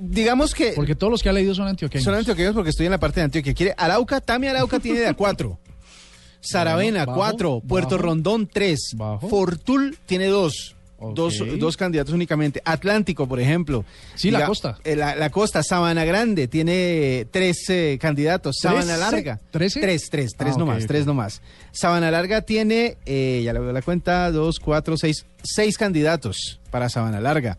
digamos 0.00 0.54
que... 0.54 0.72
Porque 0.74 0.94
todos 0.94 1.10
los 1.10 1.22
que 1.22 1.28
ha 1.28 1.34
leído 1.34 1.54
son 1.54 1.68
antioqueños. 1.68 2.02
Son 2.02 2.14
antioqueños 2.14 2.54
porque 2.54 2.70
estoy 2.70 2.86
en 2.86 2.92
la 2.92 2.98
parte 2.98 3.20
de 3.20 3.24
Antioquia. 3.24 3.52
Quiere 3.52 3.74
Arauca, 3.76 4.22
Tami 4.22 4.46
Arauca 4.46 4.80
tiene 4.80 5.00
de 5.00 5.08
a 5.08 5.12
cuatro. 5.12 5.58
Saravena, 6.40 7.04
cuatro. 7.04 7.60
Puerto 7.60 7.98
Rondón, 7.98 8.46
tres. 8.46 8.96
Fortul 9.28 9.98
tiene 10.06 10.28
dos. 10.28 10.75
Dos, 10.98 11.76
candidatos 11.76 12.14
únicamente. 12.14 12.62
Atlántico, 12.64 13.28
por 13.28 13.38
ejemplo. 13.38 13.84
Sí, 14.14 14.30
la 14.30 14.46
costa. 14.46 14.78
Eh, 14.84 14.96
la, 14.96 15.30
costa, 15.30 15.62
Sabana 15.62 16.04
Grande, 16.04 16.48
tiene 16.48 17.26
tres 17.30 17.68
eh, 17.68 17.98
candidatos. 18.00 18.56
Sabana 18.60 18.96
Larga. 18.96 19.38
¿Tres? 19.50 19.74
Tres, 19.74 20.08
tres, 20.10 20.32
tres 20.36 20.54
ah, 20.54 20.58
nomás, 20.58 20.86
tres 20.86 21.04
nomás. 21.04 21.42
Sabana 21.72 22.10
Larga 22.10 22.42
tiene, 22.42 22.96
eh, 23.04 23.42
ya 23.44 23.52
le 23.52 23.58
doy 23.58 23.72
la 23.72 23.82
cuenta, 23.82 24.30
dos, 24.30 24.58
cuatro, 24.58 24.96
seis, 24.96 25.26
seis 25.42 25.76
candidatos 25.76 26.60
para 26.70 26.88
Sabana 26.88 27.20
Larga. 27.20 27.58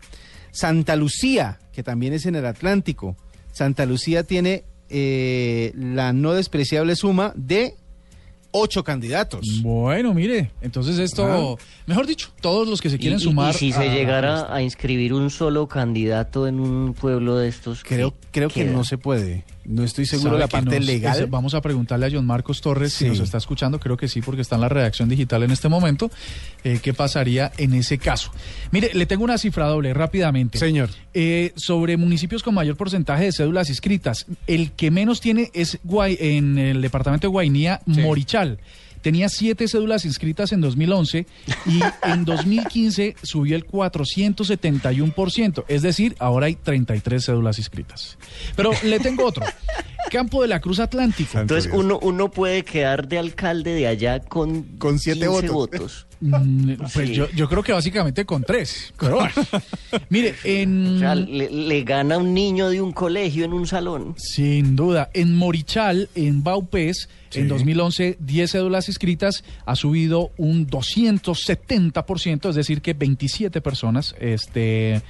Santa 0.50 0.96
Lucía, 0.96 1.60
que 1.72 1.82
también 1.84 2.14
es 2.14 2.26
en 2.26 2.34
el 2.34 2.44
Atlántico. 2.46 3.16
Santa 3.52 3.86
Lucía 3.86 4.24
tiene 4.24 4.64
eh, 4.90 5.72
la 5.76 6.12
no 6.12 6.32
despreciable 6.32 6.96
suma 6.96 7.32
de 7.36 7.74
ocho 8.50 8.84
candidatos. 8.84 9.60
Bueno, 9.62 10.14
mire, 10.14 10.50
entonces 10.60 10.98
esto, 10.98 11.58
mejor 11.86 12.06
dicho, 12.06 12.30
todos 12.40 12.68
los 12.68 12.80
que 12.80 12.90
se 12.90 12.98
quieren 12.98 13.20
sumar. 13.20 13.54
Y 13.54 13.58
si 13.58 13.72
se 13.72 13.90
llegara 13.90 14.52
a 14.52 14.62
inscribir 14.62 15.12
un 15.12 15.30
solo 15.30 15.68
candidato 15.68 16.46
en 16.46 16.60
un 16.60 16.94
pueblo 16.94 17.36
de 17.36 17.48
estos. 17.48 17.84
Creo, 17.84 18.14
creo 18.30 18.48
que 18.48 18.64
no 18.64 18.84
se 18.84 18.98
puede. 18.98 19.44
No 19.68 19.84
estoy 19.84 20.06
seguro 20.06 20.32
de 20.32 20.38
la 20.38 20.48
parte 20.48 20.80
legal. 20.80 21.26
vamos 21.28 21.52
a 21.52 21.60
preguntarle 21.60 22.06
a 22.06 22.10
John 22.10 22.24
Marcos 22.24 22.62
Torres 22.62 22.94
si 22.94 23.04
nos 23.04 23.20
está 23.20 23.36
escuchando. 23.36 23.78
Creo 23.78 23.98
que 23.98 24.08
sí, 24.08 24.22
porque 24.22 24.40
está 24.40 24.54
en 24.54 24.62
la 24.62 24.70
redacción 24.70 25.10
digital 25.10 25.42
en 25.42 25.50
este 25.50 25.68
momento. 25.68 26.10
Eh, 26.64 26.80
¿Qué 26.82 26.94
pasaría 26.94 27.52
en 27.58 27.74
ese 27.74 27.98
caso? 27.98 28.32
Mire, 28.70 28.92
le 28.94 29.04
tengo 29.04 29.24
una 29.24 29.36
cifra 29.36 29.66
doble 29.66 29.92
rápidamente. 29.92 30.58
Señor. 30.58 30.88
Eh, 31.12 31.52
sobre 31.54 31.98
municipios 31.98 32.42
con 32.42 32.54
mayor 32.54 32.76
porcentaje 32.76 33.24
de 33.24 33.32
cédulas 33.32 33.68
inscritas. 33.68 34.24
El 34.46 34.72
que 34.72 34.90
menos 34.90 35.20
tiene 35.20 35.50
es 35.52 35.78
Guay, 35.84 36.16
en 36.18 36.58
el 36.58 36.80
departamento 36.80 37.26
de 37.26 37.30
Guainía, 37.30 37.80
Morichal 37.84 38.58
tenía 39.00 39.28
siete 39.28 39.68
cédulas 39.68 40.04
inscritas 40.04 40.52
en 40.52 40.60
2011 40.60 41.26
y 41.66 41.80
en 42.02 42.24
2015 42.24 43.16
subió 43.22 43.56
el 43.56 43.66
471%, 43.66 45.64
es 45.68 45.82
decir, 45.82 46.16
ahora 46.18 46.46
hay 46.46 46.54
33 46.56 47.24
cédulas 47.24 47.58
inscritas. 47.58 48.18
Pero 48.56 48.70
le 48.84 49.00
tengo 49.00 49.24
otro. 49.24 49.44
Campo 50.10 50.42
de 50.42 50.48
la 50.48 50.60
Cruz 50.60 50.80
Atlántico. 50.80 51.38
Entonces 51.38 51.70
uno, 51.72 51.98
uno 52.00 52.30
puede 52.30 52.64
quedar 52.64 53.08
de 53.08 53.18
alcalde 53.18 53.74
de 53.74 53.86
allá 53.86 54.20
con, 54.20 54.62
con 54.78 54.98
siete 54.98 55.28
votos. 55.28 56.07
Mm, 56.20 56.72
pues 56.94 57.10
yo, 57.10 57.30
yo, 57.30 57.48
creo 57.48 57.62
que 57.62 57.72
básicamente 57.72 58.24
con 58.24 58.42
tres. 58.42 58.92
Pero 58.98 59.20
Mire, 60.08 60.34
en. 60.44 61.00
le, 61.00 61.82
gana 61.84 62.18
un 62.18 62.34
niño 62.34 62.70
de 62.70 62.80
un 62.80 62.92
colegio 62.92 63.44
en 63.44 63.52
un 63.52 63.66
salón. 63.66 64.14
Sin 64.18 64.74
duda. 64.76 65.10
En 65.14 65.34
Morichal, 65.34 66.08
en 66.14 66.42
Baupés, 66.42 67.08
en 67.34 67.48
2011, 67.48 68.18
10 68.20 68.50
cédulas 68.50 68.88
inscritas, 68.88 69.44
ha 69.64 69.76
subido 69.76 70.32
un 70.36 70.66
270%, 70.66 72.48
es 72.48 72.54
decir, 72.54 72.82
que 72.82 72.94
27 72.94 73.60
personas 73.60 74.14
este, 74.18 75.02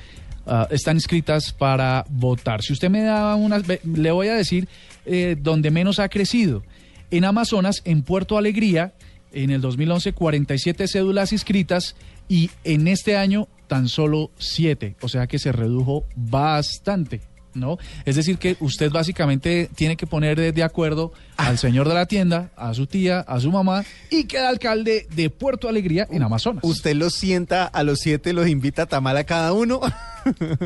ah, 0.47 0.67
están 0.71 0.97
inscritas 0.97 1.53
para 1.53 2.05
votar. 2.11 2.63
Si 2.63 2.73
usted 2.73 2.91
me 2.91 3.03
da 3.03 3.35
unas. 3.35 3.63
Le 3.85 4.11
voy 4.11 4.29
a 4.29 4.35
decir 4.35 4.69
eh, 5.07 5.37
donde 5.41 5.71
menos 5.71 5.99
ha 5.99 6.09
crecido. 6.09 6.63
En 7.11 7.25
Amazonas, 7.25 7.81
en 7.87 8.03
Puerto 8.03 8.37
Alegría, 8.37 8.93
en 9.33 9.51
el 9.51 9.61
2011 9.61 10.13
47 10.13 10.89
cédulas 10.89 11.33
inscritas 11.33 11.97
y 12.29 12.51
en 12.65 12.89
este 12.89 13.17
año 13.17 13.49
tan 13.67 13.89
solo 13.89 14.31
7, 14.39 14.97
o 15.01 15.09
sea 15.09 15.27
que 15.27 15.39
se 15.39 15.53
redujo 15.53 16.05
bastante. 16.17 17.21
¿No? 17.55 17.79
Es 18.05 18.17
decir, 18.17 18.39
que 18.39 18.57
usted 18.61 18.91
básicamente 18.91 19.71
tiene 19.75 19.97
que 19.97 20.07
poner 20.07 20.53
de 20.53 20.63
acuerdo 20.63 21.13
al 21.37 21.59
señor 21.59 21.89
de 21.89 21.95
la 21.95 22.07
tienda, 22.07 22.51
a 22.57 22.75
su 22.75 22.87
tía, 22.87 23.21
a 23.21 23.41
su 23.41 23.51
mamá 23.51 23.85
y 24.11 24.25
queda 24.25 24.49
alcalde 24.49 25.07
de 25.15 25.31
Puerto 25.31 25.69
Alegría 25.69 26.07
en 26.11 26.23
Amazonas. 26.23 26.65
Usted 26.65 26.95
los 26.95 27.15
sienta 27.15 27.65
a 27.65 27.83
los 27.83 28.01
siete, 28.01 28.33
los 28.33 28.49
invita 28.49 28.83
a 28.83 28.87
tamal 28.87 29.17
a 29.17 29.25
cada 29.25 29.53
uno. 29.53 29.81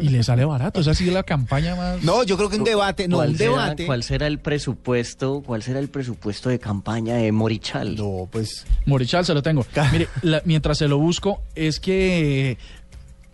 Y 0.01 0.09
le 0.09 0.25
sale 0.25 0.45
barato, 0.45 0.81
esa 0.81 0.91
ha 0.91 0.95
sido 0.95 1.13
la 1.13 1.23
campaña 1.23 1.77
más... 1.77 2.03
No, 2.03 2.25
yo 2.25 2.37
creo 2.37 2.49
que 2.49 2.57
un 2.57 2.65
debate, 2.65 3.07
no, 3.07 3.19
un 3.19 3.37
debate. 3.37 3.87
¿Cuál 3.87 4.03
será 4.03 4.27
el 4.27 4.41
presupuesto, 4.41 5.43
cuál 5.47 5.63
será 5.63 5.79
el 5.79 5.89
presupuesto 5.89 6.49
de 6.49 6.59
campaña 6.59 7.15
de 7.17 7.31
Morichal? 7.31 7.95
No, 7.95 8.29
pues... 8.31 8.67
Morichal 8.87 9.25
se 9.25 9.35
lo 9.35 9.43
tengo. 9.43 9.65
Mire, 9.93 10.09
mientras 10.45 10.79
se 10.79 10.89
lo 10.89 10.99
busco, 10.99 11.43
es 11.55 11.79
que 11.79 12.59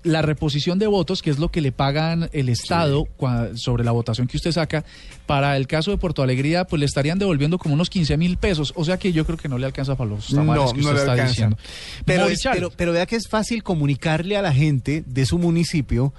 la 0.02 0.22
reposición 0.22 0.78
de 0.78 0.86
votos, 0.86 1.22
que 1.22 1.30
es 1.30 1.38
lo 1.38 1.50
que 1.50 1.60
le 1.60 1.72
pagan 1.72 2.30
el 2.32 2.48
Estado 2.48 3.06
sobre 3.54 3.84
la 3.84 3.92
votación 3.92 4.26
que 4.26 4.36
usted 4.36 4.52
saca, 4.52 4.84
para 5.26 5.56
el 5.56 5.66
caso 5.66 5.90
de 5.90 5.98
Puerto 5.98 6.22
Alegría, 6.22 6.64
pues 6.64 6.80
le 6.80 6.86
estarían 6.86 7.18
devolviendo 7.18 7.58
como 7.58 7.74
unos 7.74 7.90
15 7.90 8.16
mil 8.16 8.36
pesos. 8.36 8.72
O 8.76 8.84
sea 8.84 8.98
que 8.98 9.12
yo 9.12 9.24
creo 9.26 9.38
que 9.38 9.48
no 9.48 9.58
le 9.58 9.66
alcanza 9.66 9.96
para 9.96 10.10
los 10.10 10.28
tamales 10.28 10.72
que 10.72 10.80
usted 10.80 10.96
está 10.96 11.14
diciendo. 11.14 11.56
Pero, 12.04 12.26
pero, 12.52 12.70
pero 12.70 12.92
vea 12.92 13.06
que 13.06 13.16
es 13.16 13.28
fácil 13.28 13.62
comunicarle 13.62 14.36
a 14.36 14.42
la 14.42 14.52
gente 14.52 15.04
de 15.06 15.26
su 15.26 15.38
municipio 15.38 16.12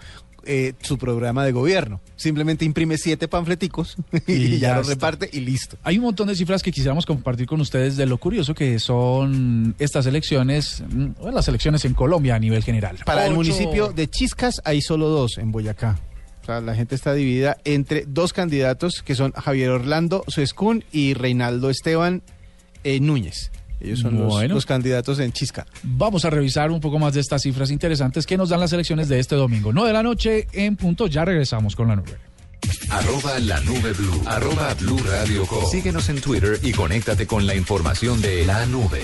eh, 0.45 0.73
su 0.81 0.97
programa 0.97 1.43
de 1.43 1.51
gobierno. 1.51 2.01
Simplemente 2.15 2.65
imprime 2.65 2.97
siete 2.97 3.27
panfleticos 3.27 3.97
y, 4.27 4.57
ya, 4.59 4.75
lo 4.75 4.83
reparte 4.83 5.29
y 5.31 5.39
listo. 5.41 5.77
Hay 5.83 5.97
un 5.97 6.05
montón 6.05 6.27
de 6.27 6.35
cifras 6.35 6.63
que 6.63 6.71
quisiéramos 6.71 7.05
compartir 7.05 7.47
con 7.47 7.61
ustedes 7.61 7.97
de 7.97 8.05
lo 8.05 8.17
curioso 8.17 8.53
que 8.53 8.79
son 8.79 9.75
estas 9.79 10.05
elecciones, 10.05 10.83
mm, 10.89 11.27
las 11.31 11.47
elecciones 11.47 11.85
en 11.85 11.93
Colombia 11.93 12.35
a 12.35 12.39
nivel 12.39 12.63
general. 12.63 12.97
Para 13.05 13.25
el 13.25 13.33
municipio 13.33 13.89
de 13.89 14.09
Chiscas 14.09 14.61
hay 14.63 14.81
solo 14.81 15.09
dos 15.09 15.37
en 15.37 15.51
Boyacá. 15.51 15.99
O 16.41 16.45
sea, 16.45 16.61
la 16.61 16.75
gente 16.75 16.95
está 16.95 17.13
dividida 17.13 17.57
entre 17.63 18.05
dos 18.07 18.33
candidatos 18.33 19.03
que 19.03 19.15
son 19.15 19.31
Javier 19.33 19.69
Orlando 19.69 20.23
Suescún 20.27 20.83
y 20.91 21.13
Reinaldo 21.13 21.69
Esteban 21.69 22.23
eh, 22.83 22.99
Núñez. 22.99 23.51
Ellos 23.79 23.99
son 23.99 24.17
los, 24.17 24.65
candidatos 24.65 25.19
en 25.19 25.31
Chisca. 25.31 25.65
Vamos 25.83 26.25
a 26.25 26.29
revisar 26.29 26.71
un 26.71 26.79
poco 26.79 26.99
más 26.99 27.13
de 27.13 27.21
estas 27.21 27.41
cifras 27.41 27.71
interesantes 27.71 28.25
que 28.25 28.37
nos 28.37 28.49
dan 28.49 28.59
las 28.59 28.73
elecciones 28.73 29.07
de 29.07 29.19
este 29.19 29.35
domingo. 29.35 29.71
No 29.71 29.85
de 29.85 29.93
la 29.93 30.03
noche 30.03 30.47
en 30.53 30.75
punto, 30.75 31.07
ya 31.07 31.25
regresamos 31.25 31.75
con 31.75 31.87
la 31.87 31.95
nube. 31.95 32.17
Arroba 32.89 33.39
la 33.39 33.59
nube 33.61 33.93
blue. 33.93 34.21
Arroba 34.25 34.73
blue 34.73 34.97
radio 34.97 35.45
Síguenos 35.71 36.09
en 36.09 36.19
Twitter 36.19 36.59
y 36.61 36.71
conéctate 36.71 37.25
con 37.25 37.47
la 37.47 37.55
información 37.55 38.21
de 38.21 38.45
la 38.45 38.65
nube. 38.65 39.01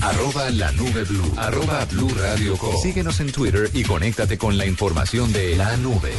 Arroba 0.00 0.50
la 0.50 0.72
nube 0.72 1.04
blue. 1.04 1.34
Arroba 1.36 1.84
blue 1.86 2.10
radio 2.18 2.56
Síguenos 2.82 3.20
en 3.20 3.30
Twitter 3.30 3.70
y 3.74 3.82
conéctate 3.82 4.38
con 4.38 4.56
la 4.56 4.66
información 4.66 5.32
de 5.32 5.56
la 5.56 5.76
nube. 5.76 6.12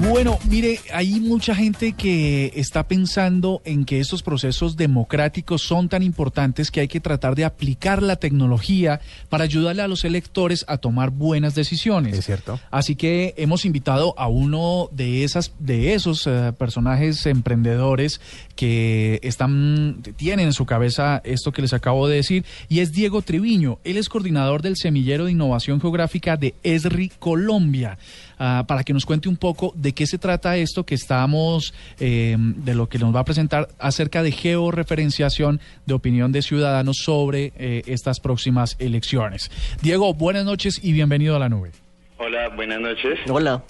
Bueno, 0.00 0.38
mire, 0.48 0.80
hay 0.92 1.20
mucha 1.20 1.54
gente 1.54 1.92
que 1.92 2.52
está 2.56 2.86
pensando 2.88 3.62
en 3.64 3.84
que 3.84 4.00
estos 4.00 4.22
procesos 4.22 4.76
democráticos 4.76 5.62
son 5.62 5.88
tan 5.88 6.02
importantes 6.02 6.70
que 6.70 6.80
hay 6.80 6.88
que 6.88 7.00
tratar 7.00 7.34
de 7.34 7.44
aplicar 7.44 8.02
la 8.02 8.16
tecnología 8.16 9.00
para 9.28 9.44
ayudarle 9.44 9.82
a 9.82 9.88
los 9.88 10.04
electores 10.04 10.64
a 10.68 10.78
tomar 10.78 11.10
buenas 11.10 11.54
decisiones. 11.54 12.18
Es 12.18 12.26
cierto. 12.26 12.58
Así 12.70 12.96
que 12.96 13.34
hemos 13.36 13.64
invitado 13.64 14.14
a 14.18 14.28
uno 14.28 14.88
de 14.92 15.24
esas 15.24 15.52
de 15.58 15.94
esos 15.94 16.26
eh, 16.26 16.52
personajes 16.58 17.24
emprendedores 17.26 18.20
que 18.56 19.20
están 19.22 20.02
tienen 20.16 20.46
en 20.46 20.52
su 20.52 20.66
cabeza 20.66 21.20
esto 21.24 21.52
que 21.52 21.62
les 21.62 21.72
acabo 21.72 22.08
de 22.08 22.16
decir 22.16 22.44
y 22.68 22.80
es 22.80 22.92
Diego 22.92 23.22
Triviño. 23.22 23.78
Él 23.84 23.96
es 23.96 24.08
coordinador 24.08 24.62
del 24.62 24.76
semillero 24.76 25.26
de 25.26 25.32
innovación 25.32 25.80
geográfica 25.80 26.36
de 26.36 26.54
ESRI 26.62 27.10
Colombia. 27.18 27.98
Ah, 28.46 28.64
para 28.68 28.84
que 28.84 28.92
nos 28.92 29.06
cuente 29.06 29.26
un 29.30 29.38
poco 29.38 29.72
de 29.74 29.94
qué 29.94 30.06
se 30.06 30.18
trata 30.18 30.58
esto 30.58 30.84
que 30.84 30.94
estamos, 30.94 31.72
eh, 31.98 32.36
de 32.38 32.74
lo 32.74 32.90
que 32.90 32.98
nos 32.98 33.14
va 33.14 33.20
a 33.20 33.24
presentar 33.24 33.68
acerca 33.78 34.22
de 34.22 34.32
georreferenciación 34.32 35.60
de 35.86 35.94
opinión 35.94 36.30
de 36.30 36.42
ciudadanos 36.42 36.98
sobre 36.98 37.54
eh, 37.56 37.80
estas 37.86 38.20
próximas 38.20 38.76
elecciones. 38.78 39.50
Diego, 39.80 40.12
buenas 40.12 40.44
noches 40.44 40.78
y 40.82 40.92
bienvenido 40.92 41.36
a 41.36 41.38
la 41.38 41.48
nube. 41.48 41.70
Hola, 42.18 42.50
buenas 42.50 42.82
noches. 42.82 43.18
Hola. 43.30 43.64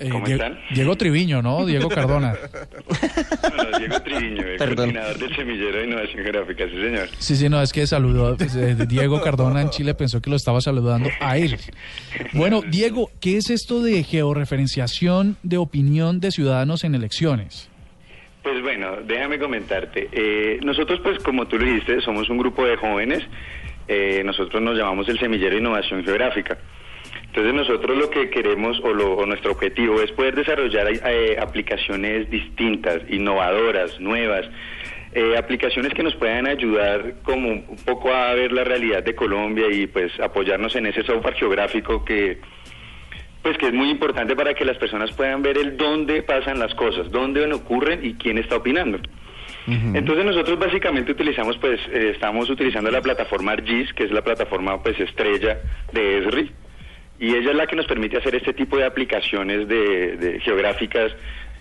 Eh, 0.00 0.08
¿Cómo 0.10 0.26
Die- 0.26 0.34
están? 0.34 0.58
Diego 0.70 0.96
Triviño, 0.96 1.42
¿no? 1.42 1.66
Diego 1.66 1.88
Cardona. 1.98 2.34
No, 3.56 3.78
Diego 3.78 4.00
Triviño, 4.02 4.42
el 4.46 4.56
Perdón. 4.56 4.76
coordinador 4.76 5.18
del 5.18 5.36
semillero 5.36 5.78
de 5.78 5.84
innovación 5.86 6.22
geográfica, 6.22 6.64
sí 6.66 6.80
señor. 6.80 7.08
Sí, 7.18 7.36
sí, 7.36 7.48
no, 7.48 7.60
es 7.60 7.72
que 7.72 7.86
saludó. 7.86 8.36
pues, 8.36 8.54
eh, 8.54 8.76
Diego 8.86 9.20
Cardona 9.20 9.60
en 9.60 9.70
Chile 9.70 9.94
pensó 9.94 10.20
que 10.20 10.30
lo 10.30 10.36
estaba 10.36 10.60
saludando 10.60 11.08
a 11.20 11.36
él. 11.36 11.56
Bueno, 12.32 12.60
Diego, 12.62 13.10
¿qué 13.20 13.38
es 13.38 13.50
esto 13.50 13.82
de 13.82 14.02
georreferenciación 14.04 15.36
de 15.42 15.56
opinión 15.56 16.20
de 16.20 16.30
ciudadanos 16.30 16.84
en 16.84 16.94
elecciones? 16.94 17.68
Pues 18.42 18.62
bueno, 18.62 18.98
déjame 19.06 19.38
comentarte. 19.38 20.08
Eh, 20.12 20.60
nosotros, 20.62 21.00
pues 21.02 21.18
como 21.20 21.46
tú 21.48 21.58
lo 21.58 21.64
dijiste, 21.66 22.00
somos 22.00 22.30
un 22.30 22.38
grupo 22.38 22.64
de 22.64 22.76
jóvenes. 22.76 23.22
Eh, 23.88 24.22
nosotros 24.24 24.62
nos 24.62 24.76
llamamos 24.76 25.08
el 25.08 25.18
Semillero 25.18 25.50
de 25.54 25.58
Innovación 25.60 26.04
Geográfica. 26.04 26.56
Entonces 27.28 27.54
nosotros 27.54 27.96
lo 27.96 28.10
que 28.10 28.30
queremos 28.30 28.80
o, 28.82 28.92
lo- 28.92 29.14
o 29.14 29.26
nuestro 29.26 29.52
objetivo 29.52 30.00
es 30.00 30.10
poder 30.12 30.34
desarrollar 30.34 30.88
eh, 30.90 31.36
aplicaciones 31.40 32.28
distintas, 32.30 33.00
innovadoras, 33.10 34.00
nuevas, 34.00 34.46
eh, 35.12 35.36
aplicaciones 35.38 35.92
que 35.94 36.02
nos 36.02 36.14
puedan 36.16 36.46
ayudar 36.46 37.14
como 37.22 37.48
un 37.50 37.76
poco 37.84 38.12
a 38.12 38.34
ver 38.34 38.52
la 38.52 38.64
realidad 38.64 39.02
de 39.02 39.14
Colombia 39.14 39.66
y 39.70 39.86
pues 39.86 40.18
apoyarnos 40.20 40.74
en 40.76 40.86
ese 40.86 41.02
software 41.02 41.34
geográfico 41.34 42.04
que 42.04 42.38
pues 43.42 43.56
que 43.56 43.66
es 43.68 43.72
muy 43.72 43.88
importante 43.88 44.34
para 44.34 44.52
que 44.54 44.64
las 44.64 44.76
personas 44.78 45.12
puedan 45.12 45.42
ver 45.42 45.56
el 45.58 45.76
dónde 45.76 46.22
pasan 46.22 46.58
las 46.58 46.74
cosas, 46.74 47.10
dónde 47.10 47.50
ocurren 47.52 48.04
y 48.04 48.14
quién 48.14 48.36
está 48.38 48.56
opinando. 48.56 48.98
Entonces 49.96 50.24
nosotros 50.24 50.58
básicamente 50.58 51.12
utilizamos, 51.12 51.56
pues, 51.58 51.78
eh, 51.92 52.10
estamos 52.14 52.48
utilizando 52.50 52.90
la 52.90 53.00
plataforma 53.02 53.52
ArcGIS, 53.52 53.92
que 53.94 54.04
es 54.04 54.10
la 54.10 54.22
plataforma, 54.22 54.82
pues, 54.82 54.98
estrella 54.98 55.60
de 55.92 56.18
ESRI, 56.18 56.50
y 57.18 57.34
ella 57.34 57.50
es 57.50 57.56
la 57.56 57.66
que 57.66 57.76
nos 57.76 57.86
permite 57.86 58.16
hacer 58.18 58.34
este 58.34 58.52
tipo 58.52 58.76
de 58.76 58.84
aplicaciones 58.84 59.66
de, 59.68 60.16
de 60.16 60.40
geográficas, 60.40 61.12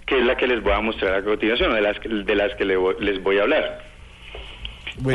que 0.05 0.19
es 0.19 0.25
la 0.25 0.37
que 0.37 0.47
les 0.47 0.61
voy 0.61 0.73
a 0.73 0.79
mostrar 0.81 1.15
a 1.15 1.23
continuación, 1.23 1.71
o 1.71 1.75
de 1.75 1.81
las, 1.81 1.99
que- 1.99 2.09
de 2.09 2.35
las 2.35 2.53
que 2.55 2.65
le 2.65 2.75
voy- 2.77 2.95
les 2.99 3.21
voy 3.21 3.37
a 3.39 3.43
hablar. 3.43 3.83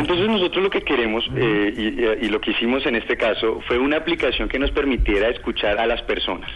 Entonces 0.00 0.28
nosotros 0.28 0.62
lo 0.62 0.70
que 0.70 0.82
queremos 0.82 1.28
eh, 1.36 1.72
y, 1.76 1.82
y- 2.02 2.26
y 2.26 2.28
lo 2.30 2.40
que 2.40 2.52
hicimos 2.52 2.86
en 2.86 2.94
este 2.96 3.16
caso 3.16 3.60
fue 3.66 3.78
una 3.78 3.96
aplicación 3.96 4.48
que 4.48 4.58
nos 4.58 4.70
permitiera 4.70 5.28
escuchar 5.28 5.78
a 5.78 5.86
las 5.86 6.02
personas. 6.02 6.50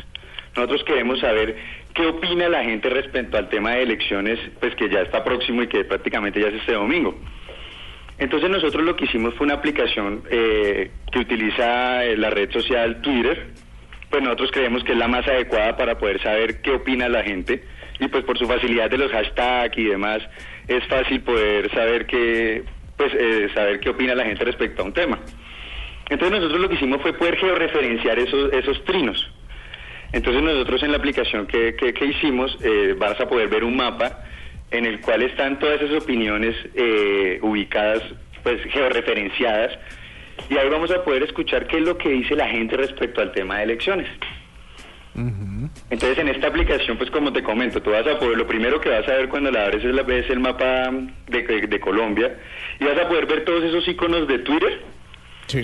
Nosotros 0.54 0.84
queremos 0.84 1.18
saber 1.20 1.56
qué 1.92 2.06
opina 2.06 2.48
la 2.48 2.62
gente 2.64 2.88
respecto 2.88 3.36
al 3.36 3.48
tema 3.48 3.72
de 3.72 3.82
elecciones, 3.82 4.38
pues 4.60 4.74
que 4.76 4.88
ya 4.88 5.00
está 5.02 5.24
próximo 5.24 5.62
y 5.62 5.66
que 5.66 5.84
prácticamente 5.84 6.40
ya 6.40 6.48
es 6.48 6.54
este 6.54 6.72
domingo. 6.72 7.18
Entonces 8.18 8.48
nosotros 8.48 8.82
lo 8.84 8.96
que 8.96 9.04
hicimos 9.04 9.34
fue 9.34 9.44
una 9.46 9.54
aplicación 9.54 10.22
eh, 10.30 10.90
que 11.12 11.18
utiliza 11.18 12.04
eh, 12.04 12.16
la 12.16 12.30
red 12.30 12.50
social 12.52 13.02
Twitter. 13.02 13.48
Pues 14.10 14.22
nosotros 14.22 14.50
creemos 14.52 14.84
que 14.84 14.92
es 14.92 14.98
la 14.98 15.08
más 15.08 15.26
adecuada 15.26 15.76
para 15.76 15.98
poder 15.98 16.22
saber 16.22 16.60
qué 16.62 16.70
opina 16.72 17.08
la 17.08 17.22
gente 17.24 17.62
y 17.98 18.08
pues 18.08 18.24
por 18.24 18.38
su 18.38 18.46
facilidad 18.46 18.90
de 18.90 18.98
los 18.98 19.10
hashtags 19.10 19.76
y 19.78 19.84
demás 19.84 20.20
es 20.68 20.84
fácil 20.86 21.20
poder 21.22 21.70
saber 21.72 22.06
qué 22.06 22.62
pues 22.96 23.12
eh, 23.14 23.48
saber 23.54 23.80
qué 23.80 23.90
opina 23.90 24.14
la 24.14 24.24
gente 24.24 24.44
respecto 24.44 24.82
a 24.82 24.84
un 24.86 24.92
tema. 24.92 25.18
Entonces 26.08 26.38
nosotros 26.38 26.60
lo 26.60 26.68
que 26.68 26.76
hicimos 26.76 27.02
fue 27.02 27.12
poder 27.14 27.36
georreferenciar 27.36 28.18
esos 28.18 28.52
esos 28.52 28.84
trinos. 28.84 29.30
Entonces 30.12 30.42
nosotros 30.42 30.82
en 30.84 30.92
la 30.92 30.98
aplicación 30.98 31.46
que, 31.46 31.74
que- 31.74 31.92
que 31.92 32.04
hicimos 32.06 32.56
eh, 32.62 32.94
vas 32.96 33.20
a 33.20 33.28
poder 33.28 33.48
ver 33.48 33.64
un 33.64 33.76
mapa 33.76 34.22
en 34.70 34.86
el 34.86 35.00
cual 35.00 35.22
están 35.22 35.58
todas 35.58 35.80
esas 35.82 36.02
opiniones 36.02 36.54
eh, 36.74 37.38
ubicadas, 37.42 38.02
pues 38.42 38.62
georreferenciadas, 38.70 39.76
y 40.50 40.56
ahí 40.56 40.68
vamos 40.68 40.90
a 40.90 41.02
poder 41.04 41.22
escuchar 41.24 41.66
qué 41.66 41.78
es 41.78 41.82
lo 41.84 41.96
que 41.98 42.08
dice 42.10 42.34
la 42.36 42.46
gente 42.48 42.76
respecto 42.76 43.20
al 43.20 43.32
tema 43.32 43.58
de 43.58 43.64
elecciones. 43.64 44.08
Entonces 45.88 46.18
en 46.18 46.28
esta 46.28 46.48
aplicación, 46.48 46.98
pues 46.98 47.10
como 47.10 47.32
te 47.32 47.42
comento, 47.42 47.80
tú 47.80 47.90
vas 47.90 48.06
a 48.06 48.18
poder, 48.18 48.36
lo 48.36 48.46
primero 48.46 48.78
que 48.80 48.90
vas 48.90 49.08
a 49.08 49.12
ver 49.12 49.28
cuando 49.30 49.50
la 49.50 49.64
abres 49.64 49.82
es, 49.82 49.94
la, 49.94 50.02
es 50.14 50.28
el 50.28 50.40
mapa 50.40 50.90
de, 51.26 51.42
de- 51.42 51.66
de 51.66 51.80
Colombia 51.80 52.36
y 52.78 52.84
vas 52.84 52.98
a 52.98 53.08
poder 53.08 53.24
ver 53.26 53.44
todos 53.46 53.64
esos 53.64 53.88
iconos 53.88 54.28
de 54.28 54.40
Twitter, 54.40 54.82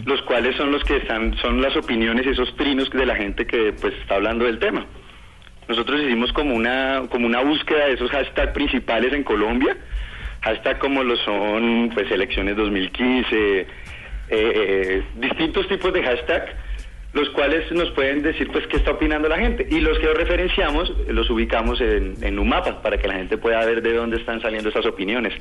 los 0.06 0.22
cuales 0.22 0.56
son 0.56 0.72
los 0.72 0.82
que 0.84 0.96
están, 0.96 1.36
son 1.38 1.60
las 1.60 1.76
opiniones 1.76 2.26
esos 2.26 2.54
trinos 2.56 2.88
de 2.90 3.04
la 3.04 3.14
gente 3.16 3.46
que 3.46 3.74
pues 3.78 3.92
está 4.00 4.14
hablando 4.14 4.46
del 4.46 4.58
tema. 4.58 4.86
Nosotros 5.68 6.00
hicimos 6.00 6.32
como 6.32 6.54
una, 6.54 7.02
como 7.10 7.26
una 7.26 7.40
búsqueda 7.42 7.86
de 7.86 7.92
esos 7.94 8.10
hashtags 8.10 8.52
principales 8.52 9.12
en 9.12 9.22
Colombia, 9.22 9.76
hashtag 10.40 10.78
como 10.78 11.02
lo 11.04 11.16
son 11.16 11.90
pues 11.92 12.10
elecciones 12.10 12.56
2015, 12.56 13.66
eh, 14.32 15.04
distintos 15.16 15.68
tipos 15.68 15.92
de 15.92 16.02
hashtag 16.02 16.56
los 17.12 17.28
cuales 17.30 17.70
nos 17.72 17.90
pueden 17.90 18.22
decir 18.22 18.50
pues 18.50 18.66
qué 18.68 18.78
está 18.78 18.92
opinando 18.92 19.28
la 19.28 19.38
gente 19.38 19.66
y 19.70 19.80
los 19.80 19.98
que 19.98 20.06
referenciamos 20.14 20.90
los 21.08 21.28
ubicamos 21.28 21.78
en, 21.82 22.16
en 22.22 22.38
un 22.38 22.48
mapa 22.48 22.80
para 22.80 22.98
que 22.98 23.06
la 23.06 23.14
gente 23.14 23.36
pueda 23.36 23.62
ver 23.66 23.82
de 23.82 23.92
dónde 23.92 24.16
están 24.16 24.40
saliendo 24.40 24.70
esas 24.70 24.86
opiniones. 24.86 25.34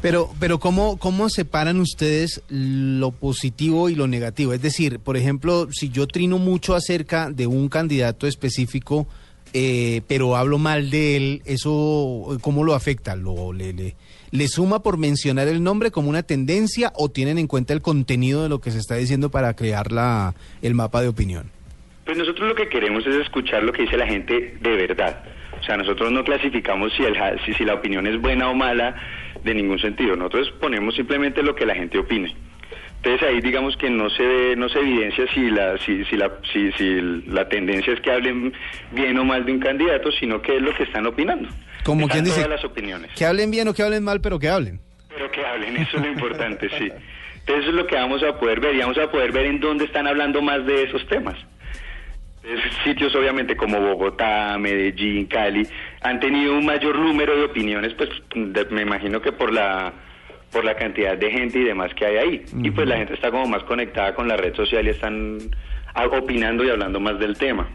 Pero, 0.00 0.30
pero 0.38 0.60
¿cómo, 0.60 0.98
¿cómo 0.98 1.28
separan 1.28 1.80
ustedes 1.80 2.42
lo 2.48 3.10
positivo 3.10 3.88
y 3.88 3.96
lo 3.96 4.06
negativo? 4.06 4.52
Es 4.52 4.62
decir, 4.62 5.00
por 5.00 5.16
ejemplo, 5.16 5.66
si 5.72 5.88
yo 5.88 6.06
trino 6.06 6.38
mucho 6.38 6.76
acerca 6.76 7.28
de 7.30 7.48
un 7.48 7.68
candidato 7.68 8.28
específico, 8.28 9.08
eh, 9.52 10.02
pero 10.06 10.36
hablo 10.36 10.58
mal 10.58 10.90
de 10.90 11.16
él, 11.16 11.42
¿eso 11.44 12.38
cómo 12.40 12.62
lo 12.62 12.74
afecta? 12.74 13.16
¿Lo, 13.16 13.52
le, 13.52 13.72
le, 13.72 13.96
le 14.30 14.48
suma 14.48 14.82
por 14.82 14.98
mencionar 14.98 15.48
el 15.48 15.62
nombre 15.62 15.90
como 15.90 16.08
una 16.08 16.22
tendencia 16.22 16.92
o 16.94 17.08
tienen 17.10 17.38
en 17.38 17.46
cuenta 17.46 17.72
el 17.72 17.82
contenido 17.82 18.42
de 18.42 18.48
lo 18.48 18.60
que 18.60 18.70
se 18.70 18.78
está 18.78 18.96
diciendo 18.96 19.30
para 19.30 19.54
crear 19.54 19.92
la, 19.92 20.34
el 20.62 20.74
mapa 20.74 21.02
de 21.02 21.08
opinión? 21.08 21.50
Pues 22.04 22.16
nosotros 22.18 22.48
lo 22.48 22.54
que 22.54 22.68
queremos 22.68 23.06
es 23.06 23.14
escuchar 23.16 23.62
lo 23.64 23.72
que 23.72 23.82
dice 23.82 23.96
la 23.96 24.06
gente 24.06 24.56
de 24.60 24.76
verdad. 24.76 25.24
O 25.60 25.64
sea, 25.64 25.76
nosotros 25.76 26.12
no 26.12 26.22
clasificamos 26.22 26.92
si, 26.96 27.02
el, 27.02 27.16
si, 27.44 27.54
si 27.54 27.64
la 27.64 27.74
opinión 27.74 28.06
es 28.06 28.20
buena 28.20 28.48
o 28.48 28.54
mala 28.54 28.94
de 29.42 29.54
ningún 29.54 29.78
sentido. 29.80 30.14
Nosotros 30.14 30.52
ponemos 30.60 30.94
simplemente 30.94 31.42
lo 31.42 31.54
que 31.54 31.66
la 31.66 31.74
gente 31.74 31.98
opine. 31.98 32.34
Entonces 33.02 33.28
ahí 33.28 33.40
digamos 33.40 33.76
que 33.76 33.88
no 33.90 34.10
se 34.10 34.22
ve- 34.22 34.56
no 34.56 34.68
se 34.68 34.80
evidencia 34.80 35.24
si 35.32 35.48
la 35.50 35.78
si, 35.78 36.04
si 36.06 36.16
la 36.16 36.32
si, 36.52 36.72
si 36.72 37.00
la 37.28 37.48
tendencia 37.48 37.92
es 37.92 38.00
que 38.00 38.10
hablen 38.10 38.52
bien 38.92 39.16
o 39.18 39.24
mal 39.24 39.44
de 39.44 39.52
un 39.52 39.60
candidato, 39.60 40.10
sino 40.12 40.40
que 40.42 40.56
es 40.56 40.62
lo 40.62 40.74
que 40.74 40.82
están 40.84 41.06
opinando. 41.06 41.48
Como 41.86 42.08
quien 42.08 42.24
dice, 42.24 42.42
todas 42.42 42.50
las 42.60 42.64
opiniones. 42.64 43.10
que 43.16 43.24
hablen 43.24 43.50
bien 43.50 43.68
o 43.68 43.72
que 43.74 43.82
hablen 43.82 44.02
mal, 44.04 44.20
pero 44.20 44.38
que 44.38 44.48
hablen. 44.48 44.80
Pero 45.08 45.30
que 45.30 45.44
hablen, 45.46 45.76
eso 45.78 45.96
es 45.96 46.02
lo 46.02 46.08
importante, 46.12 46.68
sí. 46.78 46.90
Entonces 47.38 47.68
es 47.68 47.74
lo 47.74 47.86
que 47.86 47.94
vamos 47.94 48.22
a 48.24 48.38
poder 48.38 48.60
ver 48.60 48.74
y 48.74 48.80
vamos 48.80 48.98
a 48.98 49.10
poder 49.10 49.30
ver 49.32 49.46
en 49.46 49.60
dónde 49.60 49.84
están 49.84 50.06
hablando 50.06 50.42
más 50.42 50.66
de 50.66 50.82
esos 50.82 51.06
temas. 51.06 51.36
Entonces, 52.42 52.72
sitios 52.84 53.14
obviamente 53.14 53.56
como 53.56 53.80
Bogotá, 53.80 54.56
Medellín, 54.58 55.26
Cali 55.26 55.66
han 56.02 56.20
tenido 56.20 56.56
un 56.56 56.64
mayor 56.66 56.96
número 56.98 57.36
de 57.36 57.44
opiniones, 57.44 57.94
pues 57.94 58.08
de- 58.34 58.64
me 58.66 58.82
imagino 58.82 59.20
que 59.22 59.32
por 59.32 59.52
la 59.52 59.92
por 60.52 60.64
la 60.64 60.74
cantidad 60.76 61.16
de 61.18 61.30
gente 61.30 61.58
y 61.58 61.64
demás 61.64 61.92
que 61.94 62.06
hay 62.06 62.16
ahí. 62.16 62.44
Y 62.62 62.70
pues 62.70 62.86
la 62.88 62.96
gente 62.96 63.14
está 63.14 63.30
como 63.30 63.46
más 63.46 63.62
conectada 63.64 64.14
con 64.14 64.26
la 64.28 64.36
red 64.36 64.54
social 64.54 64.86
y 64.86 64.90
están 64.90 65.38
opinando 66.12 66.64
y 66.64 66.70
hablando 66.70 66.98
más 67.00 67.18
del 67.18 67.36
tema. 67.36 67.68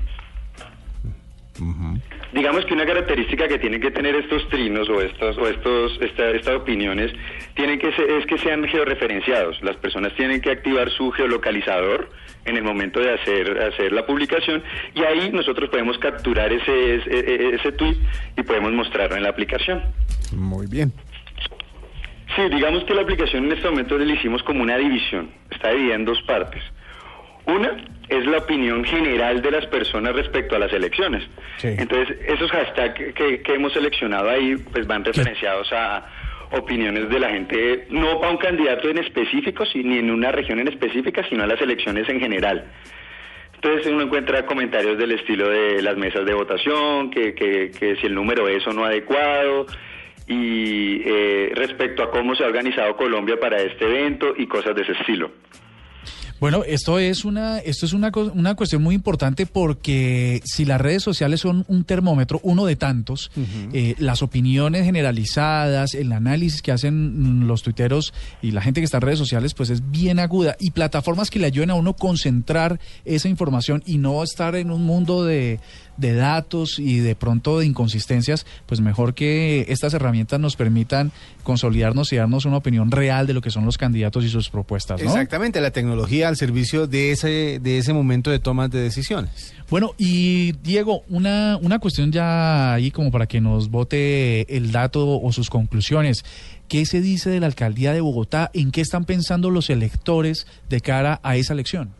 Digamos 2.33 2.63
que 2.65 2.73
una 2.73 2.85
característica 2.85 3.47
que 3.49 3.59
tienen 3.59 3.81
que 3.81 3.91
tener 3.91 4.15
estos 4.15 4.47
trinos 4.47 4.89
o 4.89 5.01
estos 5.01 5.37
o 5.37 5.47
estos 5.47 5.99
esta- 6.01 6.29
estas 6.31 6.55
opiniones 6.55 7.11
tienen 7.55 7.77
que 7.77 7.91
ser, 7.91 8.09
es 8.09 8.25
que 8.25 8.37
sean 8.37 8.63
georreferenciados. 8.67 9.61
Las 9.61 9.75
personas 9.77 10.13
tienen 10.15 10.39
que 10.39 10.49
activar 10.51 10.89
su 10.91 11.11
geolocalizador 11.11 12.09
en 12.45 12.55
el 12.55 12.63
momento 12.63 13.01
de 13.01 13.11
hacer 13.13 13.61
hacer 13.61 13.91
la 13.91 14.05
publicación 14.05 14.63
y 14.95 15.03
ahí 15.03 15.29
nosotros 15.33 15.69
podemos 15.69 15.97
capturar 15.97 16.53
ese 16.53 16.95
ese, 16.95 17.55
ese 17.55 17.71
tweet 17.73 17.97
y 18.37 18.43
podemos 18.43 18.71
mostrarlo 18.71 19.17
en 19.17 19.23
la 19.23 19.29
aplicación. 19.29 19.83
Muy 20.33 20.67
bien. 20.67 20.93
Sí, 22.35 22.43
digamos 22.49 22.85
que 22.85 22.93
la 22.93 23.01
aplicación 23.01 23.45
en 23.45 23.51
este 23.51 23.67
momento 23.69 23.97
le 23.97 24.13
hicimos 24.13 24.41
como 24.43 24.61
una 24.63 24.77
división. 24.77 25.29
Está 25.51 25.71
dividida 25.71 25.95
en 25.95 26.05
dos 26.05 26.21
partes. 26.21 26.63
Una 27.45 27.77
es 28.09 28.25
la 28.25 28.39
opinión 28.39 28.83
general 28.83 29.41
de 29.41 29.51
las 29.51 29.65
personas 29.67 30.13
respecto 30.13 30.55
a 30.55 30.59
las 30.59 30.73
elecciones. 30.73 31.23
Entonces, 31.63 32.17
esos 32.27 32.51
hashtags 32.51 33.13
que, 33.13 33.41
que 33.41 33.53
hemos 33.53 33.73
seleccionado 33.73 34.29
ahí, 34.29 34.55
pues 34.71 34.85
van 34.85 35.03
referenciados 35.05 35.71
a 35.71 36.05
opiniones 36.51 37.09
de 37.09 37.19
la 37.19 37.29
gente, 37.29 37.85
no 37.89 38.19
para 38.19 38.31
un 38.31 38.37
candidato 38.37 38.89
en 38.89 38.97
específico, 38.97 39.63
ni 39.73 39.97
en 39.97 40.11
una 40.11 40.31
región 40.31 40.59
en 40.59 40.67
específica, 40.67 41.25
sino 41.29 41.43
a 41.43 41.47
las 41.47 41.61
elecciones 41.61 42.07
en 42.09 42.19
general. 42.19 42.65
Entonces 43.55 43.87
uno 43.91 44.01
encuentra 44.01 44.45
comentarios 44.45 44.97
del 44.97 45.11
estilo 45.11 45.47
de 45.47 45.81
las 45.81 45.95
mesas 45.95 46.25
de 46.25 46.33
votación, 46.33 47.11
que, 47.11 47.33
que, 47.33 47.71
que 47.71 47.95
si 47.97 48.07
el 48.07 48.15
número 48.15 48.47
es 48.47 48.65
o 48.67 48.73
no 48.73 48.83
adecuado, 48.83 49.67
y 50.27 51.01
eh, 51.05 51.51
respecto 51.55 52.03
a 52.03 52.09
cómo 52.09 52.35
se 52.35 52.43
ha 52.43 52.47
organizado 52.47 52.95
Colombia 52.95 53.39
para 53.39 53.61
este 53.61 53.85
evento 53.85 54.33
y 54.35 54.47
cosas 54.47 54.75
de 54.75 54.81
ese 54.81 54.93
estilo. 54.93 55.31
Bueno, 56.41 56.63
esto 56.65 56.97
es 56.97 57.23
una, 57.23 57.59
esto 57.59 57.85
es 57.85 57.93
una, 57.93 58.11
una 58.33 58.55
cuestión 58.55 58.81
muy 58.81 58.95
importante 58.95 59.45
porque 59.45 60.41
si 60.43 60.65
las 60.65 60.81
redes 60.81 61.03
sociales 61.03 61.39
son 61.39 61.65
un 61.67 61.83
termómetro, 61.83 62.39
uno 62.41 62.65
de 62.65 62.75
tantos, 62.75 63.29
eh, 63.73 63.93
las 63.99 64.23
opiniones 64.23 64.83
generalizadas, 64.83 65.93
el 65.93 66.11
análisis 66.11 66.63
que 66.63 66.71
hacen 66.71 67.45
los 67.45 67.61
tuiteros 67.61 68.11
y 68.41 68.53
la 68.53 68.61
gente 68.63 68.81
que 68.81 68.85
está 68.85 68.97
en 68.97 69.03
redes 69.03 69.19
sociales, 69.19 69.53
pues 69.53 69.69
es 69.69 69.91
bien 69.91 70.17
aguda. 70.17 70.57
Y 70.59 70.71
plataformas 70.71 71.29
que 71.29 71.37
le 71.37 71.45
ayuden 71.45 71.69
a 71.69 71.75
uno 71.75 71.93
concentrar 71.95 72.79
esa 73.05 73.29
información 73.29 73.83
y 73.85 73.99
no 73.99 74.23
estar 74.23 74.55
en 74.55 74.71
un 74.71 74.81
mundo 74.81 75.23
de, 75.23 75.59
de 75.97 76.13
datos 76.13 76.79
y 76.79 76.99
de 76.99 77.15
pronto 77.15 77.59
de 77.59 77.65
inconsistencias, 77.65 78.45
pues 78.65 78.81
mejor 78.81 79.13
que 79.13 79.65
estas 79.69 79.93
herramientas 79.93 80.39
nos 80.39 80.55
permitan 80.55 81.11
consolidarnos 81.43 82.11
y 82.13 82.17
darnos 82.17 82.45
una 82.45 82.57
opinión 82.57 82.91
real 82.91 83.27
de 83.27 83.33
lo 83.33 83.41
que 83.41 83.51
son 83.51 83.65
los 83.65 83.77
candidatos 83.77 84.23
y 84.23 84.29
sus 84.29 84.49
propuestas. 84.49 85.01
¿no? 85.01 85.07
Exactamente, 85.07 85.61
la 85.61 85.71
tecnología 85.71 86.27
al 86.27 86.37
servicio 86.37 86.87
de 86.87 87.11
ese, 87.11 87.59
de 87.61 87.77
ese 87.77 87.93
momento 87.93 88.31
de 88.31 88.39
tomas 88.39 88.69
de 88.71 88.81
decisiones. 88.81 89.53
Bueno, 89.69 89.93
y 89.97 90.53
Diego, 90.63 91.03
una, 91.09 91.57
una 91.61 91.79
cuestión 91.79 92.11
ya 92.11 92.73
ahí 92.73 92.91
como 92.91 93.11
para 93.11 93.27
que 93.27 93.39
nos 93.41 93.69
vote 93.69 94.55
el 94.55 94.71
dato 94.71 95.19
o 95.21 95.31
sus 95.31 95.49
conclusiones. 95.49 96.25
¿Qué 96.67 96.85
se 96.85 97.01
dice 97.01 97.29
de 97.29 97.39
la 97.39 97.47
alcaldía 97.47 97.93
de 97.93 98.01
Bogotá? 98.01 98.49
¿En 98.53 98.71
qué 98.71 98.81
están 98.81 99.05
pensando 99.05 99.49
los 99.49 99.69
electores 99.69 100.47
de 100.69 100.79
cara 100.81 101.19
a 101.23 101.35
esa 101.35 101.53
elección? 101.53 101.93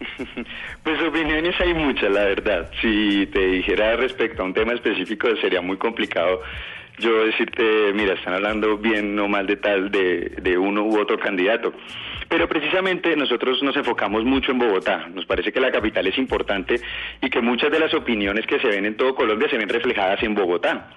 Pues 0.82 1.02
opiniones 1.02 1.54
hay 1.60 1.74
muchas, 1.74 2.10
la 2.10 2.24
verdad. 2.24 2.70
Si 2.80 3.26
te 3.26 3.46
dijera 3.46 3.96
respecto 3.96 4.42
a 4.42 4.46
un 4.46 4.54
tema 4.54 4.72
específico 4.72 5.28
sería 5.36 5.60
muy 5.60 5.76
complicado 5.76 6.42
yo 7.00 7.24
decirte, 7.24 7.92
mira, 7.94 8.14
están 8.14 8.34
hablando 8.34 8.76
bien 8.76 9.18
o 9.18 9.26
mal 9.26 9.46
de 9.46 9.56
tal, 9.56 9.90
de, 9.90 10.34
de 10.42 10.58
uno 10.58 10.84
u 10.84 10.98
otro 10.98 11.18
candidato. 11.18 11.72
Pero 12.28 12.48
precisamente 12.48 13.16
nosotros 13.16 13.62
nos 13.62 13.74
enfocamos 13.76 14.24
mucho 14.24 14.52
en 14.52 14.58
Bogotá. 14.58 15.08
Nos 15.12 15.26
parece 15.26 15.50
que 15.50 15.60
la 15.60 15.72
capital 15.72 16.06
es 16.06 16.18
importante 16.18 16.80
y 17.20 17.30
que 17.30 17.40
muchas 17.40 17.72
de 17.72 17.80
las 17.80 17.92
opiniones 17.94 18.46
que 18.46 18.60
se 18.60 18.68
ven 18.68 18.84
en 18.84 18.96
todo 18.96 19.14
Colombia 19.14 19.48
se 19.48 19.56
ven 19.56 19.68
reflejadas 19.68 20.22
en 20.22 20.34
Bogotá. 20.34 20.90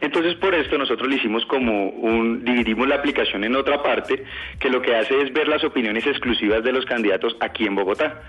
Entonces, 0.00 0.34
por 0.36 0.54
esto 0.54 0.78
nosotros 0.78 1.08
le 1.08 1.16
hicimos 1.16 1.44
como 1.46 1.88
un, 1.88 2.44
dividimos 2.44 2.88
la 2.88 2.96
aplicación 2.96 3.44
en 3.44 3.56
otra 3.56 3.82
parte, 3.82 4.24
que 4.58 4.70
lo 4.70 4.80
que 4.82 4.94
hace 4.94 5.20
es 5.22 5.32
ver 5.32 5.48
las 5.48 5.64
opiniones 5.64 6.06
exclusivas 6.06 6.62
de 6.62 6.72
los 6.72 6.84
candidatos 6.84 7.36
aquí 7.40 7.66
en 7.66 7.74
Bogotá. 7.74 8.22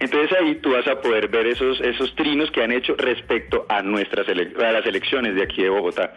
Entonces 0.00 0.36
ahí 0.38 0.56
tú 0.56 0.72
vas 0.72 0.86
a 0.88 1.00
poder 1.00 1.28
ver 1.28 1.46
esos, 1.46 1.80
esos 1.80 2.14
trinos 2.16 2.50
que 2.50 2.62
han 2.62 2.72
hecho 2.72 2.94
respecto 2.96 3.64
a 3.68 3.82
nuestras 3.82 4.26
a 4.28 4.72
las 4.72 4.86
elecciones 4.86 5.34
de 5.34 5.42
aquí 5.42 5.62
de 5.62 5.68
Bogotá. 5.68 6.14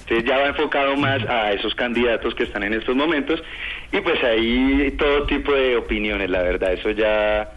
Entonces 0.00 0.24
ya 0.28 0.38
va 0.38 0.46
enfocado 0.48 0.96
más 0.96 1.22
a 1.28 1.52
esos 1.52 1.74
candidatos 1.74 2.34
que 2.34 2.44
están 2.44 2.62
en 2.62 2.74
estos 2.74 2.94
momentos 2.94 3.42
y 3.90 4.00
pues 4.00 4.22
ahí 4.22 4.94
todo 4.98 5.26
tipo 5.26 5.52
de 5.52 5.76
opiniones, 5.76 6.28
la 6.28 6.42
verdad, 6.42 6.72
eso 6.74 6.90
ya 6.90 7.52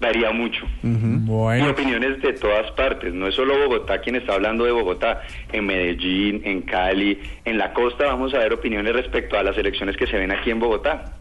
varía 0.00 0.30
mucho. 0.32 0.64
Y 0.82 1.62
opiniones 1.62 2.20
de 2.22 2.32
todas 2.34 2.70
partes, 2.72 3.12
no 3.12 3.26
es 3.26 3.34
solo 3.34 3.58
Bogotá 3.58 4.00
quien 4.00 4.16
está 4.16 4.34
hablando 4.34 4.64
de 4.64 4.72
Bogotá, 4.72 5.22
en 5.52 5.66
Medellín, 5.66 6.42
en 6.44 6.62
Cali, 6.62 7.18
en 7.44 7.58
la 7.58 7.72
costa 7.72 8.06
vamos 8.06 8.34
a 8.34 8.38
ver 8.38 8.52
opiniones 8.52 8.92
respecto 8.92 9.38
a 9.38 9.42
las 9.42 9.56
elecciones 9.58 9.96
que 9.96 10.06
se 10.06 10.16
ven 10.16 10.32
aquí 10.32 10.50
en 10.50 10.60
Bogotá. 10.60 11.16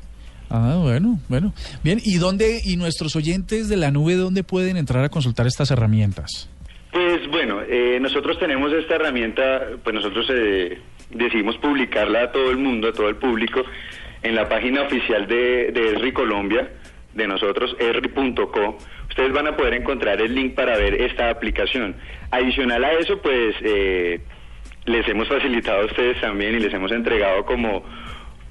Ah, 0.49 0.77
bueno, 0.81 1.19
bueno. 1.27 1.53
Bien, 1.83 1.99
¿y 2.03 2.17
dónde, 2.17 2.61
y 2.63 2.77
nuestros 2.77 3.15
oyentes 3.15 3.67
de 3.67 3.77
la 3.77 3.91
nube, 3.91 4.15
dónde 4.15 4.43
pueden 4.43 4.77
entrar 4.77 5.03
a 5.03 5.09
consultar 5.09 5.45
estas 5.45 5.71
herramientas? 5.71 6.49
Pues 6.91 7.27
bueno, 7.29 7.61
eh, 7.67 7.99
nosotros 7.99 8.39
tenemos 8.39 8.71
esta 8.71 8.95
herramienta, 8.95 9.67
pues 9.83 9.93
nosotros 9.93 10.25
eh, 10.33 10.79
decidimos 11.11 11.57
publicarla 11.57 12.23
a 12.23 12.31
todo 12.31 12.49
el 12.49 12.57
mundo, 12.57 12.87
a 12.87 12.93
todo 12.93 13.09
el 13.09 13.17
público, 13.17 13.61
en 14.23 14.35
la 14.35 14.47
página 14.47 14.83
oficial 14.83 15.27
de, 15.27 15.71
de 15.71 15.93
ESRI 15.95 16.11
Colombia, 16.13 16.69
de 17.17 17.27
nosotros, 17.27 17.75
esri.co. 17.79 18.77
Ustedes 19.09 19.33
van 19.33 19.47
a 19.47 19.57
poder 19.57 19.73
encontrar 19.73 20.21
el 20.21 20.33
link 20.33 20.53
para 20.53 20.77
ver 20.77 21.01
esta 21.01 21.29
aplicación. 21.29 21.95
Adicional 22.31 22.83
a 22.85 22.93
eso, 22.93 23.21
pues 23.21 23.55
eh, 23.61 24.21
les 24.85 25.07
hemos 25.09 25.27
facilitado 25.27 25.81
a 25.81 25.85
ustedes 25.85 26.21
también 26.21 26.55
y 26.55 26.59
les 26.59 26.73
hemos 26.73 26.91
entregado 26.91 27.43
como 27.45 27.83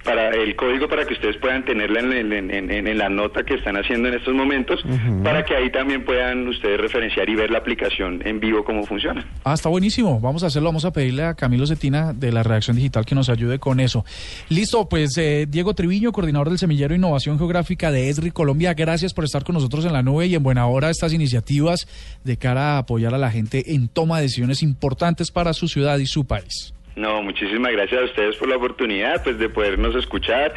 para 0.07 0.31
el 0.31 0.55
código 0.55 0.89
para 0.89 1.05
que 1.05 1.15
ustedes 1.15 1.37
puedan 1.37 1.65
tenerla 1.65 2.01
en, 2.01 2.99
la 2.99 3.09
nota 3.09 3.43
que 3.43 3.55
están 3.55 3.77
haciendo 3.77 4.09
en 4.09 4.15
estos 4.15 4.35
momentos, 4.35 4.83
para 5.23 5.45
que 5.45 5.55
ahí 5.55 5.71
también 5.71 6.05
puedan 6.05 6.47
ustedes 6.49 6.81
referenciar 6.81 7.29
y 7.29 7.35
ver 7.35 7.51
la 7.51 7.59
aplicación 7.59 8.23
en 8.25 8.41
vivo 8.41 8.65
cómo 8.65 8.87
funciona. 8.87 9.27
Ah, 9.45 9.55
está 9.55 9.69
buenísimo. 9.69 10.21
Vamos 10.21 10.45
a 10.45 10.47
hacerlo. 10.47 10.69
Vamos 10.69 10.85
a 10.85 10.93
pedirle 10.93 11.25
a 11.25 11.35
Camilo 11.35 11.67
Cetina 11.67 12.13
de 12.13 12.33
la 12.33 12.43
redacción 12.43 12.77
digital 12.77 13.05
que 13.05 13.15
nos 13.15 13.29
ayude 13.29 13.59
con 13.59 13.81
eso. 13.81 14.05
Listo, 14.49 14.89
pues 14.89 15.17
eh, 15.19 15.47
Diego 15.49 15.75
Triviño, 15.75 16.13
coordinador 16.13 16.49
del 16.49 16.59
Semillero 16.59 16.95
Innovación 16.95 17.39
Geográfica 17.39 17.91
de 17.91 18.09
ESRI 18.09 18.31
Colombia, 18.31 18.75
gracias 18.75 19.13
por 19.13 19.25
estar 19.25 19.43
con 19.43 19.55
nosotros 19.55 19.85
en 19.85 19.93
la 19.93 20.03
nube 20.03 20.27
y 20.27 20.35
en 20.37 20.43
buena 20.43 20.67
hora 20.67 20.91
estas 20.91 21.13
iniciativas 21.13 21.89
de 22.23 22.37
cara 22.37 22.75
a 22.75 22.79
apoyar 22.79 23.15
a 23.15 23.19
la 23.19 23.31
gente 23.31 23.75
en 23.75 23.89
toma 23.89 24.19
de 24.19 24.23
decisiones 24.23 24.63
importantes 24.63 25.31
para 25.31 25.53
su 25.53 25.67
ciudad 25.67 25.99
y 25.99 26.07
su 26.07 26.27
país. 26.27 26.76
No, 26.97 27.22
muchísimas 27.22 27.72
gracias 27.72 28.01
a 28.01 28.05
ustedes 28.05 28.36
por 28.36 28.49
la 28.49 28.57
oportunidad 28.57 29.22
pues 29.22 29.38
de 29.38 29.51
podernos 29.51 29.94
escuchar, 29.94 30.55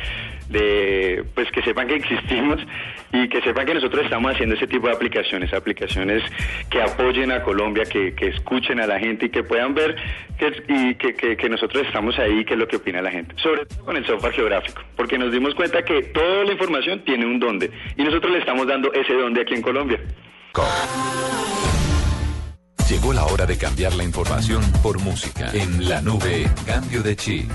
de 0.47 1.25
pues 1.35 1.51
que 1.51 1.61
sepan 1.61 1.87
que 1.87 1.95
existimos 1.95 2.61
y 3.11 3.27
que 3.27 3.41
sepan 3.41 3.65
que 3.65 3.73
nosotros 3.73 4.05
estamos 4.05 4.31
haciendo 4.31 4.55
ese 4.55 4.65
tipo 4.65 4.87
de 4.87 4.93
aplicaciones, 4.93 5.53
aplicaciones 5.53 6.23
que 6.69 6.81
apoyen 6.81 7.33
a 7.33 7.43
Colombia, 7.43 7.83
que, 7.83 8.15
que 8.15 8.27
escuchen 8.27 8.79
a 8.79 8.87
la 8.87 8.97
gente 8.99 9.25
y 9.25 9.29
que 9.29 9.43
puedan 9.43 9.73
ver 9.73 9.97
que, 10.37 10.63
y 10.69 10.95
que, 10.95 11.35
que, 11.35 11.49
nosotros 11.49 11.85
estamos 11.85 12.17
ahí, 12.17 12.45
que 12.45 12.53
es 12.53 12.59
lo 12.59 12.69
que 12.69 12.77
opina 12.77 13.01
la 13.01 13.11
gente, 13.11 13.35
sobre 13.37 13.65
todo 13.65 13.83
con 13.83 13.97
el 13.97 14.05
software 14.05 14.31
geográfico, 14.31 14.81
porque 14.95 15.17
nos 15.17 15.33
dimos 15.33 15.53
cuenta 15.55 15.83
que 15.83 16.03
toda 16.03 16.45
la 16.45 16.53
información 16.53 17.03
tiene 17.03 17.25
un 17.25 17.39
donde 17.39 17.69
y 17.97 18.03
nosotros 18.03 18.31
le 18.31 18.39
estamos 18.39 18.65
dando 18.65 18.93
ese 18.93 19.13
donde 19.13 19.41
aquí 19.41 19.55
en 19.55 19.61
Colombia. 19.61 19.99
Llegó 22.89 23.13
la 23.13 23.23
hora 23.25 23.45
de 23.45 23.55
cambiar 23.55 23.93
la 23.93 24.03
información 24.03 24.63
por 24.81 24.99
música. 24.99 25.51
En 25.53 25.87
la 25.87 26.01
nube, 26.01 26.49
cambio 26.65 27.03
de 27.03 27.15
chip. 27.15 27.47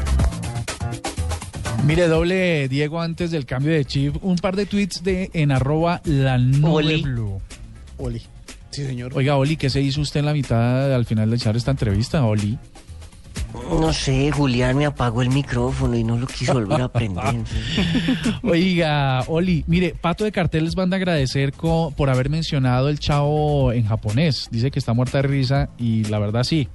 Mire, 1.85 2.07
doble 2.07 2.69
Diego, 2.69 3.01
antes 3.01 3.33
del 3.33 3.45
cambio 3.45 3.73
de 3.73 3.85
chip, 3.85 4.15
un 4.23 4.37
par 4.37 4.55
de 4.55 4.65
tweets 4.65 5.03
de 5.03 5.31
en 5.33 5.51
arroba 5.51 6.01
la 6.05 6.39
nube 6.39 7.03
blue. 7.03 7.41
Oli. 7.97 8.23
Sí, 8.71 8.87
señor. 8.87 9.13
Oiga, 9.17 9.37
Oli, 9.37 9.57
¿qué 9.57 9.71
se 9.71 9.81
hizo 9.81 10.03
usted 10.03 10.21
en 10.21 10.27
la 10.27 10.33
mitad 10.35 10.95
al 10.95 11.05
final 11.05 11.31
de 11.31 11.37
echar 11.37 11.57
esta 11.57 11.73
entrevista, 11.73 12.25
Oli? 12.25 12.57
No 13.55 13.93
sé, 13.93 14.31
Julián 14.31 14.77
me 14.77 14.87
apagó 14.87 15.23
el 15.23 15.31
micrófono 15.31 15.97
y 15.97 16.05
no 16.05 16.19
lo 16.19 16.27
quiso 16.27 16.55
volver 16.55 16.83
a 16.83 16.89
prender. 16.89 17.37
Oiga, 18.43 19.23
Oli, 19.29 19.65
mire, 19.67 19.95
Pato 20.01 20.25
de 20.25 20.33
Carteles 20.33 20.75
van 20.75 20.93
a 20.93 20.97
agradecer 20.97 21.53
por 21.53 22.11
haber 22.11 22.31
mencionado 22.31 22.89
el 22.89 22.99
chavo 22.99 23.73
en 23.73 23.87
japonés. 23.87 24.49
Dice 24.51 24.71
que 24.71 24.79
está 24.79 24.93
muerta 24.93 25.19
de 25.19 25.29
risa 25.29 25.71
y 25.79 26.05
la 26.05 26.19
verdad 26.19 26.43
sí. 26.43 26.69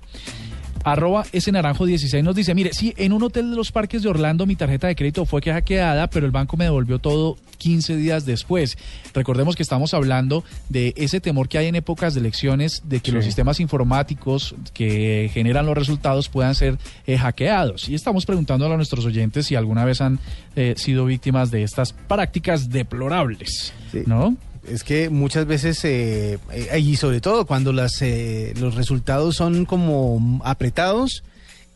Arroba 0.84 1.26
ese 1.32 1.52
naranjo 1.52 1.86
16 1.86 2.24
nos 2.24 2.36
dice, 2.36 2.56
mire, 2.56 2.74
sí, 2.74 2.94
en 2.98 3.14
un 3.14 3.24
hotel 3.24 3.50
de 3.50 3.56
los 3.56 3.72
parques 3.72 4.02
de 4.04 4.10
Orlando 4.10 4.46
mi 4.46 4.56
tarjeta 4.56 4.88
de 4.88 4.96
crédito 4.96 5.26
fue 5.26 5.42
hackeada, 5.42 6.10
pero 6.10 6.26
el 6.26 6.32
banco 6.32 6.58
me 6.58 6.66
devolvió 6.66 7.00
todo 7.00 7.38
15 7.58 7.98
días 7.98 8.26
después. 8.26 8.78
Recordemos 9.14 9.56
que 9.56 9.64
estamos 9.64 9.94
hablando 9.94 10.44
de 10.70 10.94
ese 10.98 11.20
temor 11.20 11.48
que 11.48 11.58
hay 11.58 11.68
en 11.68 11.76
épocas 11.76 12.14
de 12.14 12.22
elecciones 12.22 12.84
de 12.86 13.00
que 13.00 13.12
los 13.12 13.26
sistemas 13.26 13.60
informáticos 13.60 14.56
que 14.74 15.30
generan 15.34 15.66
los 15.66 15.78
resultados 15.78 16.30
puedan 16.30 16.56
ser 16.56 16.78
eh, 17.06 17.18
hackeados. 17.18 17.90
Y 17.90 17.96
estamos 17.96 18.26
preguntando 18.26 18.72
a 18.72 18.76
nuestros 18.78 19.06
oyentes 19.06 19.48
si 19.48 19.56
alguna 19.56 19.86
vez 19.86 20.02
han 20.02 20.20
eh, 20.56 20.74
sido 20.78 21.06
víctimas 21.06 21.52
de 21.52 21.64
estas 21.64 21.94
prácticas 21.94 22.70
deplorables, 22.70 23.74
¿no? 24.06 24.36
Es 24.70 24.84
que 24.84 25.10
muchas 25.10 25.46
veces, 25.46 25.84
eh, 25.84 26.40
eh, 26.52 26.80
y 26.80 26.96
sobre 26.96 27.22
todo 27.22 27.46
cuando 27.46 27.74
las, 27.74 28.02
eh, 28.02 28.54
los 28.60 28.76
resultados 28.76 29.36
son 29.36 29.66
como 29.66 30.42
apretados, 30.44 31.24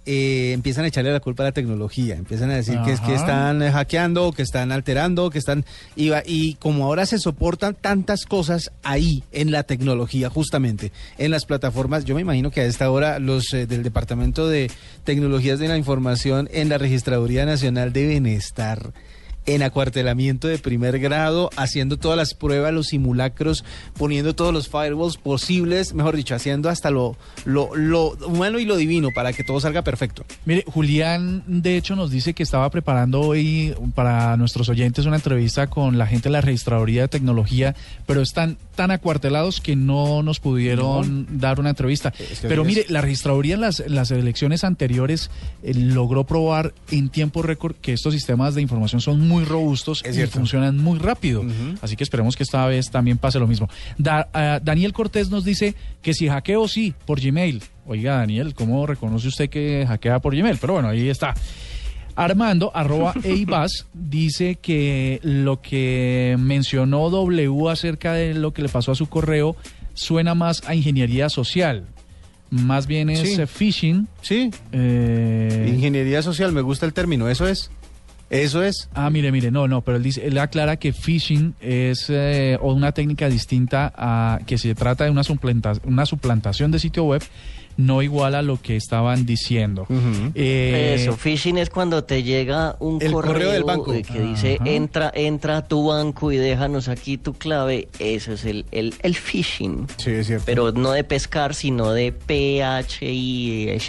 empiezan 0.05 0.83
a 0.83 0.89
echarle 0.89 1.13
la 1.13 1.21
culpa 1.21 1.43
a 1.43 1.45
la 1.45 1.51
tecnología, 1.53 2.15
empiezan 2.15 2.51
a 2.51 2.55
decir 2.55 2.77
que 2.83 2.91
es 2.91 2.99
que 2.99 3.15
están 3.15 3.61
hackeando, 3.71 4.33
que 4.33 4.41
están 4.41 4.73
alterando, 4.73 5.29
que 5.29 5.39
están... 5.39 5.63
Y, 5.95 6.11
y 6.25 6.55
como 6.55 6.83
ahora 6.83 7.05
se 7.05 7.19
soportan 7.19 7.73
tantas 7.73 8.25
cosas 8.25 8.73
ahí, 8.83 9.23
en 9.31 9.51
la 9.51 9.63
tecnología, 9.63 10.29
justamente, 10.29 10.91
en 11.17 11.31
las 11.31 11.45
plataformas, 11.45 12.03
yo 12.03 12.15
me 12.15 12.21
imagino 12.21 12.51
que 12.51 12.59
a 12.59 12.65
esta 12.65 12.91
hora 12.91 13.17
los 13.19 13.45
del 13.51 13.81
Departamento 13.81 14.49
de 14.49 14.69
Tecnologías 15.05 15.59
de 15.59 15.69
la 15.69 15.77
Información 15.77 16.49
en 16.51 16.67
la 16.67 16.77
Registraduría 16.77 17.45
Nacional 17.45 17.93
deben 17.93 18.25
estar 18.25 18.91
en 19.45 19.63
acuartelamiento 19.63 20.47
de 20.47 20.57
primer 20.57 20.99
grado, 20.99 21.49
haciendo 21.55 21.97
todas 21.97 22.17
las 22.17 22.33
pruebas, 22.33 22.73
los 22.73 22.87
simulacros, 22.87 23.63
poniendo 23.97 24.35
todos 24.35 24.53
los 24.53 24.69
firewalls 24.69 25.17
posibles, 25.17 25.93
mejor 25.93 26.15
dicho, 26.15 26.35
haciendo 26.35 26.69
hasta 26.69 26.91
lo, 26.91 27.17
lo, 27.45 27.75
lo 27.75 28.11
humano 28.27 28.59
y 28.59 28.65
lo 28.65 28.77
divino 28.77 29.09
para 29.13 29.33
que 29.33 29.43
todo 29.43 29.59
salga 29.59 29.81
perfecto. 29.81 30.25
Mire, 30.45 30.63
Julián, 30.67 31.43
de 31.47 31.77
hecho, 31.77 31.95
nos 31.95 32.11
dice 32.11 32.33
que 32.33 32.43
estaba 32.43 32.69
preparando 32.69 33.21
hoy 33.21 33.75
para 33.95 34.37
nuestros 34.37 34.69
oyentes 34.69 35.05
una 35.05 35.17
entrevista 35.17 35.67
con 35.67 35.97
la 35.97 36.07
gente 36.07 36.29
de 36.29 36.33
la 36.33 36.41
registraduría 36.41 37.03
de 37.03 37.07
tecnología, 37.07 37.75
pero 38.05 38.21
están 38.21 38.57
tan 38.75 38.91
acuartelados 38.91 39.61
que 39.61 39.75
no 39.75 40.23
nos 40.23 40.39
pudieron 40.39 41.39
dar 41.39 41.59
una 41.59 41.69
entrevista. 41.69 42.13
pero 42.41 42.63
mire, 42.63 42.85
la 42.89 43.01
registraduría 43.01 43.55
en 43.55 43.61
las, 43.61 43.83
las 43.87 44.11
elecciones 44.11 44.63
anteriores 44.63 45.29
eh, 45.63 45.73
logró 45.73 46.23
probar 46.23 46.73
en 46.91 47.09
tiempo 47.09 47.41
récord 47.41 47.75
que 47.75 47.93
estos 47.93 48.13
sistemas 48.13 48.55
de 48.55 48.61
información 48.61 49.01
son 49.01 49.27
muy 49.27 49.32
muy 49.33 49.45
robustos 49.45 50.03
y 50.05 50.25
funcionan 50.27 50.77
muy 50.77 50.99
rápido. 50.99 51.43
Así 51.81 51.95
que 51.95 52.03
esperemos 52.03 52.35
que 52.35 52.43
esta 52.43 52.65
vez 52.67 52.91
también 52.91 53.17
pase 53.17 53.39
lo 53.39 53.47
mismo. 53.47 53.67
Ah, 54.05 54.59
Daniel 54.63 54.93
Cortés 54.93 55.29
nos 55.29 55.43
dice 55.43 55.75
que 56.01 56.13
si 56.13 56.27
hackeo 56.27 56.67
sí 56.67 56.93
por 57.05 57.19
Gmail. 57.19 57.63
Oiga, 57.85 58.17
Daniel, 58.17 58.53
¿cómo 58.53 58.85
reconoce 58.85 59.27
usted 59.27 59.49
que 59.49 59.85
hackea 59.87 60.19
por 60.19 60.35
Gmail? 60.35 60.57
Pero 60.59 60.73
bueno, 60.73 60.89
ahí 60.89 61.09
está. 61.09 61.33
Armando, 62.15 62.71
arroba 62.75 63.13
Eibas, 63.23 63.87
dice 63.93 64.55
que 64.61 65.19
lo 65.23 65.61
que 65.61 66.35
mencionó 66.39 67.09
W 67.09 67.69
acerca 67.69 68.13
de 68.13 68.35
lo 68.35 68.53
que 68.53 68.61
le 68.61 68.69
pasó 68.69 68.91
a 68.91 68.95
su 68.95 69.07
correo 69.07 69.55
suena 69.95 70.35
más 70.35 70.61
a 70.67 70.75
ingeniería 70.75 71.29
social. 71.29 71.85
Más 72.51 72.85
bien 72.85 73.09
es 73.09 73.39
eh, 73.39 73.47
phishing. 73.47 74.07
Sí. 74.21 74.51
Eh, 74.71 75.71
ingeniería 75.73 76.21
social, 76.21 76.51
me 76.51 76.61
gusta 76.61 76.85
el 76.85 76.93
término, 76.93 77.27
eso 77.27 77.47
es. 77.47 77.71
Eso 78.33 78.63
es. 78.63 78.89
Ah, 78.95 79.11
mire, 79.11 79.31
mire, 79.31 79.51
no, 79.51 79.67
no, 79.67 79.81
pero 79.81 79.97
él 79.97 80.01
dice, 80.01 80.25
él 80.25 80.39
aclara 80.39 80.77
que 80.77 80.91
phishing 80.91 81.53
es 81.61 82.07
eh, 82.09 82.57
una 82.63 82.91
técnica 82.91 83.29
distinta 83.29 83.93
a 83.95 84.39
que 84.47 84.57
se 84.57 84.73
trata 84.73 85.03
de 85.03 85.11
una, 85.11 85.21
una 85.83 86.05
suplantación 86.07 86.71
de 86.71 86.79
sitio 86.79 87.03
web 87.03 87.21
no 87.77 88.01
igual 88.01 88.35
a 88.35 88.41
lo 88.41 88.61
que 88.61 88.75
estaban 88.75 89.25
diciendo. 89.25 89.87
Eh, 90.35 90.95
Eso, 90.99 91.15
phishing 91.17 91.57
es 91.57 91.69
cuando 91.69 92.03
te 92.03 92.23
llega 92.23 92.75
un 92.79 92.99
correo, 92.99 93.51
del 93.51 93.63
banco 93.63 93.91
que 93.91 94.21
dice 94.21 94.59
entra, 94.65 95.11
entra 95.13 95.57
a 95.57 95.67
tu 95.67 95.87
banco 95.87 96.31
y 96.31 96.37
déjanos 96.37 96.87
aquí 96.87 97.17
tu 97.17 97.33
clave. 97.33 97.87
Eso 97.99 98.33
es 98.33 98.45
el, 98.45 98.65
el, 98.71 98.93
el 99.01 99.15
phishing. 99.15 99.87
Sí, 99.97 100.11
es 100.11 100.27
cierto. 100.27 100.45
Pero 100.45 100.71
no 100.71 100.91
de 100.91 101.03
pescar, 101.03 101.53
sino 101.55 101.91
de 101.91 102.11
PHI. 102.11 103.79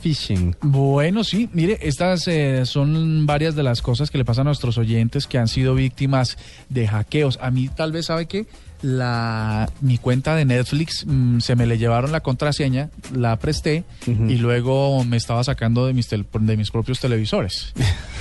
Phishing. 0.00 0.56
Bueno, 0.60 1.24
sí, 1.24 1.48
mire, 1.52 1.78
estas 1.82 2.26
eh, 2.28 2.64
son 2.66 3.26
varias 3.26 3.54
de 3.54 3.62
las 3.62 3.82
cosas 3.82 4.10
que 4.10 4.18
le 4.18 4.24
pasan 4.24 4.46
a 4.46 4.50
nuestros 4.50 4.78
oyentes 4.78 5.26
que 5.26 5.38
han 5.38 5.48
sido 5.48 5.74
víctimas 5.74 6.36
de 6.68 6.86
hackeos. 6.88 7.38
A 7.40 7.50
mí 7.50 7.68
tal 7.68 7.92
vez 7.92 8.06
sabe 8.06 8.26
que 8.26 8.46
la 8.82 9.70
mi 9.80 9.98
cuenta 9.98 10.34
de 10.36 10.44
Netflix 10.44 11.04
mm, 11.06 11.40
se 11.40 11.56
me 11.56 11.66
le 11.66 11.78
llevaron 11.78 12.12
la 12.12 12.20
contraseña, 12.20 12.90
la 13.14 13.36
presté 13.36 13.84
y 14.06 14.36
luego 14.36 15.04
me 15.04 15.16
estaba 15.16 15.42
sacando 15.44 15.86
de 15.86 15.92
mis 15.92 16.08
de 16.10 16.56
mis 16.56 16.70
propios 16.70 17.00
televisores. 17.00 17.72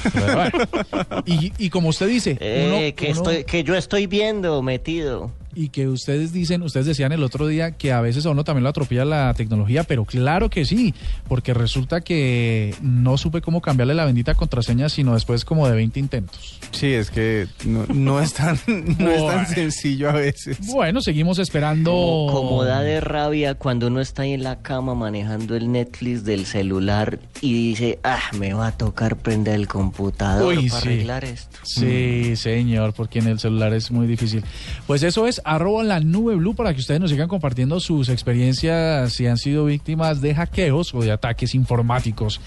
y, 1.26 1.51
y, 1.57 1.70
como 1.70 1.89
usted 1.89 2.07
dice, 2.07 2.38
eh, 2.39 2.93
que, 2.95 3.09
estoy, 3.09 3.43
que 3.43 3.64
yo 3.64 3.76
estoy 3.76 4.07
viendo 4.07 4.62
metido 4.62 5.32
y 5.54 5.70
que 5.70 5.88
ustedes 5.88 6.32
dicen, 6.32 6.62
ustedes 6.62 6.86
decían 6.86 7.12
el 7.12 7.24
otro 7.24 7.47
día 7.47 7.72
que 7.72 7.91
a 7.91 8.02
veces 8.02 8.26
a 8.26 8.30
uno 8.30 8.43
también 8.43 8.64
lo 8.64 8.70
atropella 8.70 9.06
la 9.06 9.34
tecnología, 9.34 9.84
pero 9.84 10.06
claro 10.06 10.49
que 10.49 10.66
sí, 10.66 10.93
porque 11.28 11.54
resulta 11.54 12.02
que 12.02 12.76
no 12.82 13.18
supe 13.18 13.41
cómo 13.41 13.62
cambiarle 13.62 13.93
la 13.93 14.06
bendita 14.06 14.36
contraseña, 14.36 14.89
sino 14.89 15.14
después 15.14 15.45
como 15.45 15.68
de 15.68 15.76
20 15.76 15.99
intentos. 15.99 16.60
Sí, 16.72 16.93
es 16.93 17.12
que 17.12 17.47
no, 17.66 18.20
es, 18.22 18.34
tan, 18.34 18.60
no 18.97 19.12
es 19.12 19.26
tan 19.26 19.47
sencillo 19.54 20.10
a 20.10 20.14
veces. 20.14 20.58
Bueno, 20.68 21.02
seguimos 21.02 21.39
esperando. 21.39 21.91
Como, 21.91 22.64
da 22.64 22.82
de 22.82 23.02
rabia 23.02 23.56
cuando 23.56 23.88
uno 23.88 24.02
está 24.02 24.24
ahí 24.24 24.34
en 24.34 24.43
la 24.43 24.62
cama 24.62 24.95
manejando 24.95 25.56
el 25.56 25.72
Netflix 25.72 26.24
del 26.24 26.45
celular 26.45 27.20
y 27.41 27.70
dice, 27.70 27.99
ah, 28.04 28.22
me 28.38 28.54
va 28.54 28.68
a 28.68 28.72
tocar 28.78 29.18
prender 29.18 29.56
el 29.56 29.68
computador 29.68 30.56
para 30.56 30.78
arreglar 30.78 31.26
esto. 31.26 31.60
Sí, 31.64 32.36
señor, 32.36 32.93
porque 32.93 33.20
en 33.20 33.28
el 33.28 33.39
celular 33.39 33.74
es 33.74 33.91
muy 33.91 34.08
difícil. 34.08 34.43
Pues 34.88 35.04
eso 35.04 35.28
es 35.28 35.41
arroba 35.44 35.84
la 35.84 36.00
nube 36.00 36.36
blue 36.36 36.56
para 36.56 36.74
que 36.74 36.80
ustedes 36.80 37.00
nos 37.00 37.10
sigan 37.10 37.28
compartiendo 37.28 37.80
sus 37.80 38.10
experiencias 38.10 39.14
si 39.14 39.28
han 39.28 39.38
sido 39.38 39.66
víctimas 39.66 40.22
de 40.22 40.36
hackeos 40.36 40.94
o 40.94 41.02
de 41.02 41.12
ataques 41.12 41.56
informáticos. 41.56 42.39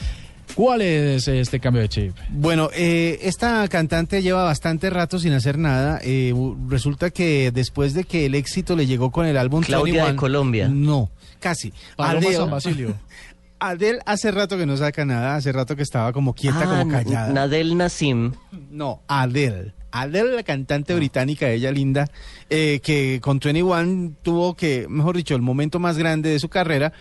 ¿Cuál 0.54 0.82
es 0.82 1.26
este 1.26 1.58
cambio 1.58 1.82
de 1.82 1.88
chip? 1.88 2.16
Bueno, 2.30 2.68
eh, 2.74 3.18
esta 3.22 3.66
cantante 3.68 4.22
lleva 4.22 4.44
bastante 4.44 4.88
rato 4.88 5.18
sin 5.18 5.32
hacer 5.32 5.58
nada. 5.58 5.98
Eh, 6.02 6.32
resulta 6.68 7.10
que 7.10 7.50
después 7.50 7.94
de 7.94 8.04
que 8.04 8.26
el 8.26 8.34
éxito 8.34 8.76
le 8.76 8.86
llegó 8.86 9.10
con 9.10 9.26
el 9.26 9.36
álbum 9.36 9.62
Claudia 9.62 10.06
de 10.06 10.16
Colombia. 10.16 10.68
No, 10.68 11.10
casi. 11.40 11.72
Adel, 11.96 12.34
San 12.34 12.50
Basilio. 12.50 12.94
Adel 13.58 14.00
hace 14.06 14.30
rato 14.30 14.56
que 14.56 14.66
no 14.66 14.76
saca 14.76 15.04
nada, 15.04 15.36
hace 15.36 15.50
rato 15.50 15.74
que 15.74 15.82
estaba 15.82 16.12
como 16.12 16.34
quieta, 16.34 16.60
ah, 16.62 16.80
como 16.80 16.92
callada. 16.92 17.32
Nadel 17.32 17.76
Nassim. 17.76 18.32
No, 18.70 19.00
Adel. 19.08 19.72
Adele, 19.94 20.34
la 20.34 20.42
cantante 20.42 20.92
ah. 20.92 20.96
británica, 20.96 21.48
ella 21.48 21.70
linda, 21.70 22.08
eh, 22.50 22.80
que 22.82 23.20
con 23.22 23.38
21 23.38 24.14
tuvo 24.22 24.54
que, 24.54 24.86
mejor 24.88 25.16
dicho, 25.16 25.36
el 25.36 25.42
momento 25.42 25.78
más 25.78 25.96
grande 25.96 26.30
de 26.30 26.40
su 26.40 26.48
carrera, 26.48 26.92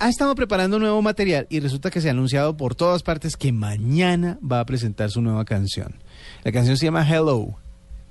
ha 0.00 0.08
estado 0.08 0.34
preparando 0.34 0.80
nuevo 0.80 1.00
material 1.02 1.46
y 1.50 1.60
resulta 1.60 1.90
que 1.90 2.00
se 2.00 2.08
ha 2.08 2.10
anunciado 2.10 2.56
por 2.56 2.74
todas 2.74 3.04
partes 3.04 3.36
que 3.36 3.52
mañana 3.52 4.38
va 4.42 4.58
a 4.58 4.66
presentar 4.66 5.10
su 5.10 5.22
nueva 5.22 5.44
canción. 5.44 5.94
La 6.42 6.50
canción 6.50 6.76
se 6.76 6.86
llama 6.86 7.08
Hello. 7.08 7.56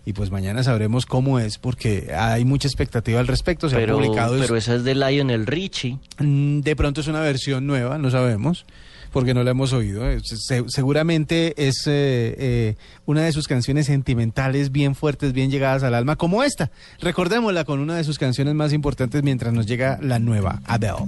Y 0.04 0.14
pues 0.14 0.32
mañana 0.32 0.64
sabremos 0.64 1.06
cómo 1.06 1.38
es, 1.38 1.60
porque 1.60 2.12
hay 2.18 2.44
mucha 2.44 2.68
expectativa 2.68 3.20
al 3.20 3.28
respecto. 3.28 3.70
Se 3.70 3.76
pero, 3.76 3.94
ha 3.94 3.98
publicado. 3.98 4.40
Pero 4.40 4.56
esa 4.56 4.76
es 4.76 4.84
de 4.84 4.96
Lionel 4.96 5.46
Richie. 5.46 6.00
Mm, 6.18 6.62
de 6.62 6.76
pronto 6.76 7.02
es 7.02 7.08
una 7.08 7.20
versión 7.20 7.68
nueva, 7.68 8.00
no 8.00 8.10
sabemos 8.10 8.66
porque 9.12 9.34
no 9.34 9.44
la 9.44 9.52
hemos 9.52 9.74
oído. 9.74 10.10
Eh, 10.10 10.22
seguramente 10.68 11.54
es 11.58 11.86
eh, 11.86 12.36
eh, 12.38 12.76
una 13.06 13.24
de 13.24 13.32
sus 13.32 13.48
canciones 13.48 13.86
sentimentales 13.86 14.72
bien 14.72 14.96
fuertes, 14.96 15.34
bien 15.34 15.52
llegadas 15.52 15.84
al 15.84 15.94
alma, 15.94 16.16
como 16.16 16.44
esta. 16.44 16.72
Recordémosla 17.00 17.66
con 17.66 17.80
una 17.80 17.98
de 17.98 18.04
sus 18.04 18.18
canciones 18.18 18.56
más 18.56 18.74
importantes 18.74 19.22
mientras 19.24 19.54
nos 19.54 19.66
llega 19.66 20.00
la 20.02 20.20
nueva, 20.20 20.62
Adele. 20.66 21.06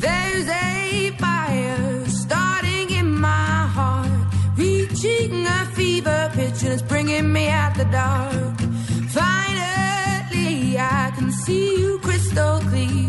There's 0.00 0.48
a 0.48 1.12
fire 1.18 2.04
starting 2.08 2.90
in 2.90 3.20
my 3.20 3.68
heart, 3.74 4.08
reaching 4.56 5.46
a 5.46 5.66
fever 5.74 6.30
pitch 6.34 6.64
bringing 6.88 7.32
me 7.32 7.48
out 7.48 7.74
the 7.76 7.84
dark. 7.84 8.60
Finally, 9.08 10.76
I 10.78 11.12
can 11.16 11.32
see 11.32 11.80
you 11.80 11.98
crystal 12.00 12.60
clear. 12.68 13.03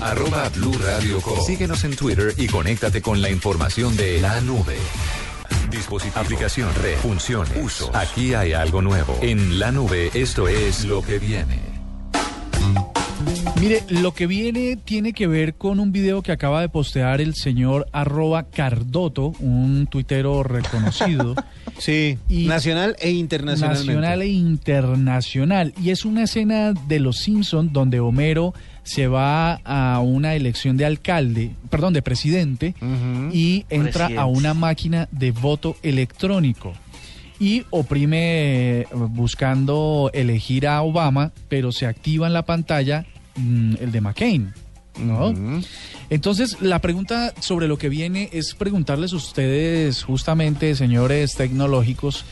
Arroba 0.00 0.48
blue 0.50 0.76
radio 0.78 1.20
Síguenos 1.44 1.84
en 1.84 1.96
Twitter 1.96 2.34
y 2.36 2.46
conéctate 2.46 3.02
con 3.02 3.20
la 3.20 3.30
información 3.30 3.96
de 3.96 4.20
la 4.20 4.40
nube. 4.40 4.76
Dispositivo, 5.70 6.20
aplicación, 6.20 6.70
red, 6.82 6.96
funciones, 6.98 7.52
uso. 7.62 7.90
Aquí 7.94 8.34
hay 8.34 8.52
algo 8.52 8.82
nuevo. 8.82 9.18
En 9.22 9.58
la 9.58 9.70
nube, 9.72 10.10
esto 10.14 10.48
es 10.48 10.84
lo 10.84 11.02
que 11.02 11.18
viene. 11.18 11.68
Mire, 13.60 13.82
lo 13.88 14.14
que 14.14 14.26
viene 14.26 14.76
tiene 14.76 15.12
que 15.12 15.26
ver 15.26 15.54
con 15.54 15.80
un 15.80 15.90
video 15.90 16.22
que 16.22 16.30
acaba 16.30 16.60
de 16.60 16.68
postear 16.68 17.20
el 17.20 17.34
señor 17.34 17.88
arroba 17.92 18.44
Cardoto, 18.44 19.32
un 19.40 19.88
tuitero 19.90 20.44
reconocido. 20.44 21.34
sí, 21.78 22.18
nacional 22.28 22.96
e 23.00 23.10
internacional. 23.10 23.76
Nacional 23.76 24.22
e 24.22 24.28
internacional. 24.28 25.74
Y 25.82 25.90
es 25.90 26.04
una 26.04 26.24
escena 26.24 26.72
de 26.72 27.00
Los 27.00 27.18
Simpsons 27.18 27.72
donde 27.72 27.98
Homero 27.98 28.54
se 28.88 29.06
va 29.06 29.60
a 29.64 30.00
una 30.00 30.34
elección 30.34 30.78
de 30.78 30.86
alcalde, 30.86 31.50
perdón, 31.68 31.92
de 31.92 32.00
presidente, 32.00 32.74
y 33.32 33.66
entra 33.68 34.08
a 34.16 34.24
una 34.24 34.54
máquina 34.54 35.08
de 35.12 35.30
voto 35.30 35.76
electrónico 35.82 36.72
y 37.38 37.64
oprime 37.70 38.80
eh, 38.80 38.86
buscando 38.92 40.10
elegir 40.14 40.66
a 40.66 40.80
Obama, 40.82 41.32
pero 41.50 41.70
se 41.70 41.86
activa 41.86 42.26
en 42.26 42.32
la 42.32 42.46
pantalla 42.46 43.04
mm, 43.36 43.74
el 43.80 43.92
de 43.92 44.00
McCain. 44.00 44.54
¿no? 44.98 45.34
Entonces, 46.10 46.60
la 46.60 46.80
pregunta 46.80 47.32
sobre 47.40 47.68
lo 47.68 47.78
que 47.78 47.88
viene 47.88 48.30
es 48.32 48.54
preguntarles 48.54 49.12
a 49.12 49.16
ustedes, 49.16 50.02
justamente, 50.02 50.74
señores 50.74 51.34
tecnológicos, 51.36 52.24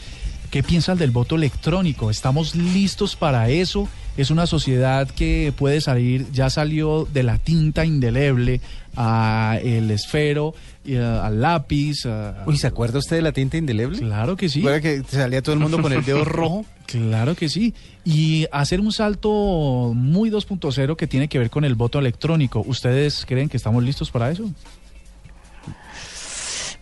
¿qué 0.50 0.64
piensan 0.64 0.98
del 0.98 1.12
voto 1.12 1.36
electrónico? 1.36 2.11
¿Estamos 2.11 2.57
listos 2.57 3.14
para 3.14 3.50
eso? 3.50 3.88
Es 4.16 4.30
una 4.30 4.46
sociedad 4.46 5.08
que 5.08 5.52
puede 5.56 5.80
salir, 5.80 6.26
ya 6.32 6.50
salió 6.50 7.06
de 7.12 7.22
la 7.22 7.38
tinta 7.38 7.84
indeleble 7.84 8.60
a 8.96 9.58
el 9.62 9.90
esfero, 9.90 10.54
al 10.94 11.40
lápiz. 11.40 12.06
Uy, 12.46 12.56
¿se 12.56 12.66
acuerda 12.66 12.98
usted 12.98 13.16
de 13.16 13.22
la 13.22 13.32
tinta 13.32 13.56
indeleble? 13.56 13.98
Claro 13.98 14.36
que 14.36 14.48
sí. 14.48 14.60
¿Recuerda 14.60 14.80
que 14.80 15.02
salía 15.04 15.42
todo 15.42 15.54
el 15.54 15.60
mundo 15.60 15.82
con 15.82 15.92
el 15.92 16.04
dedo 16.04 16.24
rojo? 16.24 16.64
Claro 16.86 17.34
que 17.34 17.48
sí. 17.48 17.74
Y 18.04 18.46
hacer 18.52 18.80
un 18.80 18.92
salto 18.92 19.92
muy 19.94 20.30
2.0 20.30 20.96
que 20.96 21.06
tiene 21.06 21.28
que 21.28 21.38
ver 21.38 21.50
con 21.50 21.64
el 21.64 21.74
voto 21.74 21.98
electrónico. 21.98 22.64
¿Ustedes 22.66 23.24
creen 23.26 23.48
que 23.48 23.56
estamos 23.56 23.82
listos 23.82 24.10
para 24.10 24.30
eso? 24.30 24.50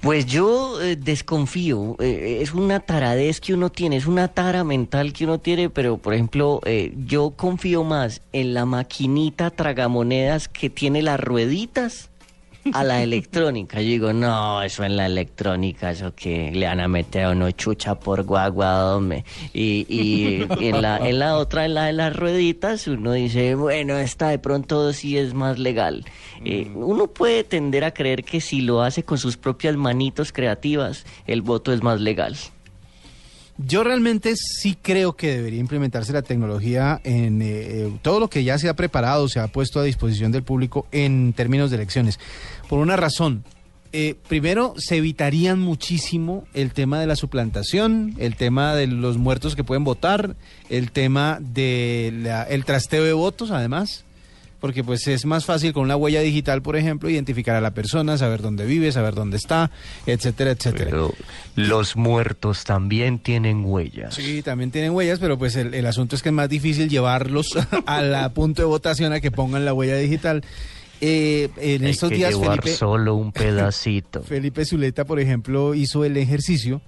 Pues 0.05 0.27
yo 0.27 0.83
eh, 0.83 0.97
desconfío, 0.97 1.97
eh, 1.99 2.41
es 2.43 2.53
una 2.53 2.81
taradez 2.81 3.41
que 3.41 3.55
uno 3.55 3.71
tiene, 3.71 3.97
es 3.97 4.07
una 4.07 4.29
tara 4.29 4.63
mental 4.63 5.15
que 5.15 5.25
uno 5.25 5.39
tiene, 5.39 5.71
pero 5.71 5.97
por 5.97 6.13
ejemplo, 6.13 6.61
eh, 6.67 6.93
yo 7.07 7.31
confío 7.31 7.85
más 7.85 8.21
en 8.35 8.53
la 8.53 8.67
maquinita 8.67 9.49
tragamonedas 9.49 10.49
que 10.49 10.69
tiene 10.69 11.01
las 11.01 11.19
rueditas 11.19 12.11
a 12.73 12.85
la 12.85 13.03
electrónica. 13.03 13.81
Yo 13.81 13.89
digo, 13.89 14.13
no, 14.13 14.63
eso 14.63 14.85
en 14.85 14.97
la 14.97 15.07
electrónica, 15.07 15.91
eso 15.91 16.15
que 16.15 16.51
le 16.53 16.67
van 16.67 16.81
a 16.81 16.89
meter 16.89 17.25
a 17.25 17.31
uno 17.31 17.51
chucha 17.51 17.95
por 17.95 18.23
guagua, 18.23 19.01
Y, 19.53 19.87
y, 19.89 20.47
en, 20.61 20.83
la, 20.83 20.99
en 20.99 21.19
la 21.19 21.37
otra, 21.37 21.65
en 21.65 21.75
la 21.75 21.87
de 21.87 21.93
las 21.93 22.15
rueditas, 22.15 22.87
uno 22.87 23.13
dice, 23.13 23.55
bueno, 23.55 23.97
esta 23.99 24.29
de 24.29 24.39
pronto 24.39 24.93
sí 24.93 25.19
es 25.19 25.35
más 25.35 25.59
legal. 25.59 26.05
Eh, 26.45 26.67
mm. 26.67 26.77
uno 26.77 27.07
puede 27.09 27.45
tender 27.45 27.85
a 27.85 27.93
creer 27.93 28.25
que 28.25 28.41
si 28.41 28.61
lo 28.61 28.83
hace 28.83 29.03
con 29.03 29.19
sus 29.19 29.37
propias 29.37 29.77
manitos 29.77 30.33
creativas, 30.33 31.05
el 31.27 31.43
voto 31.43 31.73
es 31.73 31.83
más 31.83 32.01
legal. 32.01 32.37
Yo 33.57 33.85
realmente 33.85 34.35
sí 34.35 34.77
creo 34.81 35.13
que 35.13 35.37
debería 35.37 35.61
implementarse 35.61 36.13
la 36.13 36.23
tecnología 36.23 37.01
en 37.05 37.41
eh, 37.41 37.47
eh, 37.47 37.93
todo 38.03 38.19
lo 38.19 38.29
que 38.29 38.43
ya 38.43 38.59
se 38.59 38.69
ha 38.69 38.75
preparado, 38.75 39.29
se 39.29 39.39
ha 39.39 39.47
puesto 39.47 39.79
a 39.79 39.85
disposición 39.85 40.33
del 40.33 40.43
público 40.43 40.89
en 40.91 41.33
términos 41.35 41.71
de 41.71 41.77
elecciones. 41.77 42.19
Por 42.69 42.79
una 42.79 42.97
razón, 42.97 43.45
eh, 43.93 44.17
primero, 44.29 44.75
se 44.77 44.97
evitarían 44.97 45.61
muchísimo 45.61 46.47
el 46.53 46.73
tema 46.73 46.99
de 46.99 47.07
la 47.07 47.17
suplantación, 47.17 48.15
el 48.19 48.37
tema 48.37 48.75
de 48.75 48.87
los 48.87 49.19
muertos 49.19 49.55
que 49.55 49.65
pueden 49.65 49.85
votar, 49.85 50.35
el 50.69 50.91
tema 50.91 51.39
del 51.41 52.27
el 52.27 52.65
trasteo 52.65 53.05
de 53.05 53.13
votos, 53.13 53.51
además 53.51 54.05
porque 54.65 54.83
pues 54.83 55.07
es 55.09 55.27
más 55.27 55.45
fácil 55.45 55.75
con 55.75 55.83
una 55.83 55.95
huella 55.95 56.23
digital, 56.23 56.63
por 56.63 56.77
ejemplo, 56.77 57.11
identificar 57.11 57.55
a 57.55 57.61
la 57.61 57.73
persona, 57.73 58.17
saber 58.17 58.41
dónde 58.41 58.65
vive, 58.65 58.91
saber 58.93 59.15
dónde 59.15 59.37
está, 59.37 59.71
etcétera, 60.07 60.53
etcétera. 60.53 60.87
Pero 60.87 61.13
los 61.55 61.97
muertos 61.97 62.65
también 62.65 63.19
tienen 63.19 63.67
huellas. 63.67 64.15
Sí, 64.15 64.41
también 64.41 64.71
tienen 64.71 64.93
huellas, 64.93 65.19
pero 65.19 65.37
pues 65.37 65.55
el, 65.57 65.85
asunto 65.85 66.17
es 66.17 66.23
que 66.23 66.31
es 66.31 66.35
más 66.35 66.49
difícil 66.49 66.89
llevarlos 66.89 67.49
al 67.85 68.33
punto 68.33 68.63
de 68.63 68.67
votación 68.67 69.13
a 69.13 69.21
que 69.21 69.31
pongan 69.31 69.67
la 69.67 69.75
huella 69.75 69.97
digital. 69.97 70.43
Eh, 71.01 71.51
en 71.57 71.85
estos 71.85 72.11
días 72.11 72.35
Felipe, 72.39 72.75
solo 72.75 73.15
un 73.15 73.33
pedacito. 73.33 74.23
Felipe 74.23 74.65
Zuleta, 74.65 75.05
por 75.05 75.21
ejemplo, 75.21 75.75
hizo 75.75 76.05
el 76.05 76.17
ejercicio 76.17 76.81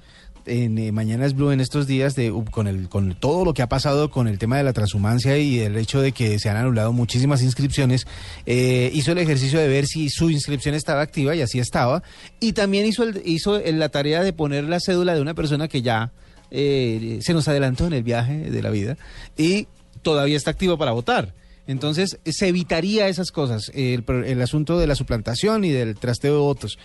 en 0.46 0.78
eh, 0.78 0.92
Mañana 0.92 1.26
es 1.26 1.34
Blue 1.34 1.50
en 1.50 1.60
estos 1.60 1.86
días 1.86 2.14
de, 2.14 2.32
con, 2.50 2.66
el, 2.68 2.88
con 2.88 3.14
todo 3.14 3.44
lo 3.44 3.54
que 3.54 3.62
ha 3.62 3.68
pasado 3.68 4.10
con 4.10 4.28
el 4.28 4.38
tema 4.38 4.56
de 4.56 4.64
la 4.64 4.72
transhumancia 4.72 5.38
y 5.38 5.58
el 5.58 5.76
hecho 5.76 6.00
de 6.00 6.12
que 6.12 6.38
se 6.38 6.48
han 6.48 6.56
anulado 6.56 6.92
muchísimas 6.92 7.42
inscripciones, 7.42 8.06
eh, 8.46 8.90
hizo 8.94 9.12
el 9.12 9.18
ejercicio 9.18 9.58
de 9.58 9.68
ver 9.68 9.86
si 9.86 10.08
su 10.08 10.30
inscripción 10.30 10.74
estaba 10.74 11.02
activa 11.02 11.34
y 11.34 11.42
así 11.42 11.58
estaba. 11.58 12.02
Y 12.40 12.52
también 12.52 12.86
hizo, 12.86 13.02
el, 13.02 13.22
hizo 13.24 13.58
la 13.58 13.88
tarea 13.88 14.22
de 14.22 14.32
poner 14.32 14.64
la 14.64 14.80
cédula 14.80 15.14
de 15.14 15.20
una 15.20 15.34
persona 15.34 15.68
que 15.68 15.82
ya 15.82 16.12
eh, 16.50 17.18
se 17.22 17.34
nos 17.34 17.48
adelantó 17.48 17.86
en 17.86 17.92
el 17.92 18.02
viaje 18.02 18.50
de 18.50 18.62
la 18.62 18.70
vida 18.70 18.96
y 19.36 19.66
todavía 20.02 20.36
está 20.36 20.50
activo 20.52 20.78
para 20.78 20.92
votar. 20.92 21.34
Entonces 21.66 22.18
se 22.24 22.48
evitaría 22.48 23.08
esas 23.08 23.30
cosas, 23.32 23.70
el, 23.74 24.40
asunto 24.40 24.78
de 24.78 24.86
la 24.86 24.94
suplantación 24.94 25.64
y 25.64 25.70
del 25.70 25.96
trasteo 25.96 26.34
de 26.34 26.40
votos 26.40 26.78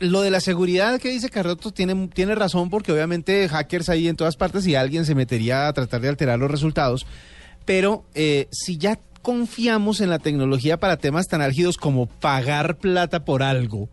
lo 0.00 0.22
de 0.22 0.30
la 0.30 0.40
seguridad 0.40 1.00
que 1.00 1.10
dice 1.10 1.28
Cardoto 1.28 1.72
tiene, 1.72 2.08
tiene 2.14 2.36
razón 2.36 2.70
porque 2.70 2.92
obviamente 2.92 3.48
hackers 3.48 3.88
ahí 3.88 4.06
en 4.06 4.14
todas 4.14 4.36
partes 4.36 4.64
y 4.66 4.76
alguien 4.76 5.04
se 5.04 5.16
metería 5.16 5.66
a 5.66 5.72
tratar 5.72 6.00
de 6.00 6.08
alterar 6.08 6.38
los 6.38 6.50
resultados. 6.50 7.04
Pero 7.64 8.04
eh, 8.14 8.46
si 8.52 8.78
ya 8.78 9.00
confiamos 9.22 10.00
en 10.00 10.10
la 10.10 10.20
tecnología 10.20 10.78
para 10.78 10.98
temas 10.98 11.26
tan 11.26 11.42
álgidos 11.42 11.76
como 11.76 12.06
pagar 12.06 12.78
plata 12.78 13.24
por 13.24 13.42
algo, 13.42 13.88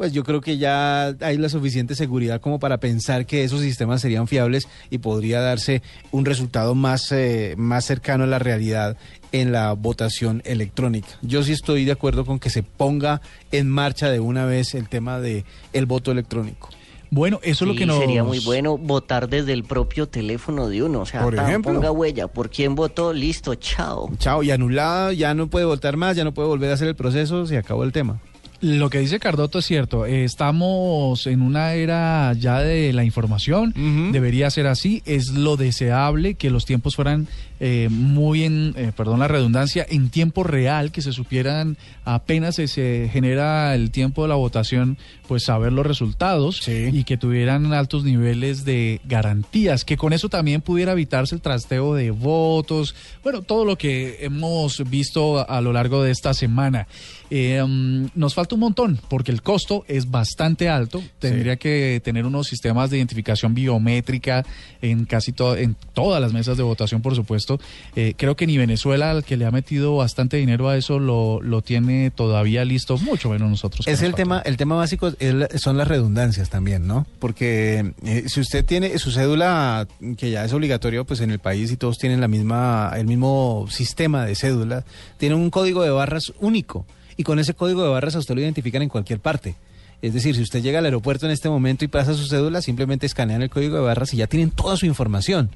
pues 0.00 0.14
yo 0.14 0.24
creo 0.24 0.40
que 0.40 0.56
ya 0.56 1.08
hay 1.20 1.36
la 1.36 1.50
suficiente 1.50 1.94
seguridad 1.94 2.40
como 2.40 2.58
para 2.58 2.78
pensar 2.80 3.26
que 3.26 3.44
esos 3.44 3.60
sistemas 3.60 4.00
serían 4.00 4.28
fiables 4.28 4.66
y 4.88 4.96
podría 4.96 5.42
darse 5.42 5.82
un 6.10 6.24
resultado 6.24 6.74
más, 6.74 7.12
eh, 7.12 7.54
más 7.58 7.84
cercano 7.84 8.24
a 8.24 8.26
la 8.26 8.38
realidad 8.38 8.96
en 9.30 9.52
la 9.52 9.74
votación 9.74 10.40
electrónica. 10.46 11.10
Yo 11.20 11.42
sí 11.42 11.52
estoy 11.52 11.84
de 11.84 11.92
acuerdo 11.92 12.24
con 12.24 12.38
que 12.38 12.48
se 12.48 12.62
ponga 12.62 13.20
en 13.52 13.68
marcha 13.68 14.08
de 14.10 14.20
una 14.20 14.46
vez 14.46 14.74
el 14.74 14.88
tema 14.88 15.20
de 15.20 15.44
el 15.74 15.84
voto 15.84 16.12
electrónico. 16.12 16.70
Bueno, 17.10 17.38
eso 17.42 17.66
es 17.66 17.68
lo 17.68 17.76
que 17.76 17.84
nos... 17.84 17.98
Sería 17.98 18.24
muy 18.24 18.40
bueno 18.40 18.78
votar 18.78 19.28
desde 19.28 19.52
el 19.52 19.64
propio 19.64 20.08
teléfono 20.08 20.68
de 20.70 20.82
uno. 20.82 21.00
O 21.00 21.06
sea, 21.06 21.24
por 21.24 21.34
ejemplo, 21.34 21.74
ponga 21.74 21.90
huella. 21.90 22.26
¿Por 22.26 22.48
quién 22.48 22.74
votó? 22.74 23.12
Listo, 23.12 23.54
chao. 23.56 24.08
Chao, 24.18 24.42
y 24.42 24.50
anulada, 24.50 25.12
ya 25.12 25.34
no 25.34 25.48
puede 25.48 25.66
votar 25.66 25.98
más, 25.98 26.16
ya 26.16 26.24
no 26.24 26.32
puede 26.32 26.48
volver 26.48 26.70
a 26.70 26.74
hacer 26.74 26.88
el 26.88 26.96
proceso, 26.96 27.44
se 27.44 27.58
acabó 27.58 27.84
el 27.84 27.92
tema. 27.92 28.18
Lo 28.60 28.90
que 28.90 28.98
dice 28.98 29.18
Cardoto 29.18 29.58
es 29.60 29.64
cierto. 29.64 30.04
estamos 30.04 31.26
en 31.26 31.40
una 31.40 31.72
era 31.74 32.32
ya 32.34 32.60
de 32.60 32.92
la 32.92 33.04
información. 33.04 33.72
Debería 34.12 34.50
ser 34.50 34.66
así. 34.66 35.02
Es 35.06 35.30
lo 35.30 35.56
deseable 35.56 36.34
que 36.34 36.50
los 36.50 36.66
tiempos 36.66 36.96
fueran 36.96 37.26
eh, 37.62 37.88
muy 37.90 38.44
en, 38.44 38.74
eh, 38.76 38.90
perdón 38.96 39.20
la 39.20 39.28
redundancia, 39.28 39.86
en 39.86 40.08
tiempo 40.08 40.44
real, 40.44 40.92
que 40.92 41.02
se 41.02 41.12
supieran 41.12 41.76
apenas 42.06 42.54
se, 42.54 43.10
genera 43.12 43.74
el 43.74 43.90
tiempo 43.90 44.22
de 44.22 44.28
la 44.28 44.34
votación, 44.34 44.96
pues 45.28 45.44
saber 45.44 45.70
los 45.72 45.86
resultados 45.86 46.66
y 46.66 47.04
que 47.04 47.18
tuvieran 47.18 47.72
altos 47.72 48.02
niveles 48.02 48.64
de 48.64 49.00
garantías, 49.04 49.84
que 49.84 49.96
con 49.96 50.12
eso 50.12 50.28
también 50.28 50.62
pudiera 50.62 50.92
evitarse 50.92 51.34
el 51.34 51.40
trasteo 51.40 51.94
de 51.94 52.10
votos, 52.10 52.94
bueno, 53.22 53.42
todo 53.42 53.64
lo 53.64 53.76
que 53.76 54.24
hemos 54.24 54.88
visto 54.88 55.48
a, 55.48 55.60
lo 55.60 55.72
largo 55.72 56.02
de 56.02 56.10
esta 56.10 56.32
semana. 56.32 56.88
Eh, 57.32 57.62
mm, 57.64 58.06
nos 58.16 58.34
falta 58.34 58.56
un 58.56 58.62
montón 58.62 58.98
porque 59.08 59.30
el 59.30 59.42
costo 59.42 59.84
es 59.86 60.10
bastante 60.10 60.68
alto. 60.68 61.00
Tendría 61.20 61.56
que 61.56 62.00
tener 62.02 62.26
unos 62.26 62.48
sistemas 62.48 62.90
de 62.90 62.96
identificación 62.96 63.54
biométrica 63.54 64.44
en 64.82 65.04
casi 65.04 65.32
todo, 65.32 65.56
en 65.56 65.76
todas 65.92 66.20
las 66.20 66.32
mesas 66.32 66.56
de 66.56 66.64
votación, 66.64 67.02
por 67.02 67.14
supuesto 67.14 67.49
eh, 67.96 68.14
creo 68.16 68.36
que 68.36 68.46
ni 68.46 68.58
Venezuela, 68.58 69.10
al 69.10 69.24
que 69.24 69.36
le 69.36 69.46
ha 69.46 69.50
metido 69.50 69.96
bastante 69.96 70.36
dinero 70.36 70.68
a 70.68 70.76
eso, 70.76 70.98
lo, 70.98 71.40
lo 71.42 71.62
tiene 71.62 72.10
todavía 72.10 72.64
listo, 72.64 72.98
mucho 72.98 73.30
menos 73.30 73.50
nosotros. 73.50 73.86
Es 73.88 74.02
el 74.02 74.14
tema, 74.14 74.42
el 74.44 74.56
tema 74.56 74.76
básico 74.76 75.12
son 75.56 75.76
las 75.76 75.88
redundancias 75.88 76.50
también, 76.50 76.86
¿no? 76.86 77.06
Porque 77.18 77.92
eh, 78.04 78.24
si 78.26 78.40
usted 78.40 78.64
tiene 78.64 78.98
su 78.98 79.10
cédula, 79.10 79.86
que 80.16 80.30
ya 80.30 80.44
es 80.44 80.52
obligatorio 80.52 81.04
pues 81.04 81.20
en 81.20 81.30
el 81.30 81.38
país 81.38 81.72
y 81.72 81.76
todos 81.76 81.98
tienen 81.98 82.20
la 82.20 82.28
misma, 82.28 82.92
el 82.96 83.06
mismo 83.06 83.66
sistema 83.70 84.24
de 84.24 84.34
cédula, 84.34 84.84
tiene 85.18 85.34
un 85.34 85.50
código 85.50 85.82
de 85.82 85.90
barras 85.90 86.32
único 86.40 86.86
y 87.16 87.22
con 87.22 87.38
ese 87.38 87.54
código 87.54 87.82
de 87.82 87.90
barras 87.90 88.16
a 88.16 88.18
usted 88.18 88.34
lo 88.34 88.40
identifican 88.40 88.82
en 88.82 88.88
cualquier 88.88 89.20
parte. 89.20 89.56
Es 90.02 90.14
decir, 90.14 90.34
si 90.34 90.42
usted 90.42 90.62
llega 90.62 90.78
al 90.78 90.86
aeropuerto 90.86 91.26
en 91.26 91.32
este 91.32 91.48
momento 91.48 91.84
y 91.84 91.88
pasa 91.88 92.14
su 92.14 92.26
cédula, 92.26 92.62
simplemente 92.62 93.06
escanean 93.06 93.42
el 93.42 93.50
código 93.50 93.76
de 93.76 93.82
barras 93.82 94.14
y 94.14 94.16
ya 94.16 94.26
tienen 94.26 94.50
toda 94.50 94.76
su 94.76 94.86
información. 94.86 95.50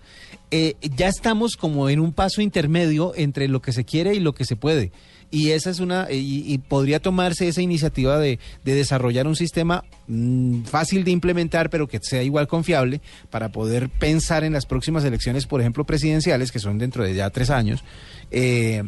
Eh, 0.51 0.77
ya 0.83 1.09
estamos 1.09 1.57
como 1.57 1.89
en 1.89 1.99
un 1.99 2.13
paso 2.13 2.43
intermedio 2.43 3.13
entre 3.17 3.49
lo 3.49 3.63
que 3.63 3.73
se 3.73 3.85
quiere 3.85 4.15
y 4.15 4.21
lo 4.21 4.35
que 4.35 4.45
se 4.45 4.57
puede. 4.57 4.93
Y 5.31 5.51
esa 5.51 5.71
es 5.71 5.81
una 5.81 6.07
y, 6.11 6.59
podría 6.59 7.01
tomarse 7.01 7.49
esa 7.49 7.61
iniciativa 7.61 8.19
de, 8.19 8.39
desarrollar 8.63 9.27
un 9.27 9.35
sistema 9.35 9.83
mm, 10.07 10.63
fácil 10.63 11.03
de 11.03 11.11
implementar, 11.11 11.71
pero 11.71 11.89
que 11.89 11.99
sea 12.01 12.23
igual 12.23 12.47
confiable 12.47 13.01
para 13.31 13.51
poder 13.51 13.89
pensar 13.89 14.45
en 14.45 14.53
las 14.53 14.67
próximas 14.67 15.05
elecciones, 15.05 15.47
por 15.47 15.61
ejemplo, 15.61 15.85
presidenciales, 15.85 16.53
que 16.53 16.61
son 16.61 16.79
dentro 16.79 17.03
de 17.03 17.15
ya 17.15 17.31
tres 17.31 17.51
años, 17.51 17.83
eh, 18.31 18.85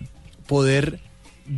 poder 0.47 1.01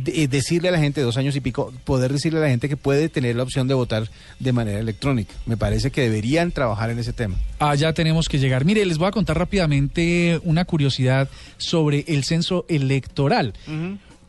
eh, 0.05 0.27
decirle 0.27 0.69
a 0.69 0.71
la 0.71 0.79
gente, 0.79 1.01
dos 1.01 1.17
años 1.17 1.35
y 1.35 1.41
pico, 1.41 1.73
poder 1.83 2.11
decirle 2.11 2.39
a 2.39 2.43
la 2.43 2.49
gente 2.49 2.69
que 2.69 2.77
puede 2.77 3.09
tener 3.09 3.35
la 3.35 3.43
opción 3.43 3.67
de 3.67 3.73
votar 3.73 4.09
de 4.39 4.53
manera 4.53 4.79
electrónica. 4.79 5.33
Me 5.45 5.57
parece 5.57 5.91
que 5.91 6.01
deberían 6.01 6.51
trabajar 6.51 6.89
en 6.89 6.99
ese 6.99 7.13
tema. 7.13 7.37
Allá 7.59 7.93
tenemos 7.93 8.27
que 8.27 8.39
llegar. 8.39 8.65
Mire, 8.65 8.85
les 8.85 8.97
voy 8.97 9.07
a 9.07 9.11
contar 9.11 9.37
rápidamente 9.37 10.39
una 10.43 10.65
curiosidad 10.65 11.29
sobre 11.57 12.05
el 12.07 12.23
censo 12.23 12.65
electoral 12.67 13.53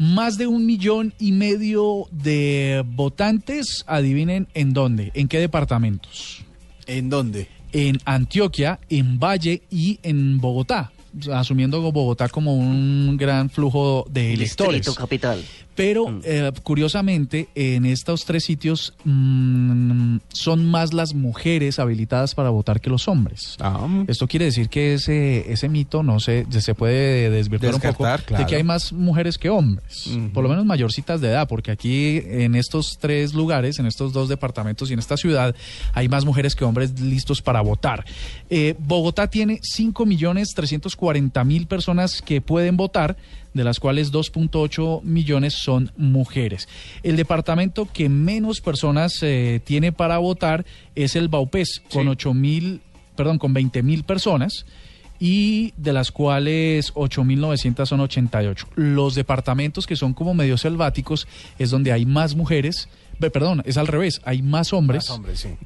más 0.01 0.39
de 0.39 0.47
un 0.47 0.65
millón 0.65 1.13
y 1.19 1.33
medio 1.33 2.07
de 2.11 2.83
votantes. 2.87 3.85
Adivinen 3.87 4.49
en 4.55 4.73
dónde, 4.73 5.13
en 5.15 5.29
qué 5.29 5.39
departamentos. 5.39 6.43
¿En 6.87 7.11
dónde? 7.11 7.49
En 7.73 7.99
Antioquia, 8.07 8.81
en 8.89 9.21
Valle 9.21 9.61
y 9.71 10.01
en 10.03 10.41
Bogotá 10.41 10.91
asumiendo 11.33 11.81
Bogotá 11.93 12.29
como 12.29 12.55
un 12.55 13.17
gran 13.17 13.51
flujo 13.51 14.07
de 14.11 14.35
electores. 14.35 14.77
Distrito 14.77 14.95
capital. 14.95 15.45
Pero 15.81 16.09
mm. 16.09 16.21
eh, 16.25 16.53
curiosamente, 16.63 17.49
en 17.55 17.87
estos 17.87 18.27
tres 18.27 18.45
sitios 18.45 18.93
mm, 19.05 20.19
son 20.31 20.67
más 20.67 20.93
las 20.93 21.15
mujeres 21.15 21.79
habilitadas 21.79 22.35
para 22.35 22.51
votar 22.51 22.83
que 22.83 22.91
los 22.91 23.09
hombres. 23.09 23.57
Ah. 23.61 23.89
Esto 24.07 24.29
quiere 24.29 24.45
decir 24.45 24.69
que 24.69 24.93
ese, 24.93 25.51
ese 25.51 25.71
mito 25.71 26.03
no 26.03 26.21
se, 26.21 26.45
se 26.51 26.75
puede 26.75 27.31
desvirtuar 27.31 27.77
un 27.77 27.81
poco 27.81 28.07
de 28.07 28.45
que 28.45 28.57
hay 28.57 28.63
más 28.63 28.93
mujeres 28.93 29.39
que 29.39 29.49
hombres, 29.49 30.11
por 30.35 30.43
lo 30.43 30.51
menos 30.51 30.67
mayorcitas 30.67 31.23
de 31.23 31.29
edad, 31.29 31.49
porque 31.49 31.71
aquí 31.71 32.21
en 32.27 32.57
estos 32.57 32.99
tres 33.01 33.33
lugares, 33.33 33.79
en 33.79 33.87
estos 33.87 34.13
dos 34.13 34.29
departamentos 34.29 34.91
y 34.91 34.93
en 34.93 34.99
esta 34.99 35.17
ciudad, 35.17 35.57
hay 35.95 36.11
más 36.11 36.27
mujeres 36.27 36.55
que 36.55 36.67
hombres 36.67 37.01
listos 37.01 37.41
para 37.41 37.63
votar. 37.63 38.05
Eh, 38.51 38.75
Bogotá 38.79 39.31
tiene 39.31 39.61
5 39.63 40.05
millones 40.05 40.53
340 40.55 41.43
mil 41.45 41.67
personas 41.67 42.21
que 42.21 42.43
pueden 42.43 42.77
votar 42.77 43.17
de 43.55 43.65
las 43.65 43.81
cuales 43.81 44.13
2.8 44.13 45.03
millones 45.03 45.55
son 45.55 45.93
mujeres. 45.97 46.69
El 47.03 47.17
departamento 47.17 47.89
que 47.93 48.09
menos 48.09 48.61
personas 48.61 49.23
eh, 49.23 49.61
tiene 49.65 49.93
para 49.93 50.19
votar 50.19 50.65
es 50.95 51.17
el 51.17 51.29
Baupés, 51.29 51.83
con 51.93 52.09
8 52.09 52.35
mil, 52.35 52.81
perdón, 53.17 53.39
con 53.39 53.53
20 53.53 53.83
mil 53.83 54.05
personas 54.05 54.67
y 55.19 55.75
de 55.77 55.93
las 55.93 56.11
cuales 56.11 56.95
8.900 56.95 57.87
son 57.87 58.01
88. 58.01 58.69
Los 58.75 59.15
departamentos 59.15 59.87
que 59.87 59.97
son 59.97 60.15
como 60.15 60.33
medio 60.35 60.57
selváticos 60.57 61.29
es 61.59 61.71
donde 61.71 61.93
hay 61.93 62.07
más 62.07 62.35
mujeres 62.35 62.89
perdón, 63.29 63.63
es 63.67 63.77
al 63.77 63.87
revés, 63.87 64.23
hay 64.25 64.41
más 64.41 64.73
hombres, 64.73 65.13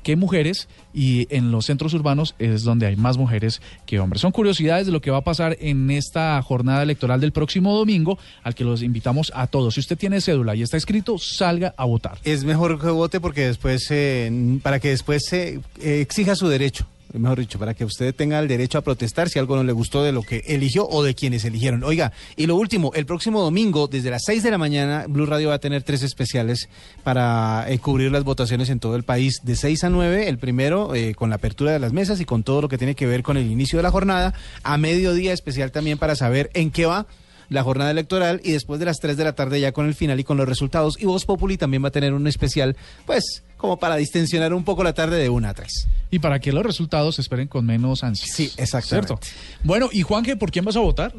que 0.02 0.16
mujeres 0.16 0.68
y 0.92 1.28
en 1.34 1.52
los 1.52 1.66
centros 1.66 1.94
urbanos 1.94 2.34
es 2.38 2.64
donde 2.64 2.86
hay 2.86 2.96
más 2.96 3.16
mujeres 3.16 3.62
que 3.86 4.00
hombres. 4.00 4.22
Son 4.22 4.32
curiosidades 4.32 4.86
de 4.86 4.92
lo 4.92 5.00
que 5.00 5.10
va 5.10 5.18
a 5.18 5.24
pasar 5.24 5.56
en 5.60 5.90
esta 5.90 6.40
jornada 6.42 6.82
electoral 6.82 7.20
del 7.20 7.32
próximo 7.32 7.76
domingo, 7.76 8.18
al 8.42 8.54
que 8.54 8.64
los 8.64 8.82
invitamos 8.82 9.30
a 9.34 9.46
todos. 9.46 9.74
Si 9.74 9.80
usted 9.80 9.96
tiene 9.96 10.20
cédula 10.20 10.56
y 10.56 10.62
está 10.62 10.76
escrito, 10.76 11.18
salga 11.18 11.74
a 11.76 11.84
votar. 11.84 12.18
Es 12.24 12.44
mejor 12.44 12.80
que 12.80 12.88
vote 12.88 13.20
porque 13.20 13.46
después, 13.46 13.86
eh, 13.90 14.58
para 14.62 14.80
que 14.80 14.88
después 14.88 15.24
se 15.26 15.60
eh, 15.80 16.00
exija 16.00 16.34
su 16.34 16.48
derecho 16.48 16.86
mejor 17.18 17.38
dicho, 17.38 17.58
para 17.58 17.74
que 17.74 17.84
usted 17.84 18.14
tenga 18.14 18.38
el 18.38 18.48
derecho 18.48 18.78
a 18.78 18.82
protestar 18.82 19.28
si 19.28 19.38
algo 19.38 19.56
no 19.56 19.64
le 19.64 19.72
gustó 19.72 20.02
de 20.02 20.12
lo 20.12 20.22
que 20.22 20.42
eligió 20.46 20.86
o 20.88 21.02
de 21.02 21.14
quienes 21.14 21.44
eligieron. 21.44 21.84
Oiga, 21.84 22.12
y 22.36 22.46
lo 22.46 22.56
último, 22.56 22.92
el 22.94 23.06
próximo 23.06 23.40
domingo, 23.40 23.86
desde 23.86 24.10
las 24.10 24.22
6 24.26 24.42
de 24.42 24.50
la 24.50 24.58
mañana, 24.58 25.06
Blue 25.08 25.26
Radio 25.26 25.48
va 25.48 25.54
a 25.54 25.58
tener 25.58 25.82
tres 25.82 26.02
especiales 26.02 26.68
para 27.02 27.66
eh, 27.68 27.78
cubrir 27.78 28.10
las 28.10 28.24
votaciones 28.24 28.70
en 28.70 28.80
todo 28.80 28.96
el 28.96 29.02
país. 29.02 29.40
De 29.42 29.56
6 29.56 29.84
a 29.84 29.90
9, 29.90 30.28
el 30.28 30.38
primero 30.38 30.94
eh, 30.94 31.14
con 31.14 31.30
la 31.30 31.36
apertura 31.36 31.72
de 31.72 31.78
las 31.78 31.92
mesas 31.92 32.20
y 32.20 32.24
con 32.24 32.42
todo 32.42 32.62
lo 32.62 32.68
que 32.68 32.78
tiene 32.78 32.94
que 32.94 33.06
ver 33.06 33.22
con 33.22 33.36
el 33.36 33.50
inicio 33.50 33.78
de 33.78 33.82
la 33.82 33.90
jornada. 33.90 34.34
A 34.62 34.78
mediodía 34.78 35.32
especial 35.32 35.72
también 35.72 35.98
para 35.98 36.16
saber 36.16 36.50
en 36.54 36.70
qué 36.70 36.86
va 36.86 37.06
la 37.54 37.62
jornada 37.62 37.90
electoral 37.90 38.40
y 38.44 38.52
después 38.52 38.80
de 38.80 38.86
las 38.86 38.98
3 39.00 39.16
de 39.16 39.24
la 39.24 39.34
tarde 39.34 39.60
ya 39.60 39.72
con 39.72 39.86
el 39.86 39.94
final 39.94 40.20
y 40.20 40.24
con 40.24 40.36
los 40.36 40.48
resultados. 40.48 41.00
Y 41.00 41.06
Voz 41.06 41.24
Populi 41.24 41.56
también 41.56 41.82
va 41.82 41.88
a 41.88 41.92
tener 41.92 42.12
un 42.12 42.26
especial, 42.26 42.76
pues, 43.06 43.42
como 43.56 43.78
para 43.78 43.96
distensionar 43.96 44.52
un 44.52 44.64
poco 44.64 44.84
la 44.84 44.92
tarde 44.92 45.16
de 45.16 45.30
1 45.30 45.48
a 45.48 45.54
3. 45.54 45.88
Y 46.10 46.18
para 46.18 46.38
que 46.38 46.52
los 46.52 46.64
resultados 46.64 47.14
se 47.14 47.22
esperen 47.22 47.48
con 47.48 47.64
menos 47.64 48.04
ansias. 48.04 48.30
Sí, 48.36 48.52
exacto. 48.58 49.18
Bueno, 49.62 49.88
y 49.90 50.02
Juanje, 50.02 50.36
¿por 50.36 50.50
quién 50.50 50.64
vas 50.64 50.76
a 50.76 50.80
votar? 50.80 51.14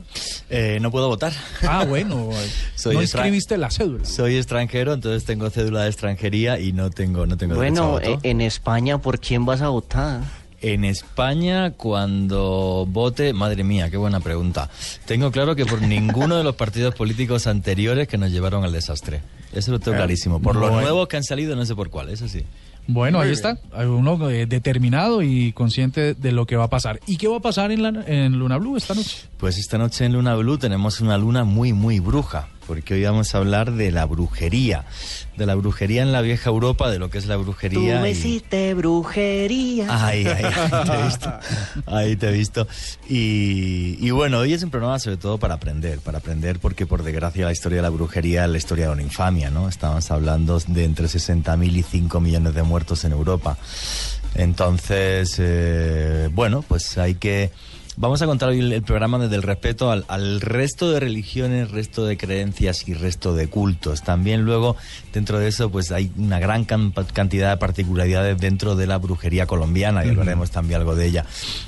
Eh, 0.50 0.78
no 0.82 0.92
puedo 0.92 1.08
votar. 1.08 1.34
Ah, 1.64 1.86
bueno. 1.86 2.30
Soy 2.76 2.96
no 2.96 3.02
escribiste 3.02 3.58
la 3.58 3.72
cédula. 3.72 4.06
Soy 4.06 4.38
extranjero, 4.38 4.94
entonces 4.94 5.26
tengo 5.26 5.50
cédula 5.50 5.84
de 5.84 5.90
extranjería 5.90 6.60
y 6.60 6.72
no 6.72 6.92
tengo, 6.92 7.26
no 7.26 7.38
tengo 7.38 7.56
bueno, 7.56 7.96
derecho 7.96 8.12
a 8.12 8.16
voto. 8.16 8.28
en 8.28 8.42
España, 8.42 9.00
¿por 9.00 9.20
quién 9.20 9.46
vas 9.46 9.62
a 9.62 9.70
votar? 9.70 10.22
En 10.62 10.86
España, 10.86 11.72
cuando 11.72 12.88
vote, 12.90 13.34
madre 13.34 13.64
mía, 13.64 13.90
qué 13.90 13.98
buena 13.98 14.20
pregunta. 14.20 14.70
Tengo 15.06 15.32
claro 15.32 15.56
que 15.56 15.66
por 15.66 15.82
ninguno 15.82 16.38
de 16.38 16.44
los 16.44 16.56
partidos 16.56 16.96
políticos 16.96 17.48
anteriores 17.48 18.08
que 18.08 18.18
nos 18.18 18.32
llevaron 18.32 18.64
al 18.64 18.72
desastre. 18.72 19.22
Eso 19.54 19.72
lo 19.72 19.80
tengo 19.80 19.98
clarísimo. 19.98 20.42
Por 20.42 20.56
los 20.56 20.72
nuevos 20.72 21.08
que 21.08 21.18
han 21.18 21.24
salido, 21.24 21.56
no 21.56 21.66
sé 21.66 21.76
por 21.76 21.90
cuál, 21.90 22.10
eso 22.10 22.28
sí. 22.28 22.44
Bueno, 22.88 23.20
ahí 23.20 23.32
está. 23.32 23.58
Hay 23.74 23.88
uno 23.88 24.30
eh, 24.30 24.46
determinado 24.46 25.22
y 25.24 25.54
consciente 25.54 26.14
de 26.14 26.32
lo 26.32 26.46
que 26.46 26.56
va 26.56 26.66
a 26.66 26.70
pasar. 26.70 27.00
¿Y 27.08 27.18
qué 27.18 27.28
va 27.28 27.38
a 27.38 27.42
pasar 27.42 27.72
en, 27.72 27.82
la, 27.82 28.04
en 28.06 28.38
Luna 28.38 28.58
Blue 28.58 28.78
esta 28.78 28.94
noche? 28.94 29.28
Pues 29.38 29.58
esta 29.58 29.78
noche 29.78 30.06
en 30.06 30.14
Luna 30.14 30.36
Blue 30.36 30.58
tenemos 30.58 31.02
una 31.02 31.18
luna 31.18 31.44
muy, 31.44 31.74
muy 31.74 32.00
bruja 32.00 32.50
porque 32.66 32.96
hoy 32.96 33.04
vamos 33.04 33.34
a 33.36 33.40
hablar 33.40 33.72
de 33.72 33.92
la 33.92 34.06
brujería, 34.06 34.86
de 35.38 35.46
la 35.46 35.56
brujería 35.56 36.02
en 36.02 36.12
la 36.12 36.22
vieja 36.22 36.50
Europa, 36.50 36.90
de 36.90 37.00
lo 37.00 37.10
que 37.10 37.18
es 37.18 37.26
la 37.26 37.38
brujería. 37.38 37.96
Tú 37.96 38.02
me 38.02 38.12
hiciste 38.12 38.74
brujería. 38.74 39.88
Ay, 39.90 40.26
ay, 40.28 40.44
ay, 40.44 40.86
te 40.86 40.94
he 40.94 41.04
visto. 41.06 41.34
Ahí 41.86 42.16
te 42.16 42.30
he 42.30 42.32
visto. 42.32 42.68
Y, 43.10 43.98
y, 44.00 44.12
bueno, 44.12 44.40
hoy 44.40 44.54
es 44.54 44.64
un 44.64 44.70
programa 44.70 45.00
sobre 45.00 45.18
todo 45.18 45.38
para 45.38 45.56
aprender, 45.56 46.00
para 46.00 46.20
aprender 46.20 46.60
porque 46.60 46.86
por 46.86 47.04
desgracia 47.04 47.46
la 47.46 47.52
historia 47.52 47.78
de 47.78 47.84
la 47.84 47.90
brujería 47.90 48.46
es 48.46 48.50
la 48.50 48.58
historia 48.58 48.88
de 48.88 48.92
una 48.94 49.04
infamia, 49.04 49.50
¿no? 49.50 49.70
Estamos 49.70 50.10
hablando 50.12 50.60
de 50.68 50.84
entre 50.84 51.08
60.000 51.08 51.76
y 51.76 51.84
5 51.84 52.20
millones 52.20 52.54
de 52.54 52.64
muertos 52.64 53.04
en 53.06 53.12
Europa. 53.12 53.58
Entonces, 54.36 55.36
eh, 55.40 56.30
bueno, 56.34 56.62
pues 56.62 56.98
hay 56.98 57.16
que 57.16 57.52
Vamos 57.98 58.22
a 58.22 58.26
contar 58.26 58.50
hoy 58.50 58.60
el, 58.60 58.82
programa 58.84 59.18
desde 59.20 59.38
el 59.38 59.42
respeto 59.42 59.90
al, 59.90 60.42
resto 60.42 60.92
de 60.92 61.00
religiones, 61.00 61.72
resto 61.72 62.06
de 62.06 62.18
creencias 62.18 62.90
y 62.90 62.94
resto 62.94 63.34
de 63.34 63.48
cultos. 63.48 64.04
También 64.04 64.42
luego, 64.42 64.76
dentro 65.14 65.40
de 65.40 65.48
eso, 65.48 65.70
pues 65.70 65.92
hay 65.94 66.12
una 66.18 66.40
gran 66.40 66.66
cantidad 66.66 67.52
de 67.52 67.58
particularidades 67.58 68.38
dentro 68.38 68.76
de 68.76 68.88
la 68.88 68.98
brujería 68.98 69.46
colombiana 69.46 70.06
y 70.06 70.10
hablaremos 70.10 70.52
también 70.52 70.82
algo 70.82 70.96
de 70.96 71.06
ella. 71.06 71.26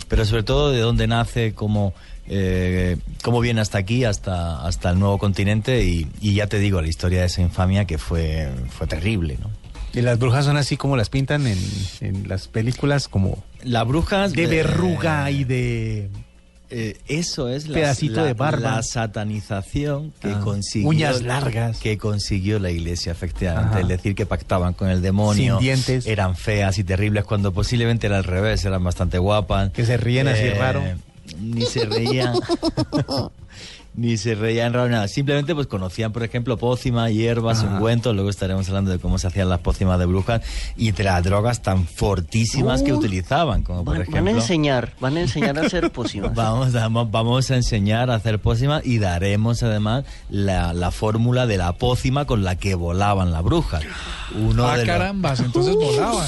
Pero 0.10 0.26
sobre 0.26 0.44
todo 0.44 0.72
de 0.72 0.82
dónde 0.82 1.08
nace, 1.08 1.54
cómo, 1.54 1.94
eh, 2.28 2.98
cómo 3.24 3.40
viene 3.40 3.62
hasta 3.62 3.78
aquí, 3.78 4.04
hasta, 4.04 4.66
hasta 4.68 4.90
el 4.90 5.00
nuevo 5.00 5.18
continente 5.18 5.86
y, 5.86 6.08
ya 6.22 6.48
te 6.48 6.60
digo, 6.60 6.82
la 6.82 6.90
historia 6.90 7.22
de 7.22 7.28
esa 7.28 7.42
infamia 7.42 7.86
que 7.86 7.98
fue, 7.98 8.50
fue 8.70 8.86
terrible, 8.86 9.38
¿no? 9.42 9.50
Y 9.98 10.02
las 10.04 10.20
brujas 10.20 10.46
son 10.46 10.58
así 10.58 10.78
como 10.78 10.96
las 10.96 11.10
pintan 11.10 11.48
en, 11.48 12.28
las 12.28 12.48
películas, 12.48 13.08
como... 13.08 13.44
La 13.64 13.84
bruja... 13.84 14.30
De 14.30 14.46
verruga 14.46 15.32
y 15.32 15.44
de... 15.44 16.10
Eh, 16.70 17.00
eso 17.08 17.50
es 17.50 17.68
la, 17.68 17.76
pedacito 17.76 18.24
de 18.24 18.34
barba. 18.34 18.76
la 18.76 18.84
satanización 18.84 20.14
que 20.20 20.32
ah. 20.32 20.42
consiguió 20.44 20.90
uñas 20.90 21.22
largas. 21.22 21.80
que 21.80 21.98
consiguió 21.98 22.60
la 22.60 22.70
iglesia 22.70 23.14
efectivamente. 23.14 23.80
Es 23.82 23.88
decir 23.88 24.16
que 24.16 24.26
pactaban 24.26 24.74
con 24.74 24.90
el 24.90 25.02
demonio. 25.02 25.56
Sin 25.56 25.64
dientes. 25.64 26.06
Eran 26.06 26.36
feas 26.36 26.78
y 26.78 26.84
terribles 26.84 27.24
cuando 27.24 27.54
posiblemente 27.54 28.06
era 28.08 28.18
al 28.18 28.26
revés 28.26 28.66
eran 28.66 28.84
bastante 28.84 29.18
guapas. 29.18 29.72
Que 29.72 29.86
se 29.86 29.96
ríen 29.96 30.28
así 30.28 30.44
eh, 30.44 30.56
raro. 30.60 30.84
ni 31.40 31.62
se 31.62 31.86
reían 31.86 32.34
ni 33.98 34.16
se 34.16 34.36
reían 34.36 34.74
raro 34.74 34.90
nada. 34.90 35.08
Simplemente 35.08 35.54
pues 35.56 35.68
conocían, 35.68 36.14
por 36.14 36.24
ejemplo, 36.24 36.56
pócimas, 36.58 37.12
hierbas, 37.12 37.64
ungüentos. 37.64 38.14
Luego 38.14 38.30
estaremos 38.30 38.68
hablando 38.70 38.92
de 38.92 39.00
cómo 39.00 39.18
se 39.18 39.28
hacían 39.28 39.50
las 39.50 39.60
pócimas 39.60 39.98
de 40.00 40.06
brujas 40.06 40.42
y 40.78 40.92
de 40.92 41.04
las 41.04 41.24
drogas 41.24 41.64
tan 41.64 41.86
fortísimas 41.86 42.84
que 42.84 42.94
utilizaban. 42.94 43.64
Como 43.64 43.84
por 43.84 43.96
ejemplo, 43.96 44.16
van 44.16 44.28
a 44.28 44.32
enseñar, 44.32 44.94
van 45.00 45.18
a 45.18 45.22
enseñar 45.22 45.58
a 45.58 45.64
hacer 45.64 45.92
pócimas. 45.92 46.34
vamos, 46.36 46.72
vamos, 47.12 47.52
a 47.52 47.56
enseñar 47.56 48.12
a 48.12 48.16
hacer 48.16 48.40
pócimas 48.40 48.86
y 48.86 49.00
daremos 49.00 49.64
además 49.64 50.06
la, 50.30 50.74
la 50.74 50.92
fórmula 50.92 51.48
de 51.48 51.58
la 51.58 51.74
pócima 51.74 52.26
con 52.26 52.44
la 52.44 52.56
que 52.56 52.76
volaban 52.76 53.32
las 53.32 53.44
brujas. 53.44 53.84
Uno 54.36 54.68
ah, 54.68 54.78
de 54.78 54.86
carambas, 54.86 55.40
entonces 55.40 55.74
volaban. 55.74 56.28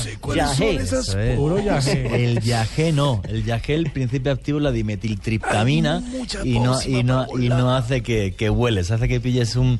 Puro 1.35 1.59
yagé. 1.59 2.15
El 2.25 2.41
yagé 2.41 2.91
no. 2.93 3.21
El 3.27 3.45
yagé, 3.45 3.75
el 3.75 3.91
principio 3.91 4.31
activo 4.31 4.57
es 4.57 4.63
la 4.63 4.71
dimetiltriptamina 4.71 6.01
y 6.43 6.59
no, 6.59 6.81
y 6.81 7.03
no, 7.03 7.27
y 7.37 7.49
no 7.49 7.58
no 7.61 7.75
hace 7.75 8.01
que, 8.01 8.33
que 8.35 8.49
hueles, 8.49 8.91
hace 8.91 9.07
que 9.07 9.19
pilles 9.19 9.55
un 9.55 9.79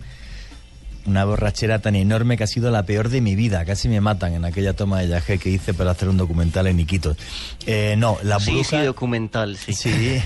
una 1.06 1.26
borrachera 1.26 1.80
tan 1.80 1.96
enorme 1.96 2.38
que 2.38 2.44
ha 2.44 2.48
sido 2.48 2.70
la 2.70 2.84
peor 2.84 3.10
de 3.10 3.20
mi 3.22 3.34
vida. 3.36 3.66
Casi 3.66 3.88
me 3.90 4.00
matan 4.00 4.34
en 4.34 4.46
aquella 4.46 4.74
toma 4.74 5.00
de 5.00 5.08
viaje 5.08 5.40
que 5.40 5.50
hice 5.50 5.74
para 5.74 5.92
hacer 5.92 6.08
un 6.08 6.18
documental 6.18 6.68
en 6.68 6.80
Iquitos. 6.80 7.18
Eh, 7.66 7.96
no, 7.98 8.18
la 8.22 8.40
Sí, 8.40 8.52
bruja... 8.52 8.80
sí, 8.82 8.86
documental, 8.86 9.58
sí. 9.58 9.74
Sí. 9.74 10.22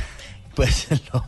Pues 0.56 0.88
lo, 1.14 1.26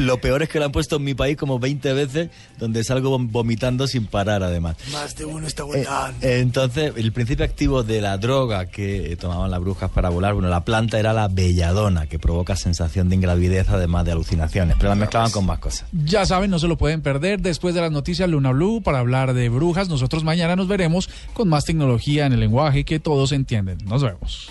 lo 0.00 0.20
peor 0.20 0.42
es 0.42 0.48
que 0.48 0.58
lo 0.58 0.64
han 0.66 0.72
puesto 0.72 0.96
en 0.96 1.04
mi 1.04 1.14
país 1.14 1.36
como 1.36 1.58
20 1.58 1.92
veces, 1.94 2.30
donde 2.58 2.84
salgo 2.84 3.18
vom- 3.18 3.30
vomitando 3.30 3.86
sin 3.86 4.06
parar, 4.06 4.42
además. 4.42 4.76
Más 4.92 5.16
de 5.16 5.24
uno 5.24 5.46
está 5.46 5.64
volando. 5.64 5.88
eh, 6.26 6.40
entonces, 6.40 6.92
el 6.96 7.12
principio 7.12 7.44
activo 7.44 7.82
de 7.82 8.00
la 8.00 8.16
droga 8.18 8.66
que 8.66 9.12
eh, 9.12 9.16
tomaban 9.16 9.50
las 9.50 9.60
brujas 9.60 9.90
para 9.90 10.08
volar, 10.10 10.34
bueno, 10.34 10.48
la 10.48 10.64
planta 10.64 10.98
era 10.98 11.12
la 11.12 11.28
belladona, 11.28 12.06
que 12.06 12.18
provoca 12.18 12.54
sensación 12.56 13.08
de 13.08 13.16
ingravidez 13.16 13.68
además 13.68 14.04
de 14.04 14.12
alucinaciones, 14.12 14.76
pero 14.78 14.90
la 14.90 14.94
mezclaban 14.94 15.30
con 15.30 15.44
más 15.46 15.58
cosas. 15.58 15.88
Ya 15.92 16.24
saben, 16.26 16.50
no 16.50 16.58
se 16.58 16.68
lo 16.68 16.78
pueden 16.78 17.02
perder 17.02 17.40
después 17.40 17.74
de 17.74 17.80
las 17.80 17.90
noticias 17.90 18.28
Luna 18.28 18.52
Blue 18.52 18.82
para 18.82 19.00
hablar 19.00 19.34
de 19.34 19.48
brujas. 19.48 19.88
Nosotros 19.88 20.24
mañana 20.24 20.54
nos 20.56 20.68
veremos 20.68 21.08
con 21.34 21.48
más 21.48 21.64
tecnología 21.64 22.26
en 22.26 22.32
el 22.32 22.40
lenguaje 22.40 22.84
que 22.84 23.00
todos 23.00 23.32
entienden. 23.32 23.78
Nos 23.84 24.02
vemos. 24.02 24.50